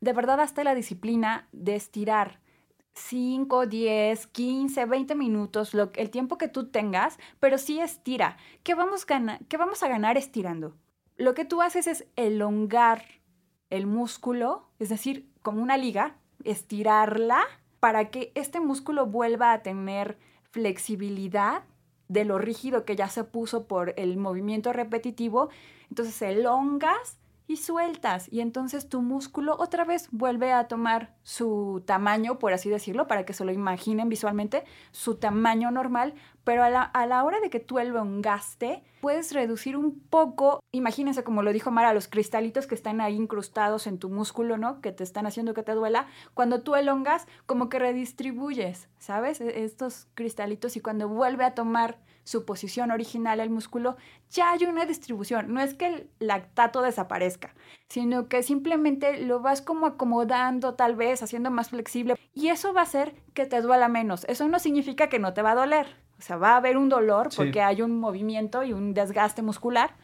de 0.00 0.12
verdad 0.12 0.40
hasta 0.40 0.62
la 0.62 0.76
disciplina 0.76 1.48
de 1.50 1.74
estirar 1.74 2.38
5, 2.94 3.66
10, 3.66 4.28
15, 4.28 4.86
20 4.86 5.14
minutos, 5.16 5.74
lo, 5.74 5.90
el 5.94 6.10
tiempo 6.10 6.38
que 6.38 6.48
tú 6.48 6.70
tengas, 6.70 7.18
pero 7.40 7.58
sí 7.58 7.80
estira. 7.80 8.36
¿Qué 8.62 8.74
vamos, 8.74 9.04
¿Qué 9.48 9.56
vamos 9.56 9.82
a 9.82 9.88
ganar 9.88 10.16
estirando? 10.16 10.76
Lo 11.16 11.34
que 11.34 11.44
tú 11.44 11.60
haces 11.60 11.88
es 11.88 12.06
elongar 12.14 13.19
el 13.70 13.86
músculo, 13.86 14.66
es 14.78 14.88
decir, 14.88 15.28
como 15.42 15.62
una 15.62 15.76
liga, 15.76 16.16
estirarla 16.44 17.42
para 17.78 18.10
que 18.10 18.32
este 18.34 18.60
músculo 18.60 19.06
vuelva 19.06 19.52
a 19.52 19.62
tener 19.62 20.18
flexibilidad 20.50 21.62
de 22.08 22.24
lo 22.24 22.38
rígido 22.38 22.84
que 22.84 22.96
ya 22.96 23.08
se 23.08 23.22
puso 23.22 23.66
por 23.66 23.94
el 23.96 24.16
movimiento 24.16 24.72
repetitivo. 24.72 25.48
Entonces 25.88 26.20
elongas 26.22 27.19
y 27.50 27.56
sueltas 27.56 28.28
y 28.32 28.40
entonces 28.42 28.88
tu 28.88 29.02
músculo 29.02 29.56
otra 29.58 29.84
vez 29.84 30.08
vuelve 30.12 30.52
a 30.52 30.68
tomar 30.68 31.14
su 31.24 31.82
tamaño, 31.84 32.38
por 32.38 32.52
así 32.52 32.70
decirlo, 32.70 33.08
para 33.08 33.24
que 33.24 33.32
se 33.32 33.44
lo 33.44 33.50
imaginen 33.50 34.08
visualmente, 34.08 34.62
su 34.92 35.16
tamaño 35.16 35.72
normal, 35.72 36.14
pero 36.44 36.62
a 36.62 36.70
la, 36.70 36.82
a 36.82 37.06
la 37.06 37.24
hora 37.24 37.40
de 37.40 37.50
que 37.50 37.58
tú 37.58 37.80
elongaste, 37.80 38.84
puedes 39.00 39.32
reducir 39.32 39.76
un 39.76 39.98
poco, 39.98 40.60
imagínense 40.70 41.24
como 41.24 41.42
lo 41.42 41.52
dijo 41.52 41.70
Mara, 41.72 41.92
los 41.92 42.06
cristalitos 42.06 42.68
que 42.68 42.74
están 42.76 43.00
ahí 43.00 43.16
incrustados 43.16 43.86
en 43.88 43.98
tu 43.98 44.10
músculo, 44.10 44.56
¿no? 44.56 44.80
Que 44.80 44.92
te 44.92 45.02
están 45.02 45.26
haciendo 45.26 45.52
que 45.54 45.62
te 45.64 45.72
duela. 45.74 46.06
Cuando 46.34 46.62
tú 46.62 46.76
elongas, 46.76 47.26
como 47.46 47.68
que 47.68 47.78
redistribuyes, 47.80 48.88
¿sabes? 48.98 49.40
E- 49.40 49.64
Estos 49.64 50.06
cristalitos 50.14 50.76
y 50.76 50.80
cuando 50.80 51.08
vuelve 51.08 51.44
a 51.44 51.54
tomar 51.54 51.98
su 52.30 52.44
posición 52.44 52.92
original 52.92 53.40
el 53.40 53.50
músculo, 53.50 53.96
ya 54.30 54.52
hay 54.52 54.64
una 54.64 54.86
distribución. 54.86 55.52
No 55.52 55.60
es 55.60 55.74
que 55.74 55.86
el 55.86 56.10
lactato 56.20 56.80
desaparezca, 56.80 57.56
sino 57.88 58.28
que 58.28 58.44
simplemente 58.44 59.20
lo 59.20 59.40
vas 59.40 59.62
como 59.62 59.86
acomodando 59.86 60.74
tal 60.74 60.94
vez, 60.94 61.24
haciendo 61.24 61.50
más 61.50 61.70
flexible. 61.70 62.14
Y 62.32 62.46
eso 62.46 62.72
va 62.72 62.82
a 62.82 62.84
hacer 62.84 63.16
que 63.34 63.46
te 63.46 63.60
duela 63.60 63.88
menos. 63.88 64.24
Eso 64.28 64.46
no 64.46 64.60
significa 64.60 65.08
que 65.08 65.18
no 65.18 65.34
te 65.34 65.42
va 65.42 65.50
a 65.50 65.54
doler. 65.56 65.88
O 66.20 66.22
sea, 66.22 66.36
va 66.36 66.52
a 66.52 66.58
haber 66.58 66.76
un 66.76 66.88
dolor 66.88 67.30
porque 67.34 67.62
hay 67.62 67.82
un 67.82 67.98
movimiento 67.98 68.62
y 68.62 68.72
un 68.72 68.94
desgaste 68.94 69.42
muscular, 69.42 69.96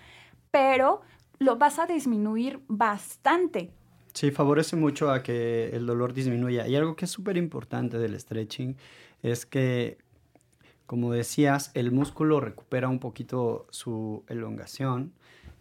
pero 0.50 1.02
lo 1.38 1.58
vas 1.58 1.78
a 1.78 1.86
disminuir 1.86 2.58
bastante. 2.66 3.70
Sí, 4.14 4.32
favorece 4.32 4.74
mucho 4.74 5.12
a 5.12 5.22
que 5.22 5.68
el 5.68 5.86
dolor 5.86 6.12
disminuya. 6.12 6.66
Y 6.66 6.74
algo 6.74 6.96
que 6.96 7.04
es 7.04 7.10
súper 7.12 7.36
importante 7.36 7.98
del 7.98 8.18
stretching 8.18 8.76
es 9.22 9.46
que, 9.46 9.98
como 10.86 11.12
decías, 11.12 11.70
el 11.74 11.92
músculo 11.92 12.40
recupera 12.40 12.88
un 12.88 12.98
poquito 12.98 13.66
su 13.70 14.24
elongación 14.28 15.12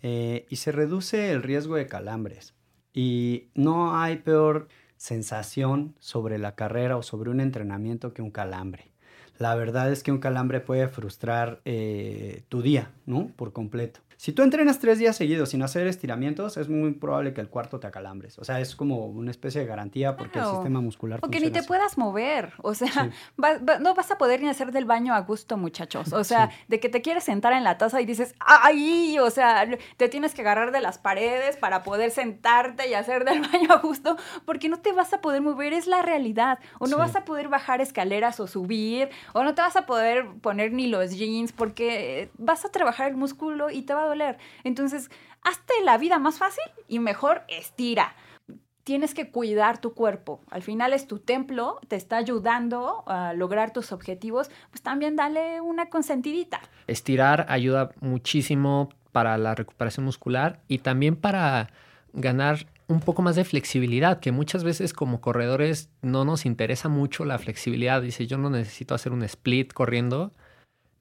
eh, 0.01 0.45
y 0.49 0.57
se 0.57 0.71
reduce 0.71 1.32
el 1.32 1.43
riesgo 1.43 1.76
de 1.76 1.88
calambres. 1.88 2.53
Y 2.93 3.49
no 3.55 3.97
hay 3.97 4.17
peor 4.17 4.67
sensación 4.97 5.95
sobre 5.99 6.38
la 6.38 6.55
carrera 6.55 6.97
o 6.97 7.03
sobre 7.03 7.30
un 7.30 7.39
entrenamiento 7.39 8.13
que 8.13 8.21
un 8.21 8.32
calambre. 8.32 8.91
La 9.38 9.55
verdad 9.55 9.91
es 9.91 10.01
que 10.01 10.11
un 10.11 10.19
calambre 10.19 10.61
puede 10.61 10.88
frustrar 10.88 11.61
eh, 11.65 12.43
tu 12.47 12.61
día, 12.61 12.91
¿no? 13.05 13.28
Por 13.36 13.51
completo. 13.51 13.99
Si 14.18 14.32
tú 14.32 14.43
entrenas 14.43 14.80
tres 14.80 14.97
días 14.97 15.16
seguidos 15.16 15.49
sin 15.49 15.61
hacer 15.61 15.88
estiramientos, 15.88 16.57
es 16.57 16.70
muy 16.70 16.91
probable 16.93 17.34
que 17.34 17.41
el 17.41 17.49
cuarto 17.49 17.80
te 17.80 17.88
acalambres. 17.88 18.39
O 18.39 18.45
sea, 18.45 18.59
es 18.59 18.76
como 18.76 19.07
una 19.07 19.32
especie 19.32 19.61
de 19.61 19.68
garantía 19.68 20.16
porque 20.16 20.39
el 20.39 20.45
sistema 20.45 20.82
muscular. 20.82 21.20
Porque 21.20 21.39
ni 21.39 21.49
te 21.49 21.63
puedas 21.63 21.97
mover. 21.97 22.53
O 22.61 22.74
sea, 22.74 23.09
no 23.82 23.95
vas 23.95 24.11
a 24.11 24.18
poder 24.18 24.41
ni 24.41 24.47
hacer 24.47 24.72
del 24.72 24.86
baño 24.86 25.13
a 25.13 25.22
gusto, 25.22 25.57
muchachos. 25.57 26.13
O 26.13 26.24
sea, 26.24 26.51
de 26.68 26.80
que 26.80 26.89
te 26.89 27.01
quieres 27.01 27.24
sentar 27.26 27.53
en 27.53 27.63
la 27.63 27.78
taza 27.78 28.01
y 28.01 28.05
dices, 28.05 28.36
¡ay! 28.39 29.20
O 29.20 29.30
sea, 29.30 29.68
te 29.97 30.09
tienes 30.09 30.34
que 30.34 30.41
agarrar 30.41 30.72
de 30.72 30.82
las 30.82 30.97
paredes 30.97 31.57
para 31.57 31.84
poder 31.84 32.11
sentarte 32.11 32.89
y 32.89 32.93
hacer 32.93 33.26
del 33.26 33.41
baño 33.51 33.72
a 33.72 33.78
gusto, 33.78 34.18
porque 34.45 34.70
no 34.70 34.80
te 34.80 34.91
vas 34.93 35.13
a 35.13 35.22
poder 35.22 35.41
mover, 35.41 35.74
es 35.74 35.88
la 35.88 36.01
realidad. 36.01 36.59
O 36.80 36.88
no 36.88 36.97
vas 36.97 37.16
a 37.16 37.26
poder 37.26 37.49
bajar 37.49 37.82
escaleras 37.82 38.39
o 38.39 38.47
subir, 38.47 39.09
o 39.34 39.43
no 39.43 39.55
te 39.55 39.61
vas 39.61 39.76
a 39.76 39.86
poder 39.86 40.28
poner 40.41 40.72
ni 40.72 40.88
los 40.88 41.11
jeans, 41.11 41.51
porque 41.51 42.30
vas 42.38 42.66
a 42.66 42.70
trabajar 42.70 43.09
el 43.09 43.18
músculo 43.18 43.70
y 43.70 43.82
te 43.82 43.93
va 43.93 44.05
doler. 44.06 44.38
Entonces, 44.64 45.10
hazte 45.41 45.74
la 45.84 45.97
vida 45.97 46.20
más 46.20 46.38
fácil 46.38 46.64
y 46.88 46.99
mejor 46.99 47.43
estira. 47.47 48.16
Tienes 48.84 49.14
que 49.14 49.32
cuidar 49.32 49.80
tu 49.82 49.93
cuerpo. 49.93 50.41
Al 50.51 50.62
final 50.62 50.93
es 50.93 51.08
tu 51.08 51.20
templo, 51.20 51.80
te 51.88 51.95
está 51.95 52.18
ayudando 52.18 53.03
a 53.08 53.34
lograr 53.34 53.74
tus 53.74 53.91
objetivos. 53.91 54.51
Pues 54.70 54.84
también 54.84 55.16
dale 55.16 55.60
una 55.60 55.89
consentidita. 55.89 56.62
Estirar 56.86 57.47
ayuda 57.49 57.91
muchísimo 57.99 58.89
para 59.12 59.38
la 59.38 59.56
recuperación 59.56 60.06
muscular 60.06 60.62
y 60.68 60.80
también 60.80 61.16
para 61.16 61.72
ganar 62.14 62.68
un 62.88 62.99
poco 62.99 63.22
más 63.22 63.36
de 63.36 63.43
flexibilidad, 63.43 64.20
que 64.20 64.32
muchas 64.32 64.64
veces 64.64 64.93
como 64.93 65.22
corredores 65.22 65.89
no 66.01 66.24
nos 66.24 66.45
interesa 66.45 66.89
mucho 66.89 67.26
la 67.26 67.39
flexibilidad. 67.39 68.01
Dice, 68.01 68.28
yo 68.28 68.38
no 68.38 68.49
necesito 68.49 68.93
hacer 68.93 69.12
un 69.12 69.24
split 69.24 69.74
corriendo, 69.74 70.32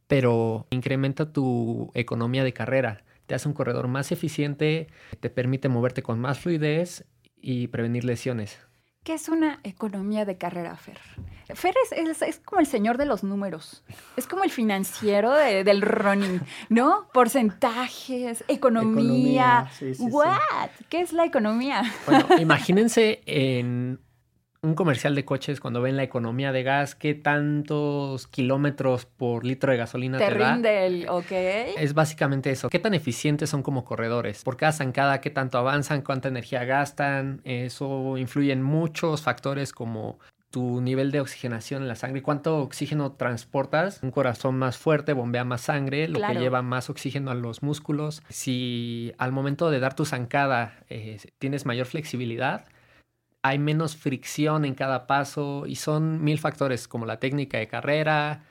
pero 0.07 0.67
incrementa 0.71 1.33
tu 1.33 1.91
economía 1.95 2.45
de 2.45 2.53
carrera. 2.53 3.05
Te 3.27 3.35
hace 3.35 3.49
un 3.49 3.55
corredor 3.55 3.89
más 3.89 4.13
eficiente, 4.13 4.89
te 5.21 5.31
permite 5.31 5.69
moverte 5.69 6.03
con 6.03 6.21
más 6.21 6.39
fluidez 6.39 7.07
y 7.41 7.69
prevenir 7.69 8.05
lesiones. 8.05 8.59
¿Qué 9.05 9.13
es 9.13 9.29
una 9.29 9.61
economía 9.65 10.25
de 10.25 10.39
carrera, 10.39 10.77
Fer? 10.77 10.99
Fer 11.55 11.75
es, 11.93 12.41
como 12.43 12.61
el 12.61 12.67
señor 12.67 12.97
de 12.97 13.05
los 13.05 13.23
números, 13.23 13.85
es 14.17 14.27
como 14.27 14.45
el 14.45 14.51
financiero 14.51 15.31
del 15.33 15.83
running, 15.83 16.41
¿no? 16.71 17.07
Porcentajes, 17.13 18.45
economía. 18.49 19.69
¿What? 19.99 20.71
¿Qué 20.89 21.03
es 21.03 21.13
la 21.13 21.27
economía? 21.27 21.83
Bueno, 22.07 22.27
imagínense 22.41 23.21
en 23.27 24.01
un 24.65 24.75
comercial 24.75 25.15
de 25.15 25.25
coches 25.25 25.61
cuando 25.61 25.83
ven 25.83 25.97
la 25.97 26.03
economía 26.03 26.51
de 26.51 26.63
gas, 26.63 26.95
qué 26.95 27.15
tantos 27.15 28.27
kilómetros 28.27 29.05
por 29.05 29.45
litro 29.45 29.71
de 29.71 29.79
gasolina 29.79 30.19
te, 30.19 30.25
te 30.25 30.31
rinde 30.31 30.87
el, 30.87 31.09
ok. 31.09 31.31
Es 31.77 31.93
básicamente 31.93 32.51
eso. 32.51 32.71
¿Qué 32.71 32.79
tan 32.79 32.95
eficientes 32.95 33.51
son 33.51 33.63
como 33.63 33.85
corredores? 33.85 34.43
Por 34.43 34.57
cada 34.57 34.73
zancada, 34.73 35.21
qué 35.21 35.31
tanto 35.31 35.59
avanzan, 35.59 36.01
cuánta 36.01 36.29
energía 36.29 36.65
gastan. 36.65 37.43
Eso 37.45 38.17
influye 38.17 38.53
en 38.53 38.63
muchos 38.63 39.23
factores 39.23 39.73
como 39.73 40.19
tu 40.51 40.81
nivel 40.81 41.11
de 41.11 41.21
oxigenación 41.21 41.83
en 41.83 41.89
la 41.89 41.97
sangre, 41.97 42.23
cuánto 42.23 42.59
oxígeno 42.59 43.13
transportas. 43.13 43.99
Un 44.03 44.13
corazón 44.13 44.57
más 44.57 44.79
fuerte 44.79 45.13
bombea 45.13 45.45
más 45.45 45.63
sangre, 45.63 46.07
lo 46.09 46.21
que 46.21 46.35
lleva 46.37 46.63
más 46.63 46.89
oxígeno 46.89 47.33
a 47.33 47.35
los 47.35 47.63
músculos. 47.65 48.23
Si 48.29 49.13
al 49.19 49.33
momento 49.33 49.71
de 49.71 49.81
dar 49.81 49.95
tu 49.95 50.05
zancada 50.05 50.79
eh, 50.89 51.19
tienes 51.39 51.67
mayor 51.67 51.87
flexibilidad, 51.87 52.67
hay 53.45 53.59
menos 53.59 53.95
fricción 53.95 54.65
en 54.65 54.75
cada 54.75 55.07
paso 55.07 55.67
y 55.67 55.77
son 55.77 56.25
mil 56.25 56.39
factores 56.39 56.89
como 56.89 57.05
la 57.05 57.21
técnica 57.21 57.59
de 57.59 57.69
carrera, 57.69 58.43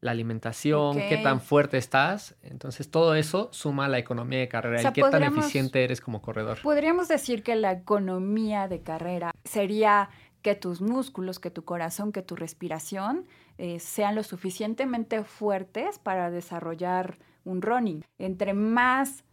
la 0.00 0.12
alimentación, 0.12 0.98
qué 1.08 1.18
tan 1.20 1.40
fuerte 1.40 1.78
estás. 1.78 2.36
Entonces 2.44 2.88
todo 2.88 3.16
eso 3.16 3.48
suma 3.50 3.86
a 3.86 3.88
la 3.88 3.98
economía 3.98 4.38
de 4.38 4.46
carrera 4.46 4.88
y 4.88 4.92
qué 4.92 5.02
tan 5.02 5.24
eficiente 5.24 5.82
eres 5.82 6.00
como 6.00 6.22
corredor. 6.22 6.58
Podríamos 6.62 7.08
decir 7.08 7.42
que 7.42 7.56
la 7.56 7.72
economía 7.72 8.68
de 8.68 8.82
carrera 8.82 9.32
sería 9.42 10.10
que 10.42 10.54
tus 10.54 10.80
músculos, 10.80 11.40
que 11.40 11.50
tu 11.50 11.64
corazón, 11.64 12.12
que 12.12 12.22
tu 12.22 12.36
respiración 12.36 13.26
eh, 13.58 13.80
sean 13.80 14.14
lo 14.14 14.22
suficientemente 14.22 15.24
fuertes 15.24 15.98
para 15.98 16.30
desarrollar 16.30 17.18
un 17.42 17.62
running. 17.62 18.04
Entre 18.18 18.54
más 18.54 19.24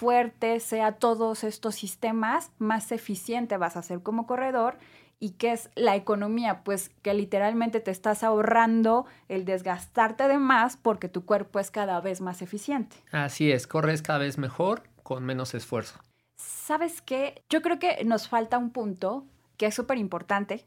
fuerte 0.00 0.60
sea 0.60 0.92
todos 0.92 1.44
estos 1.44 1.74
sistemas, 1.74 2.52
más 2.58 2.90
eficiente 2.90 3.58
vas 3.58 3.76
a 3.76 3.82
ser 3.82 4.00
como 4.02 4.26
corredor. 4.26 4.78
¿Y 5.22 5.32
qué 5.32 5.52
es 5.52 5.68
la 5.74 5.94
economía? 5.94 6.64
Pues 6.64 6.90
que 7.02 7.12
literalmente 7.12 7.80
te 7.80 7.90
estás 7.90 8.24
ahorrando 8.24 9.04
el 9.28 9.44
desgastarte 9.44 10.26
de 10.26 10.38
más 10.38 10.78
porque 10.78 11.10
tu 11.10 11.26
cuerpo 11.26 11.58
es 11.58 11.70
cada 11.70 12.00
vez 12.00 12.22
más 12.22 12.40
eficiente. 12.40 12.96
Así 13.12 13.52
es, 13.52 13.66
corres 13.66 14.00
cada 14.00 14.20
vez 14.20 14.38
mejor 14.38 14.84
con 15.02 15.24
menos 15.24 15.52
esfuerzo. 15.52 16.00
¿Sabes 16.38 17.02
qué? 17.02 17.42
Yo 17.50 17.60
creo 17.60 17.78
que 17.78 18.02
nos 18.06 18.28
falta 18.28 18.56
un 18.56 18.70
punto 18.70 19.26
que 19.58 19.66
es 19.66 19.74
súper 19.74 19.98
importante 19.98 20.64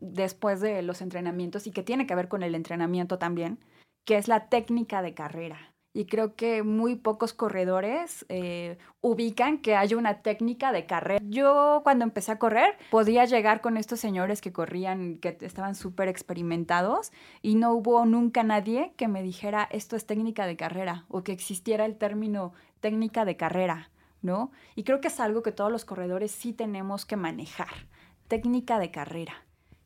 después 0.00 0.60
de 0.60 0.82
los 0.82 1.00
entrenamientos 1.00 1.68
y 1.68 1.70
que 1.70 1.84
tiene 1.84 2.08
que 2.08 2.16
ver 2.16 2.26
con 2.26 2.42
el 2.42 2.56
entrenamiento 2.56 3.18
también, 3.18 3.60
que 4.04 4.16
es 4.16 4.26
la 4.26 4.48
técnica 4.48 5.00
de 5.02 5.14
carrera 5.14 5.71
y 5.94 6.06
creo 6.06 6.34
que 6.34 6.62
muy 6.62 6.96
pocos 6.96 7.34
corredores 7.34 8.24
eh, 8.28 8.78
ubican 9.00 9.58
que 9.58 9.76
hay 9.76 9.94
una 9.94 10.22
técnica 10.22 10.72
de 10.72 10.86
carrera. 10.86 11.22
Yo 11.28 11.80
cuando 11.82 12.04
empecé 12.04 12.32
a 12.32 12.38
correr 12.38 12.76
podía 12.90 13.24
llegar 13.24 13.60
con 13.60 13.76
estos 13.76 14.00
señores 14.00 14.40
que 14.40 14.52
corrían, 14.52 15.18
que 15.18 15.36
estaban 15.40 15.74
súper 15.74 16.08
experimentados 16.08 17.12
y 17.42 17.56
no 17.56 17.72
hubo 17.72 18.04
nunca 18.06 18.42
nadie 18.42 18.94
que 18.96 19.08
me 19.08 19.22
dijera 19.22 19.68
esto 19.70 19.96
es 19.96 20.06
técnica 20.06 20.46
de 20.46 20.56
carrera 20.56 21.04
o 21.08 21.22
que 21.22 21.32
existiera 21.32 21.84
el 21.84 21.96
término 21.96 22.52
técnica 22.80 23.24
de 23.24 23.36
carrera, 23.36 23.90
¿no? 24.22 24.50
Y 24.74 24.84
creo 24.84 25.00
que 25.00 25.08
es 25.08 25.20
algo 25.20 25.42
que 25.42 25.52
todos 25.52 25.70
los 25.70 25.84
corredores 25.84 26.32
sí 26.32 26.52
tenemos 26.52 27.04
que 27.04 27.16
manejar. 27.16 27.86
Técnica 28.28 28.78
de 28.78 28.90
carrera. 28.90 29.44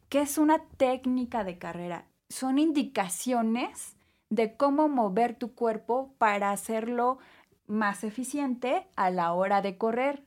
¿Qué 0.08 0.20
es 0.20 0.38
una 0.38 0.60
técnica 0.76 1.42
de 1.42 1.58
carrera? 1.58 2.06
Son 2.28 2.58
indicaciones 2.58 3.95
de 4.30 4.56
cómo 4.56 4.88
mover 4.88 5.34
tu 5.34 5.54
cuerpo 5.54 6.14
para 6.18 6.50
hacerlo 6.50 7.18
más 7.66 8.04
eficiente 8.04 8.86
a 8.96 9.10
la 9.10 9.32
hora 9.32 9.62
de 9.62 9.76
correr. 9.76 10.24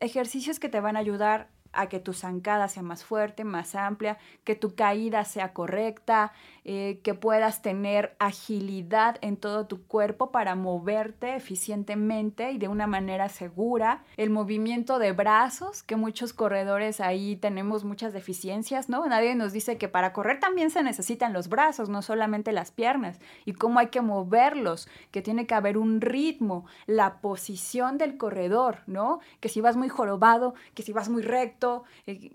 Ejercicios 0.00 0.60
que 0.60 0.68
te 0.68 0.80
van 0.80 0.96
a 0.96 1.00
ayudar 1.00 1.50
a 1.72 1.88
que 1.88 2.00
tu 2.00 2.12
zancada 2.12 2.68
sea 2.68 2.82
más 2.82 3.04
fuerte, 3.04 3.44
más 3.44 3.74
amplia, 3.74 4.18
que 4.44 4.54
tu 4.54 4.74
caída 4.74 5.24
sea 5.24 5.52
correcta, 5.52 6.32
eh, 6.64 7.00
que 7.02 7.14
puedas 7.14 7.62
tener 7.62 8.14
agilidad 8.18 9.16
en 9.20 9.36
todo 9.36 9.66
tu 9.66 9.86
cuerpo 9.86 10.30
para 10.30 10.54
moverte 10.54 11.34
eficientemente 11.34 12.52
y 12.52 12.58
de 12.58 12.68
una 12.68 12.86
manera 12.86 13.28
segura. 13.28 14.04
El 14.16 14.30
movimiento 14.30 14.98
de 14.98 15.12
brazos, 15.12 15.82
que 15.82 15.96
muchos 15.96 16.32
corredores 16.32 17.00
ahí 17.00 17.36
tenemos 17.36 17.84
muchas 17.84 18.12
deficiencias, 18.12 18.88
¿no? 18.88 19.06
Nadie 19.06 19.34
nos 19.34 19.52
dice 19.52 19.78
que 19.78 19.88
para 19.88 20.12
correr 20.12 20.40
también 20.40 20.70
se 20.70 20.82
necesitan 20.82 21.32
los 21.32 21.48
brazos, 21.48 21.88
no 21.88 22.02
solamente 22.02 22.52
las 22.52 22.70
piernas, 22.70 23.18
y 23.44 23.52
cómo 23.52 23.78
hay 23.78 23.88
que 23.88 24.00
moverlos, 24.00 24.88
que 25.10 25.22
tiene 25.22 25.46
que 25.46 25.54
haber 25.54 25.78
un 25.78 26.00
ritmo, 26.00 26.66
la 26.86 27.20
posición 27.20 27.98
del 27.98 28.16
corredor, 28.16 28.78
¿no? 28.86 29.20
Que 29.40 29.48
si 29.48 29.60
vas 29.60 29.76
muy 29.76 29.88
jorobado, 29.88 30.54
que 30.74 30.82
si 30.82 30.92
vas 30.92 31.08
muy 31.08 31.22
recto, 31.22 31.57
eh, 32.06 32.30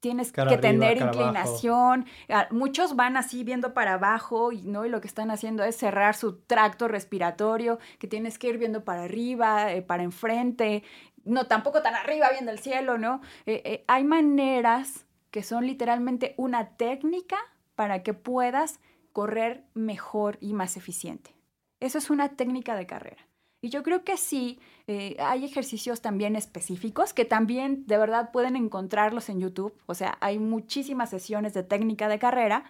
tienes 0.00 0.32
que 0.32 0.58
tener 0.58 0.98
inclinación. 0.98 2.06
Ah, 2.28 2.48
muchos 2.50 2.96
van 2.96 3.16
así 3.16 3.44
viendo 3.44 3.74
para 3.74 3.94
abajo 3.94 4.52
y, 4.52 4.62
¿no? 4.62 4.84
y 4.84 4.88
lo 4.88 5.00
que 5.00 5.08
están 5.08 5.30
haciendo 5.30 5.64
es 5.64 5.76
cerrar 5.76 6.14
su 6.14 6.40
tracto 6.40 6.88
respiratorio, 6.88 7.78
que 7.98 8.06
tienes 8.06 8.38
que 8.38 8.48
ir 8.48 8.58
viendo 8.58 8.84
para 8.84 9.04
arriba, 9.04 9.72
eh, 9.72 9.82
para 9.82 10.02
enfrente, 10.02 10.82
no 11.24 11.46
tampoco 11.46 11.82
tan 11.82 11.94
arriba 11.94 12.30
viendo 12.30 12.50
el 12.50 12.58
cielo, 12.58 12.96
¿no? 12.96 13.20
Eh, 13.46 13.84
hay 13.86 14.04
maneras 14.04 15.06
que 15.30 15.42
son 15.42 15.66
literalmente 15.66 16.34
una 16.36 16.76
técnica 16.76 17.36
para 17.74 18.02
que 18.02 18.14
puedas 18.14 18.80
correr 19.12 19.64
mejor 19.74 20.38
y 20.40 20.54
más 20.54 20.76
eficiente. 20.76 21.34
Eso 21.80 21.98
es 21.98 22.10
una 22.10 22.30
técnica 22.30 22.76
de 22.76 22.86
carrera. 22.86 23.27
Y 23.60 23.70
yo 23.70 23.82
creo 23.82 24.04
que 24.04 24.16
sí, 24.16 24.60
eh, 24.86 25.16
hay 25.18 25.44
ejercicios 25.44 26.00
también 26.00 26.36
específicos 26.36 27.12
que 27.12 27.24
también 27.24 27.84
de 27.86 27.98
verdad 27.98 28.30
pueden 28.30 28.54
encontrarlos 28.54 29.28
en 29.28 29.40
YouTube. 29.40 29.74
O 29.86 29.94
sea, 29.94 30.16
hay 30.20 30.38
muchísimas 30.38 31.10
sesiones 31.10 31.54
de 31.54 31.64
técnica 31.64 32.08
de 32.08 32.20
carrera 32.20 32.64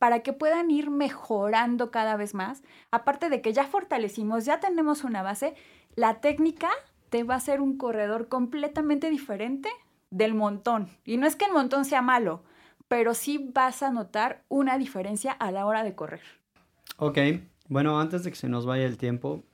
para 0.00 0.20
que 0.20 0.32
puedan 0.32 0.70
ir 0.72 0.90
mejorando 0.90 1.92
cada 1.92 2.16
vez 2.16 2.34
más. 2.34 2.64
Aparte 2.90 3.28
de 3.28 3.40
que 3.40 3.52
ya 3.52 3.64
fortalecimos, 3.64 4.44
ya 4.44 4.58
tenemos 4.58 5.04
una 5.04 5.22
base, 5.22 5.54
la 5.94 6.20
técnica 6.20 6.70
te 7.08 7.22
va 7.22 7.36
a 7.36 7.40
ser 7.40 7.60
un 7.60 7.76
corredor 7.76 8.26
completamente 8.26 9.10
diferente 9.10 9.68
del 10.10 10.34
montón. 10.34 10.88
Y 11.04 11.18
no 11.18 11.26
es 11.28 11.36
que 11.36 11.44
el 11.44 11.52
montón 11.52 11.84
sea 11.84 12.02
malo, 12.02 12.42
pero 12.88 13.14
sí 13.14 13.50
vas 13.54 13.82
a 13.84 13.92
notar 13.92 14.42
una 14.48 14.76
diferencia 14.76 15.30
a 15.30 15.52
la 15.52 15.66
hora 15.66 15.84
de 15.84 15.94
correr. 15.94 16.22
Ok, 16.96 17.18
bueno, 17.68 18.00
antes 18.00 18.24
de 18.24 18.30
que 18.30 18.36
se 18.36 18.48
nos 18.48 18.66
vaya 18.66 18.86
el 18.86 18.98
tiempo, 18.98 19.44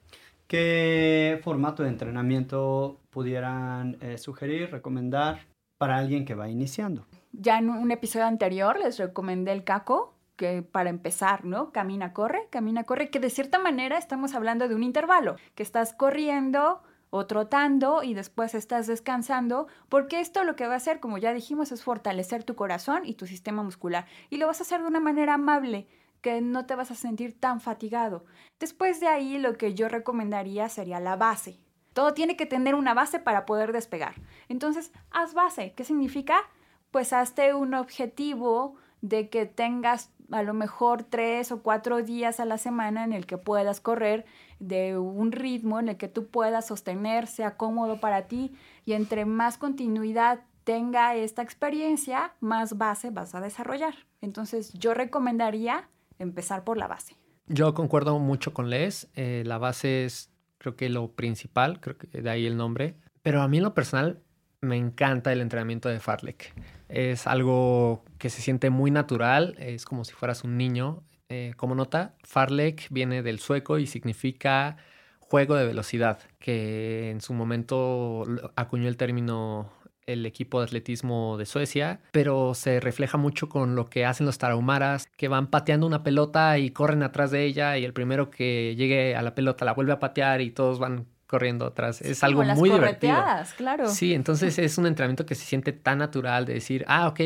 ¿qué 0.49 1.40
formato 1.44 1.84
de 1.84 1.90
entrenamiento 1.90 2.99
pudieran 3.11 3.96
eh, 4.01 4.18
sugerir, 4.18 4.70
recomendar 4.72 5.46
para 5.76 5.96
alguien 5.99 6.24
que 6.24 6.34
va 6.34 6.49
iniciando? 6.49 7.07
Ya 7.32 7.59
en 7.59 7.70
un 7.70 7.90
episodio 7.92 8.26
anterior 8.26 8.78
les 8.80 8.99
recomendé 8.99 9.53
el 9.53 9.62
CACO, 9.62 10.14
que 10.36 10.62
para 10.62 10.90
empezar, 10.90 11.44
¿no? 11.44 11.72
Camina, 11.72 12.12
corre, 12.12 12.49
camina, 12.51 12.84
corre, 12.84 13.11
que 13.11 13.20
de 13.20 13.30
cierta 13.30 13.59
manera 13.59 13.99
estamos 13.99 14.34
hablando 14.34 14.68
de 14.68 14.74
un 14.74 14.82
intervalo, 14.82 15.36
que 15.55 15.62
estás 15.62 15.92
corriendo 15.92 16.80
o 17.11 17.26
trotando 17.26 18.03
y 18.03 18.14
después 18.14 18.55
estás 18.55 18.86
descansando, 18.86 19.66
porque 19.88 20.20
esto 20.20 20.44
lo 20.44 20.57
que 20.57 20.66
va 20.66 20.74
a 20.74 20.76
hacer, 20.76 21.01
como 21.01 21.18
ya 21.18 21.32
dijimos, 21.32 21.72
es 21.72 21.82
fortalecer 21.82 22.44
tu 22.44 22.55
corazón 22.55 23.03
y 23.05 23.14
tu 23.14 23.26
sistema 23.26 23.62
muscular. 23.62 24.07
Y 24.30 24.36
lo 24.36 24.46
vas 24.46 24.61
a 24.61 24.62
hacer 24.62 24.80
de 24.80 24.88
una 24.88 25.01
manera 25.01 25.34
amable, 25.34 25.86
que 26.21 26.41
no 26.41 26.66
te 26.66 26.75
vas 26.75 26.91
a 26.91 26.95
sentir 26.95 27.39
tan 27.39 27.61
fatigado. 27.61 28.25
Después 28.59 29.01
de 29.01 29.09
ahí, 29.09 29.39
lo 29.39 29.57
que 29.57 29.75
yo 29.75 29.89
recomendaría 29.89 30.69
sería 30.69 31.01
la 31.01 31.16
base. 31.16 31.59
Todo 31.93 32.14
tiene 32.14 32.37
que 32.37 32.47
tener 32.47 32.75
una 32.75 32.95
base 32.95 33.19
para 33.19 33.47
poder 33.47 33.73
despegar. 33.73 34.14
Entonces, 34.49 34.93
haz 35.11 35.35
base. 35.35 35.73
¿Qué 35.75 35.85
significa? 35.85 36.43
Pues 36.91 37.12
hazte 37.12 37.55
un 37.55 37.75
objetivo 37.75 38.77
de 39.01 39.29
que 39.29 39.47
tengas 39.47 40.11
a 40.31 40.43
lo 40.43 40.55
mejor 40.55 41.05
tres 41.05 41.53
o 41.53 41.62
cuatro 41.62 42.03
días 42.03 42.41
a 42.41 42.45
la 42.45 42.59
semana 42.59 43.05
en 43.05 43.12
el 43.12 43.27
que 43.27 43.39
puedas 43.39 43.81
correr 43.81 44.27
de 44.59 44.99
un 44.99 45.33
ritmo 45.33 45.79
en 45.81 45.89
el 45.89 45.97
que 45.97 46.09
tú 46.09 46.27
puedas 46.27 46.66
sostener, 46.66 47.27
sea 47.27 47.57
cómodo 47.57 48.01
para 48.01 48.27
ti 48.27 48.55
y 48.85 48.93
entre 48.93 49.25
más 49.25 49.57
continuidad 49.57 50.41
tenga 50.64 51.14
esta 51.14 51.43
experiencia, 51.43 52.35
más 52.41 52.77
base 52.77 53.11
vas 53.11 53.35
a 53.35 53.41
desarrollar. 53.41 53.95
Entonces 54.21 54.73
yo 54.75 54.93
recomendaría 54.93 55.89
empezar 56.19 56.64
por 56.64 56.77
la 56.77 56.87
base. 56.87 57.16
Yo 57.47 57.75
concuerdo 57.75 58.19
mucho 58.19 58.53
con 58.53 58.69
Les, 58.71 59.09
eh, 59.14 59.43
la 59.47 59.59
base 59.59 60.05
es 60.05 60.31
creo 60.59 60.77
que 60.77 60.89
lo 60.89 61.12
principal, 61.12 61.81
creo 61.81 61.97
que 61.97 62.21
de 62.21 62.31
ahí 62.31 62.47
el 62.47 62.57
nombre, 62.57 62.97
pero 63.23 63.43
a 63.43 63.49
mí 63.49 63.59
en 63.59 63.62
lo 63.62 63.75
personal 63.75 64.21
me 64.61 64.77
encanta 64.77 65.33
el 65.33 65.41
entrenamiento 65.41 65.89
de 65.89 66.01
Farlek. 66.01 66.53
Es 66.89 67.27
algo 67.27 68.05
que 68.19 68.29
se 68.29 68.43
siente 68.43 68.71
muy 68.71 68.91
natural, 68.91 69.55
es 69.59 69.85
como 69.85 70.05
si 70.05 70.12
fueras 70.12 70.45
un 70.45 70.57
niño. 70.57 71.05
Eh, 71.29 71.53
como 71.57 71.75
nota, 71.75 72.16
Farlek 72.25 72.89
viene 72.91 73.23
del 73.23 73.39
sueco 73.39 73.79
y 73.79 73.87
significa 73.87 74.79
juego 75.21 75.55
de 75.57 75.66
velocidad, 75.66 76.21
que 76.39 77.11
en 77.11 77.21
su 77.21 77.35
momento 77.35 78.25
acuñó 78.57 78.89
el 78.89 78.97
término 78.97 79.71
el 80.09 80.26
equipo 80.26 80.59
de 80.59 80.64
atletismo 80.64 81.36
de 81.36 81.46
Suecia, 81.46 82.00
pero 82.12 82.54
se 82.54 82.80
refleja 82.80 83.18
mucho 83.18 83.48
con 83.48 83.76
lo 83.76 83.88
que 83.88 84.04
hacen 84.04 84.26
los 84.26 84.38
tarahumaras, 84.38 85.06
que 85.16 85.28
van 85.28 85.48
pateando 85.48 85.86
una 85.86 86.02
pelota 86.02 86.59
y 86.59 86.70
corren 86.70 87.02
atrás 87.02 87.30
de 87.30 87.44
ella 87.44 87.78
y 87.78 87.84
el 87.84 87.92
primero 87.92 88.30
que 88.30 88.74
llegue 88.76 89.14
a 89.14 89.22
la 89.22 89.34
pelota 89.34 89.64
la 89.64 89.74
vuelve 89.74 89.92
a 89.92 90.00
patear 90.00 90.40
y 90.40 90.50
todos 90.50 90.78
van 90.78 91.06
corriendo 91.26 91.66
atrás. 91.66 92.00
Es 92.00 92.24
algo 92.24 92.42
muy 92.42 92.70
divertido. 92.70 93.16
claro. 93.56 93.88
Sí, 93.88 94.14
entonces 94.14 94.59
es 94.59 94.78
un 94.78 94.86
entrenamiento 94.86 95.26
que 95.26 95.34
se 95.34 95.44
siente 95.44 95.72
tan 95.72 95.98
natural 95.98 96.46
de 96.46 96.54
decir, 96.54 96.84
ah, 96.88 97.06
ok, 97.09 97.20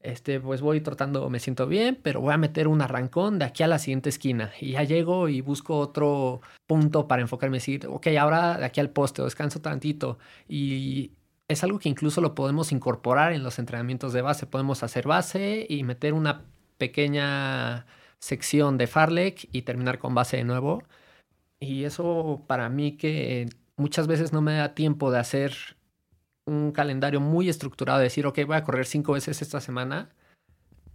este, 0.00 0.40
pues 0.40 0.60
voy 0.60 0.80
trotando, 0.80 1.28
me 1.30 1.40
siento 1.40 1.66
bien, 1.66 1.98
pero 2.02 2.20
voy 2.20 2.34
a 2.34 2.38
meter 2.38 2.68
un 2.68 2.82
arrancón 2.82 3.38
de 3.38 3.44
aquí 3.44 3.62
a 3.62 3.66
la 3.66 3.78
siguiente 3.78 4.08
esquina. 4.08 4.52
Y 4.60 4.72
ya 4.72 4.82
llego 4.82 5.28
y 5.28 5.40
busco 5.40 5.78
otro 5.78 6.40
punto 6.66 7.08
para 7.08 7.22
enfocarme 7.22 7.56
y 7.56 7.60
decir, 7.60 7.86
ok, 7.88 8.08
ahora 8.18 8.58
de 8.58 8.64
aquí 8.64 8.80
al 8.80 8.90
poste, 8.90 9.22
descanso 9.22 9.60
tantito. 9.60 10.18
Y 10.48 11.12
es 11.48 11.62
algo 11.64 11.78
que 11.78 11.88
incluso 11.88 12.20
lo 12.20 12.34
podemos 12.34 12.72
incorporar 12.72 13.32
en 13.32 13.42
los 13.42 13.58
entrenamientos 13.58 14.12
de 14.12 14.22
base. 14.22 14.46
Podemos 14.46 14.82
hacer 14.82 15.06
base 15.06 15.66
y 15.68 15.84
meter 15.84 16.12
una 16.12 16.44
pequeña 16.78 17.86
sección 18.18 18.78
de 18.78 18.86
Farlek 18.86 19.48
y 19.52 19.62
terminar 19.62 19.98
con 19.98 20.14
base 20.14 20.38
de 20.38 20.44
nuevo. 20.44 20.82
Y 21.60 21.84
eso 21.84 22.44
para 22.46 22.68
mí 22.68 22.96
que 22.96 23.48
muchas 23.76 24.06
veces 24.06 24.32
no 24.32 24.42
me 24.42 24.54
da 24.56 24.74
tiempo 24.74 25.10
de 25.10 25.18
hacer 25.20 25.76
un 26.46 26.72
calendario 26.72 27.20
muy 27.20 27.48
estructurado, 27.48 27.98
de 27.98 28.04
decir, 28.04 28.26
ok, 28.26 28.40
voy 28.46 28.56
a 28.56 28.64
correr 28.64 28.86
cinco 28.86 29.12
veces 29.12 29.42
esta 29.42 29.60
semana, 29.60 30.10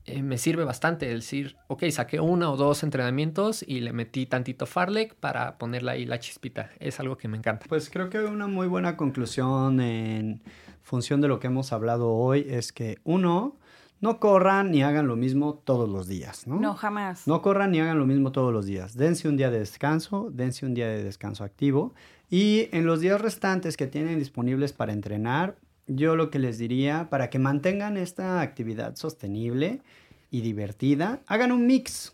eh, 0.05 0.23
me 0.23 0.37
sirve 0.37 0.63
bastante 0.63 1.07
decir, 1.07 1.57
ok, 1.67 1.83
saqué 1.91 2.19
uno 2.19 2.53
o 2.53 2.57
dos 2.57 2.83
entrenamientos 2.83 3.63
y 3.67 3.81
le 3.81 3.93
metí 3.93 4.25
tantito 4.25 4.65
Farlek 4.65 5.15
para 5.15 5.57
ponerle 5.57 5.91
ahí 5.91 6.05
la 6.05 6.19
chispita. 6.19 6.71
Es 6.79 6.99
algo 6.99 7.17
que 7.17 7.27
me 7.27 7.37
encanta. 7.37 7.65
Pues 7.69 7.89
creo 7.89 8.09
que 8.09 8.19
una 8.19 8.47
muy 8.47 8.67
buena 8.67 8.97
conclusión 8.97 9.79
en 9.79 10.41
función 10.81 11.21
de 11.21 11.27
lo 11.27 11.39
que 11.39 11.47
hemos 11.47 11.71
hablado 11.71 12.09
hoy 12.11 12.45
es 12.49 12.73
que 12.73 12.97
uno, 13.03 13.57
no 13.99 14.19
corran 14.19 14.71
ni 14.71 14.81
hagan 14.81 15.07
lo 15.07 15.15
mismo 15.15 15.61
todos 15.63 15.87
los 15.87 16.07
días, 16.07 16.47
¿no? 16.47 16.59
No, 16.59 16.73
jamás. 16.73 17.27
No 17.27 17.43
corran 17.43 17.71
ni 17.71 17.79
hagan 17.79 17.99
lo 17.99 18.07
mismo 18.07 18.31
todos 18.31 18.51
los 18.51 18.65
días. 18.65 18.97
Dense 18.97 19.29
un 19.29 19.37
día 19.37 19.51
de 19.51 19.59
descanso, 19.59 20.31
dense 20.31 20.65
un 20.65 20.73
día 20.73 20.87
de 20.87 21.03
descanso 21.03 21.43
activo. 21.43 21.93
Y 22.27 22.69
en 22.71 22.87
los 22.87 23.01
días 23.01 23.21
restantes 23.21 23.77
que 23.77 23.85
tienen 23.85 24.17
disponibles 24.17 24.73
para 24.73 24.93
entrenar, 24.93 25.57
yo 25.95 26.15
lo 26.15 26.29
que 26.29 26.39
les 26.39 26.57
diría, 26.57 27.07
para 27.09 27.29
que 27.29 27.39
mantengan 27.39 27.97
esta 27.97 28.41
actividad 28.41 28.95
sostenible 28.95 29.81
y 30.29 30.41
divertida, 30.41 31.19
hagan 31.27 31.51
un 31.51 31.67
mix. 31.67 32.13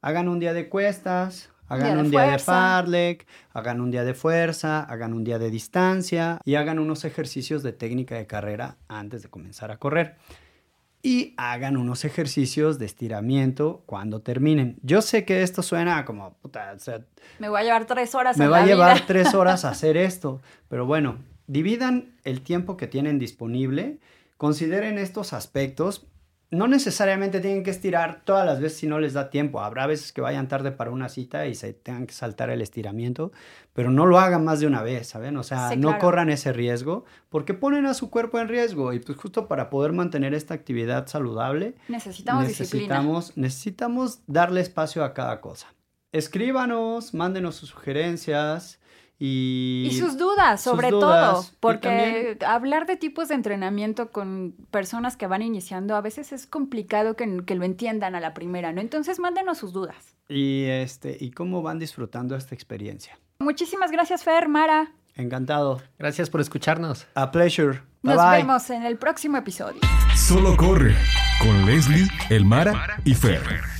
Hagan 0.00 0.28
un 0.28 0.38
día 0.38 0.52
de 0.52 0.68
cuestas, 0.68 1.50
Hagan 1.66 1.98
un 1.98 2.10
día 2.10 2.24
de 2.24 2.38
farlek, 2.38 3.26
hagan 3.54 3.80
un 3.80 3.90
día 3.90 4.04
de 4.04 4.12
fuerza, 4.12 4.80
hagan 4.80 5.14
un 5.14 5.24
día 5.24 5.38
de 5.38 5.50
distancia 5.50 6.38
y 6.44 6.56
hagan 6.56 6.78
unos 6.78 7.06
ejercicios 7.06 7.62
de 7.62 7.72
técnica 7.72 8.16
de 8.16 8.26
carrera 8.26 8.76
antes 8.86 9.22
de 9.22 9.30
comenzar 9.30 9.70
a 9.70 9.78
correr 9.78 10.16
y 11.04 11.34
hagan 11.36 11.76
unos 11.76 12.06
ejercicios 12.06 12.78
de 12.78 12.86
estiramiento 12.86 13.82
cuando 13.84 14.22
terminen. 14.22 14.78
Yo 14.82 15.02
sé 15.02 15.26
que 15.26 15.42
esto 15.42 15.62
suena 15.62 16.02
como, 16.06 16.32
puta, 16.38 16.72
o 16.74 16.78
sea, 16.78 17.00
me 17.38 17.50
voy 17.50 17.60
a 17.60 17.64
llevar 17.64 17.84
tres 17.84 18.14
horas. 18.14 18.38
Me 18.38 18.48
va 18.48 18.62
a 18.62 18.66
llevar 18.66 19.04
tres 19.06 19.34
horas 19.34 19.66
a 19.66 19.68
hacer 19.70 19.98
esto, 19.98 20.40
pero 20.68 20.86
bueno, 20.86 21.18
dividan 21.46 22.14
el 22.24 22.42
tiempo 22.42 22.76
que 22.76 22.86
tienen 22.86 23.18
disponible, 23.18 23.98
consideren 24.36 24.98
estos 24.98 25.32
aspectos 25.32 26.06
no 26.54 26.68
necesariamente 26.68 27.40
tienen 27.40 27.62
que 27.62 27.70
estirar 27.70 28.22
todas 28.24 28.46
las 28.46 28.60
veces 28.60 28.78
si 28.78 28.86
no 28.86 28.98
les 28.98 29.12
da 29.12 29.30
tiempo. 29.30 29.60
Habrá 29.60 29.86
veces 29.86 30.12
que 30.12 30.20
vayan 30.20 30.48
tarde 30.48 30.70
para 30.72 30.90
una 30.90 31.08
cita 31.08 31.46
y 31.46 31.54
se 31.54 31.72
tengan 31.72 32.06
que 32.06 32.14
saltar 32.14 32.50
el 32.50 32.62
estiramiento, 32.62 33.32
pero 33.72 33.90
no 33.90 34.06
lo 34.06 34.18
hagan 34.18 34.44
más 34.44 34.60
de 34.60 34.66
una 34.66 34.82
vez, 34.82 35.08
¿saben? 35.08 35.36
O 35.36 35.42
sea, 35.42 35.74
no 35.76 35.98
corran 35.98 36.30
ese 36.30 36.52
riesgo 36.52 37.04
porque 37.28 37.54
ponen 37.54 37.86
a 37.86 37.94
su 37.94 38.10
cuerpo 38.10 38.38
en 38.38 38.48
riesgo 38.48 38.92
y 38.92 39.00
pues 39.00 39.18
justo 39.18 39.48
para 39.48 39.68
poder 39.68 39.92
mantener 39.92 40.34
esta 40.34 40.54
actividad 40.54 41.06
saludable 41.06 41.74
necesitamos, 41.88 42.44
necesitamos, 42.44 43.36
necesitamos 43.36 44.20
darle 44.26 44.60
espacio 44.60 45.04
a 45.04 45.12
cada 45.12 45.40
cosa. 45.40 45.74
Escríbanos, 46.12 47.12
mándenos 47.12 47.56
sus 47.56 47.70
sugerencias. 47.70 48.78
Y, 49.18 49.96
sus 49.98 50.18
dudas, 50.18 50.60
sobre 50.60 50.90
todo, 50.90 51.44
porque 51.60 52.36
hablar 52.46 52.84
de 52.86 52.96
tipos 52.96 53.28
de 53.28 53.36
entrenamiento 53.36 54.10
con 54.10 54.54
personas 54.70 55.16
que 55.16 55.26
van 55.26 55.42
iniciando 55.42 55.94
a 55.94 56.00
veces 56.00 56.32
es 56.32 56.46
complicado 56.46 57.14
que, 57.14 57.42
que, 57.46 57.54
lo 57.54 57.64
entiendan 57.64 58.14
a 58.16 58.20
la 58.20 58.34
primera, 58.34 58.72
¿no? 58.72 58.80
Entonces 58.80 59.20
mándenos 59.20 59.58
sus 59.58 59.72
dudas. 59.72 60.16
Y, 60.28 60.64
este, 60.64 61.16
y 61.18 61.30
cómo 61.30 61.62
van 61.62 61.78
disfrutando 61.78 62.34
esta 62.34 62.54
experiencia. 62.54 63.18
Muchísimas 63.38 63.90
gracias, 63.90 64.24
Fer, 64.24 64.48
Mara. 64.48 64.92
Encantado. 65.14 65.80
Gracias 65.98 66.28
por 66.28 66.40
escucharnos. 66.40 67.06
A 67.14 67.30
pleasure. 67.30 67.82
Nos 68.02 68.30
vemos 68.32 68.68
en 68.70 68.82
el 68.82 68.98
próximo 68.98 69.36
episodio. 69.36 69.80
Solo 70.16 70.56
corre 70.56 70.96
con 71.40 71.66
Leslie, 71.66 72.08
Elmara 72.30 73.00
y 73.04 73.14
Fer. 73.14 73.73